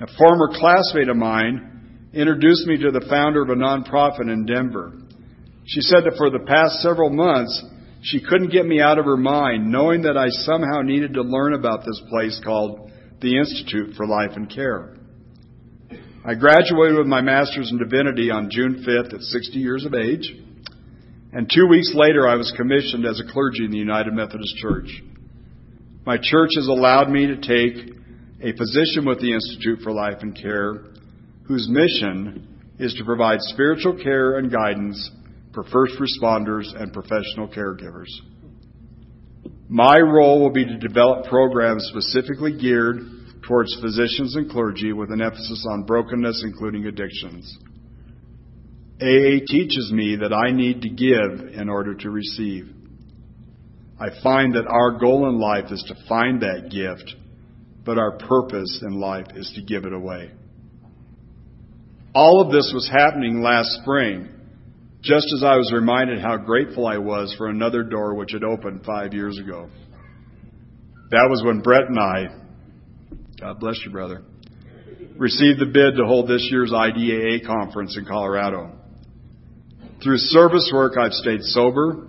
A 0.01 0.07
former 0.17 0.49
classmate 0.53 1.09
of 1.09 1.17
mine 1.17 2.09
introduced 2.13 2.65
me 2.65 2.77
to 2.77 2.91
the 2.91 3.05
founder 3.09 3.43
of 3.43 3.49
a 3.49 3.55
nonprofit 3.55 4.31
in 4.31 4.45
Denver. 4.45 4.93
She 5.65 5.81
said 5.81 6.05
that 6.05 6.17
for 6.17 6.29
the 6.29 6.45
past 6.45 6.81
several 6.81 7.09
months, 7.09 7.63
she 8.01 8.21
couldn't 8.21 8.51
get 8.51 8.65
me 8.65 8.79
out 8.79 8.97
of 8.97 9.05
her 9.05 9.17
mind, 9.17 9.71
knowing 9.71 10.03
that 10.03 10.17
I 10.17 10.29
somehow 10.29 10.81
needed 10.81 11.13
to 11.15 11.21
learn 11.21 11.53
about 11.53 11.81
this 11.85 12.01
place 12.09 12.39
called 12.43 12.91
the 13.19 13.37
Institute 13.37 13.95
for 13.95 14.07
Life 14.07 14.31
and 14.35 14.49
Care. 14.49 14.95
I 16.27 16.33
graduated 16.33 16.97
with 16.97 17.05
my 17.05 17.21
master's 17.21 17.69
in 17.69 17.77
divinity 17.77 18.31
on 18.31 18.49
June 18.49 18.83
5th 18.83 19.13
at 19.13 19.21
60 19.21 19.59
years 19.59 19.85
of 19.85 19.93
age, 19.93 20.33
and 21.31 21.47
two 21.47 21.67
weeks 21.67 21.91
later 21.93 22.27
I 22.27 22.33
was 22.33 22.51
commissioned 22.57 23.05
as 23.05 23.19
a 23.19 23.31
clergy 23.31 23.63
in 23.63 23.69
the 23.69 23.77
United 23.77 24.11
Methodist 24.11 24.57
Church. 24.57 25.03
My 26.03 26.17
church 26.17 26.49
has 26.55 26.67
allowed 26.67 27.11
me 27.11 27.27
to 27.27 27.35
take 27.35 27.93
a 28.41 28.53
position 28.53 29.05
with 29.05 29.21
the 29.21 29.33
Institute 29.33 29.81
for 29.83 29.91
Life 29.91 30.17
and 30.21 30.35
Care 30.35 30.85
whose 31.47 31.69
mission 31.69 32.47
is 32.79 32.95
to 32.95 33.05
provide 33.05 33.37
spiritual 33.41 33.95
care 34.01 34.39
and 34.39 34.51
guidance 34.51 35.11
for 35.53 35.63
first 35.65 35.93
responders 35.99 36.65
and 36.75 36.91
professional 36.91 37.47
caregivers. 37.47 38.09
My 39.69 39.99
role 39.99 40.41
will 40.41 40.49
be 40.49 40.65
to 40.65 40.77
develop 40.79 41.27
programs 41.27 41.87
specifically 41.91 42.57
geared 42.57 43.14
towards 43.47 43.75
physicians 43.81 44.35
and 44.35 44.49
clergy 44.49 44.93
with 44.93 45.11
an 45.11 45.21
emphasis 45.21 45.65
on 45.69 45.83
brokenness, 45.83 46.43
including 46.45 46.85
addictions. 46.85 47.57
AA 49.01 49.43
teaches 49.45 49.91
me 49.93 50.17
that 50.21 50.33
I 50.33 50.51
need 50.51 50.81
to 50.83 50.89
give 50.89 51.53
in 51.53 51.69
order 51.69 51.95
to 51.95 52.09
receive. 52.09 52.69
I 53.99 54.07
find 54.23 54.55
that 54.55 54.67
our 54.67 54.99
goal 54.99 55.29
in 55.29 55.39
life 55.39 55.71
is 55.71 55.83
to 55.87 56.07
find 56.07 56.41
that 56.41 56.69
gift, 56.69 57.15
but 57.85 57.97
our 57.97 58.17
purpose 58.17 58.81
in 58.85 58.99
life 58.99 59.27
is 59.35 59.51
to 59.55 59.61
give 59.61 59.85
it 59.85 59.93
away. 59.93 60.31
All 62.13 62.41
of 62.41 62.51
this 62.51 62.71
was 62.73 62.89
happening 62.89 63.41
last 63.41 63.69
spring, 63.81 64.29
just 65.01 65.27
as 65.35 65.43
I 65.43 65.57
was 65.57 65.71
reminded 65.73 66.19
how 66.21 66.37
grateful 66.37 66.87
I 66.87 66.97
was 66.97 67.33
for 67.37 67.47
another 67.47 67.83
door 67.83 68.15
which 68.15 68.31
had 68.31 68.43
opened 68.43 68.85
five 68.85 69.13
years 69.13 69.37
ago. 69.37 69.69
That 71.11 71.27
was 71.29 71.43
when 71.45 71.59
Brett 71.59 71.89
and 71.89 71.99
I, 71.99 72.44
God 73.39 73.59
bless 73.59 73.81
you, 73.83 73.91
brother, 73.91 74.23
received 75.17 75.59
the 75.59 75.65
bid 75.65 75.97
to 75.97 76.05
hold 76.05 76.29
this 76.29 76.47
year's 76.49 76.71
IDAA 76.71 77.45
conference 77.45 77.97
in 77.97 78.05
Colorado. 78.05 78.71
Through 80.01 80.17
service 80.19 80.71
work, 80.73 80.93
I've 80.97 81.11
stayed 81.11 81.41
sober 81.41 82.07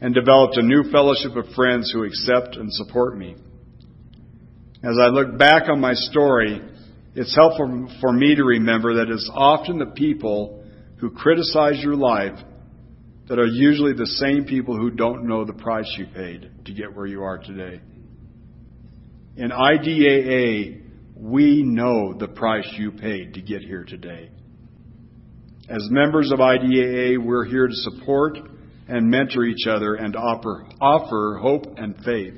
and 0.00 0.14
developed 0.14 0.56
a 0.56 0.62
new 0.62 0.90
fellowship 0.90 1.36
of 1.36 1.54
friends 1.54 1.92
who 1.92 2.04
accept 2.04 2.56
and 2.56 2.72
support 2.72 3.16
me. 3.16 3.36
As 4.82 4.96
I 5.00 5.06
look 5.06 5.38
back 5.38 5.68
on 5.68 5.80
my 5.80 5.94
story, 5.94 6.60
it's 7.14 7.34
helpful 7.36 7.88
for 8.00 8.12
me 8.12 8.34
to 8.34 8.44
remember 8.44 8.94
that 8.94 9.10
it's 9.10 9.30
often 9.32 9.78
the 9.78 9.86
people 9.94 10.64
who 10.96 11.10
criticize 11.10 11.80
your 11.82 11.94
life 11.94 12.38
that 13.28 13.38
are 13.38 13.46
usually 13.46 13.92
the 13.92 14.06
same 14.06 14.44
people 14.44 14.76
who 14.76 14.90
don't 14.90 15.26
know 15.26 15.44
the 15.44 15.52
price 15.52 15.90
you 15.96 16.06
paid 16.06 16.50
to 16.64 16.72
get 16.74 16.94
where 16.94 17.06
you 17.06 17.22
are 17.22 17.38
today. 17.38 17.80
In 19.36 19.50
IDAA, 19.50 20.80
we 21.16 21.64
know 21.64 22.14
the 22.14 22.28
price 22.28 22.68
you 22.76 22.92
paid 22.92 23.34
to 23.34 23.42
get 23.42 23.62
here 23.62 23.82
today. 23.82 24.30
As 25.68 25.88
members 25.90 26.30
of 26.30 26.38
IDAA, 26.38 27.18
we're 27.18 27.44
here 27.44 27.66
to 27.66 27.74
support 27.74 28.38
and 28.86 29.10
mentor 29.10 29.44
each 29.44 29.66
other 29.66 29.96
and 29.96 30.14
offer, 30.14 30.66
offer 30.80 31.38
hope 31.42 31.64
and 31.78 31.96
faith 32.04 32.34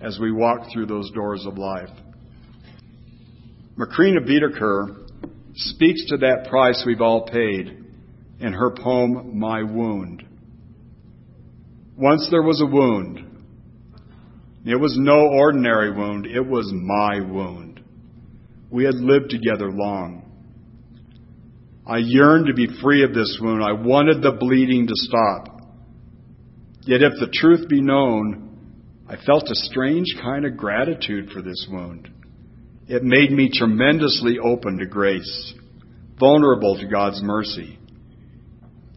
as 0.00 0.18
we 0.20 0.30
walk 0.30 0.68
through 0.72 0.86
those 0.86 1.10
doors 1.10 1.44
of 1.44 1.58
life. 1.58 1.90
Macrina 3.76 4.20
Wiederkehr 4.24 5.08
speaks 5.54 6.06
to 6.06 6.18
that 6.18 6.46
price 6.48 6.84
we've 6.86 7.00
all 7.00 7.26
paid 7.26 7.84
in 8.38 8.52
her 8.52 8.70
poem, 8.70 9.36
My 9.36 9.64
Wound. 9.64 10.24
Once 11.96 12.28
there 12.30 12.42
was 12.42 12.60
a 12.60 12.66
wound. 12.66 13.27
It 14.68 14.78
was 14.78 14.94
no 14.98 15.28
ordinary 15.28 15.90
wound, 15.90 16.26
it 16.26 16.46
was 16.46 16.70
my 16.74 17.20
wound. 17.20 17.80
We 18.70 18.84
had 18.84 18.96
lived 18.96 19.30
together 19.30 19.72
long. 19.72 20.30
I 21.86 21.96
yearned 21.96 22.48
to 22.48 22.52
be 22.52 22.68
free 22.82 23.02
of 23.02 23.14
this 23.14 23.38
wound. 23.40 23.64
I 23.64 23.72
wanted 23.72 24.20
the 24.20 24.32
bleeding 24.32 24.86
to 24.86 24.92
stop. 24.94 25.62
Yet 26.82 27.00
if 27.00 27.14
the 27.18 27.32
truth 27.32 27.66
be 27.66 27.80
known, 27.80 28.58
I 29.08 29.16
felt 29.16 29.44
a 29.44 29.54
strange 29.54 30.04
kind 30.20 30.44
of 30.44 30.58
gratitude 30.58 31.30
for 31.30 31.40
this 31.40 31.66
wound. 31.70 32.10
It 32.88 33.02
made 33.02 33.30
me 33.30 33.48
tremendously 33.50 34.36
open 34.38 34.80
to 34.80 34.86
grace, 34.86 35.54
vulnerable 36.20 36.76
to 36.78 36.86
God's 36.86 37.22
mercy. 37.22 37.78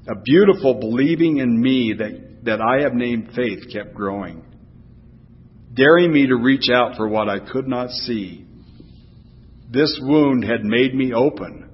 A 0.10 0.20
beautiful 0.20 0.82
believing 0.82 1.38
in 1.38 1.62
me 1.62 1.94
that, 1.98 2.44
that 2.44 2.60
I 2.60 2.84
have 2.84 2.94
named 2.94 3.30
faith 3.34 3.72
kept 3.72 3.94
growing, 3.94 4.44
daring 5.74 6.12
me 6.12 6.28
to 6.28 6.36
reach 6.36 6.70
out 6.70 6.98
for 6.98 7.08
what 7.08 7.30
I 7.30 7.40
could 7.40 7.68
not 7.68 7.90
see. 7.90 8.46
This 9.72 10.00
wound 10.02 10.44
had 10.44 10.64
made 10.64 10.94
me 10.94 11.14
open. 11.14 11.70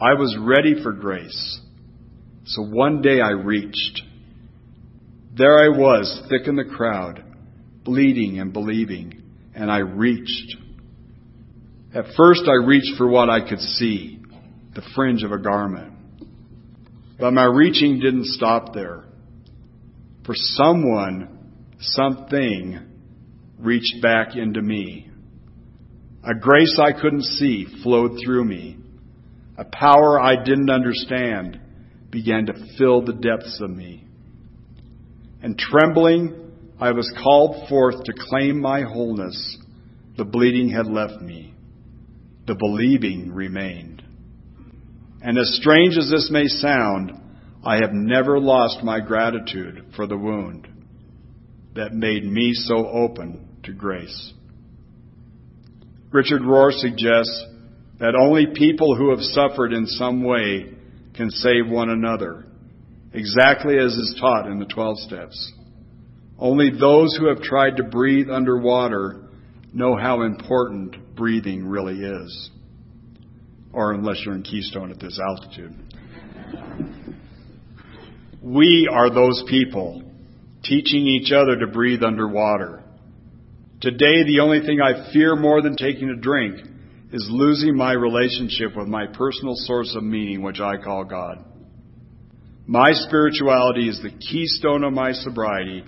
I 0.00 0.14
was 0.14 0.36
ready 0.38 0.82
for 0.82 0.92
grace. 0.92 1.60
So 2.44 2.62
one 2.62 3.02
day 3.02 3.20
I 3.20 3.30
reached. 3.30 4.02
There 5.36 5.58
I 5.58 5.68
was, 5.68 6.22
thick 6.28 6.46
in 6.46 6.56
the 6.56 6.64
crowd, 6.64 7.24
bleeding 7.84 8.38
and 8.38 8.52
believing, 8.52 9.22
and 9.54 9.70
I 9.70 9.78
reached. 9.78 10.56
At 11.94 12.04
first, 12.16 12.42
I 12.46 12.66
reached 12.66 12.96
for 12.98 13.08
what 13.08 13.30
I 13.30 13.48
could 13.48 13.60
see, 13.60 14.20
the 14.74 14.82
fringe 14.94 15.22
of 15.22 15.32
a 15.32 15.38
garment. 15.38 15.94
But 17.18 17.32
my 17.32 17.44
reaching 17.44 17.98
didn't 17.98 18.26
stop 18.26 18.74
there. 18.74 19.04
For 20.26 20.34
someone, 20.34 21.52
something 21.80 22.87
reached 23.58 24.00
back 24.00 24.36
into 24.36 24.62
me. 24.62 25.10
A 26.24 26.34
grace 26.34 26.78
I 26.80 26.92
couldn't 26.92 27.24
see 27.24 27.66
flowed 27.82 28.18
through 28.24 28.44
me. 28.44 28.76
A 29.56 29.64
power 29.64 30.20
I 30.20 30.36
didn't 30.42 30.70
understand 30.70 31.60
began 32.10 32.46
to 32.46 32.66
fill 32.76 33.02
the 33.02 33.12
depths 33.12 33.60
of 33.60 33.70
me. 33.70 34.04
And 35.42 35.58
trembling 35.58 36.52
I 36.80 36.92
was 36.92 37.12
called 37.22 37.68
forth 37.68 38.04
to 38.04 38.12
claim 38.16 38.60
my 38.60 38.82
wholeness. 38.82 39.58
The 40.16 40.24
bleeding 40.24 40.68
had 40.70 40.86
left 40.86 41.20
me. 41.20 41.54
The 42.46 42.54
believing 42.54 43.32
remained. 43.32 44.02
And 45.20 45.36
as 45.36 45.58
strange 45.60 45.96
as 45.96 46.10
this 46.10 46.28
may 46.30 46.46
sound, 46.46 47.12
I 47.64 47.76
have 47.76 47.92
never 47.92 48.38
lost 48.38 48.84
my 48.84 49.00
gratitude 49.00 49.92
for 49.96 50.06
the 50.06 50.16
wound 50.16 50.68
that 51.74 51.92
made 51.92 52.24
me 52.24 52.52
so 52.54 52.86
open 52.86 53.47
to 53.68 53.74
grace. 53.74 54.32
Richard 56.10 56.42
Rohr 56.42 56.72
suggests 56.72 57.46
that 58.00 58.14
only 58.14 58.46
people 58.54 58.96
who 58.96 59.10
have 59.10 59.20
suffered 59.20 59.72
in 59.72 59.86
some 59.86 60.24
way 60.24 60.72
can 61.14 61.30
save 61.30 61.68
one 61.68 61.90
another, 61.90 62.46
exactly 63.12 63.78
as 63.78 63.92
is 63.92 64.16
taught 64.20 64.46
in 64.46 64.58
the 64.58 64.66
12 64.66 64.98
steps. 65.00 65.52
Only 66.38 66.70
those 66.70 67.16
who 67.16 67.26
have 67.28 67.42
tried 67.42 67.76
to 67.76 67.82
breathe 67.82 68.30
underwater 68.30 69.28
know 69.72 69.96
how 69.96 70.22
important 70.22 71.16
breathing 71.16 71.66
really 71.66 72.00
is. 72.00 72.50
Or 73.72 73.92
unless 73.92 74.22
you're 74.24 74.34
in 74.34 74.42
Keystone 74.42 74.90
at 74.90 75.00
this 75.00 75.20
altitude. 75.20 75.74
We 78.40 78.88
are 78.90 79.12
those 79.12 79.42
people 79.48 80.04
teaching 80.62 81.06
each 81.06 81.32
other 81.32 81.58
to 81.58 81.66
breathe 81.66 82.02
underwater. 82.02 82.84
Today, 83.80 84.24
the 84.24 84.40
only 84.42 84.60
thing 84.60 84.80
I 84.80 85.12
fear 85.12 85.36
more 85.36 85.62
than 85.62 85.76
taking 85.76 86.10
a 86.10 86.16
drink 86.16 86.60
is 87.12 87.28
losing 87.30 87.76
my 87.76 87.92
relationship 87.92 88.76
with 88.76 88.88
my 88.88 89.06
personal 89.06 89.54
source 89.54 89.94
of 89.96 90.02
meaning, 90.02 90.42
which 90.42 90.60
I 90.60 90.76
call 90.76 91.04
God. 91.04 91.44
My 92.66 92.90
spirituality 92.92 93.88
is 93.88 94.00
the 94.02 94.10
keystone 94.10 94.84
of 94.84 94.92
my 94.92 95.12
sobriety 95.12 95.84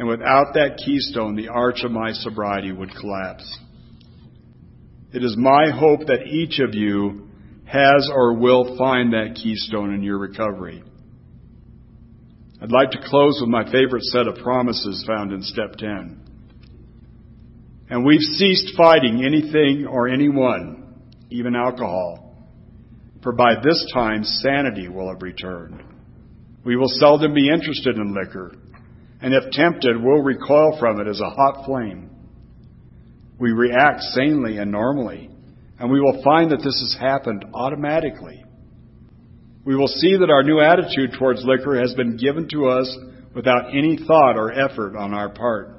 and 0.00 0.08
without 0.08 0.54
that 0.54 0.78
keystone, 0.82 1.36
the 1.36 1.48
arch 1.48 1.82
of 1.84 1.90
my 1.90 2.12
sobriety 2.12 2.72
would 2.72 2.90
collapse. 2.90 3.58
It 5.12 5.22
is 5.22 5.36
my 5.36 5.68
hope 5.68 6.06
that 6.06 6.26
each 6.26 6.58
of 6.58 6.74
you 6.74 7.28
has 7.66 8.10
or 8.10 8.32
will 8.38 8.78
find 8.78 9.12
that 9.12 9.34
keystone 9.34 9.92
in 9.92 10.02
your 10.02 10.16
recovery. 10.16 10.82
I'd 12.62 12.72
like 12.72 12.92
to 12.92 13.08
close 13.10 13.42
with 13.42 13.50
my 13.50 13.70
favorite 13.70 14.04
set 14.04 14.26
of 14.26 14.36
promises 14.36 15.04
found 15.06 15.34
in 15.34 15.42
step 15.42 15.72
10. 15.76 16.29
And 17.90 18.04
we've 18.04 18.20
ceased 18.20 18.76
fighting 18.76 19.24
anything 19.24 19.86
or 19.86 20.08
anyone, 20.08 20.94
even 21.28 21.54
alcohol, 21.54 22.34
for 23.22 23.32
by 23.32 23.56
this 23.62 23.84
time 23.92 24.24
sanity 24.24 24.88
will 24.88 25.08
have 25.08 25.22
returned. 25.22 25.82
We 26.64 26.76
will 26.76 26.88
seldom 26.88 27.34
be 27.34 27.48
interested 27.48 27.96
in 27.96 28.14
liquor 28.14 28.54
and 29.22 29.34
if 29.34 29.50
tempted, 29.52 30.02
will 30.02 30.22
recoil 30.22 30.78
from 30.78 31.00
it 31.00 31.06
as 31.06 31.20
a 31.20 31.30
hot 31.30 31.64
flame. 31.66 32.10
We 33.38 33.50
react 33.50 34.02
sanely 34.02 34.58
and 34.58 34.70
normally, 34.70 35.30
and 35.78 35.90
we 35.90 36.00
will 36.00 36.22
find 36.24 36.50
that 36.50 36.58
this 36.58 36.80
has 36.80 36.96
happened 36.98 37.44
automatically. 37.54 38.44
We 39.64 39.76
will 39.76 39.88
see 39.88 40.16
that 40.16 40.30
our 40.30 40.42
new 40.42 40.60
attitude 40.60 41.18
towards 41.18 41.44
liquor 41.44 41.78
has 41.80 41.94
been 41.94 42.16
given 42.16 42.48
to 42.48 42.68
us 42.68 42.96
without 43.34 43.70
any 43.76 43.98
thought 43.98 44.36
or 44.36 44.52
effort 44.52 44.96
on 44.96 45.12
our 45.12 45.28
part. 45.28 45.76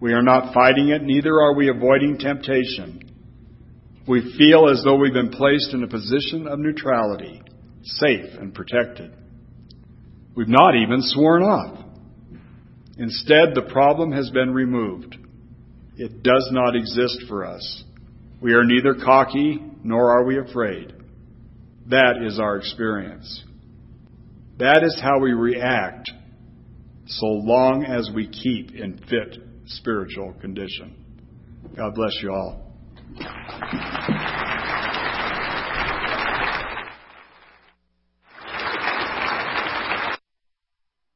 We 0.00 0.12
are 0.12 0.22
not 0.22 0.52
fighting 0.52 0.88
it, 0.90 1.02
neither 1.02 1.40
are 1.40 1.54
we 1.54 1.68
avoiding 1.68 2.18
temptation. 2.18 3.06
We 4.06 4.36
feel 4.36 4.68
as 4.68 4.82
though 4.84 4.96
we've 4.96 5.12
been 5.12 5.30
placed 5.30 5.72
in 5.72 5.82
a 5.82 5.88
position 5.88 6.46
of 6.46 6.58
neutrality, 6.58 7.42
safe 7.82 8.34
and 8.38 8.54
protected. 8.54 9.12
We've 10.36 10.48
not 10.48 10.74
even 10.76 11.00
sworn 11.00 11.42
off. 11.42 11.82
Instead, 12.98 13.54
the 13.54 13.68
problem 13.72 14.12
has 14.12 14.30
been 14.30 14.52
removed. 14.52 15.16
It 15.96 16.22
does 16.22 16.48
not 16.52 16.76
exist 16.76 17.24
for 17.26 17.46
us. 17.46 17.84
We 18.40 18.52
are 18.52 18.64
neither 18.64 18.94
cocky 18.94 19.60
nor 19.82 20.10
are 20.10 20.24
we 20.24 20.38
afraid. 20.38 20.92
That 21.88 22.22
is 22.22 22.38
our 22.38 22.58
experience. 22.58 23.44
That 24.58 24.82
is 24.82 25.00
how 25.02 25.20
we 25.20 25.32
react 25.32 26.10
so 27.06 27.26
long 27.26 27.84
as 27.84 28.10
we 28.14 28.28
keep 28.28 28.74
in 28.74 28.98
fit 29.08 29.45
spiritual 29.66 30.32
condition. 30.40 30.94
God 31.76 31.94
bless 31.94 32.12
you 32.22 32.32
all. 32.32 32.62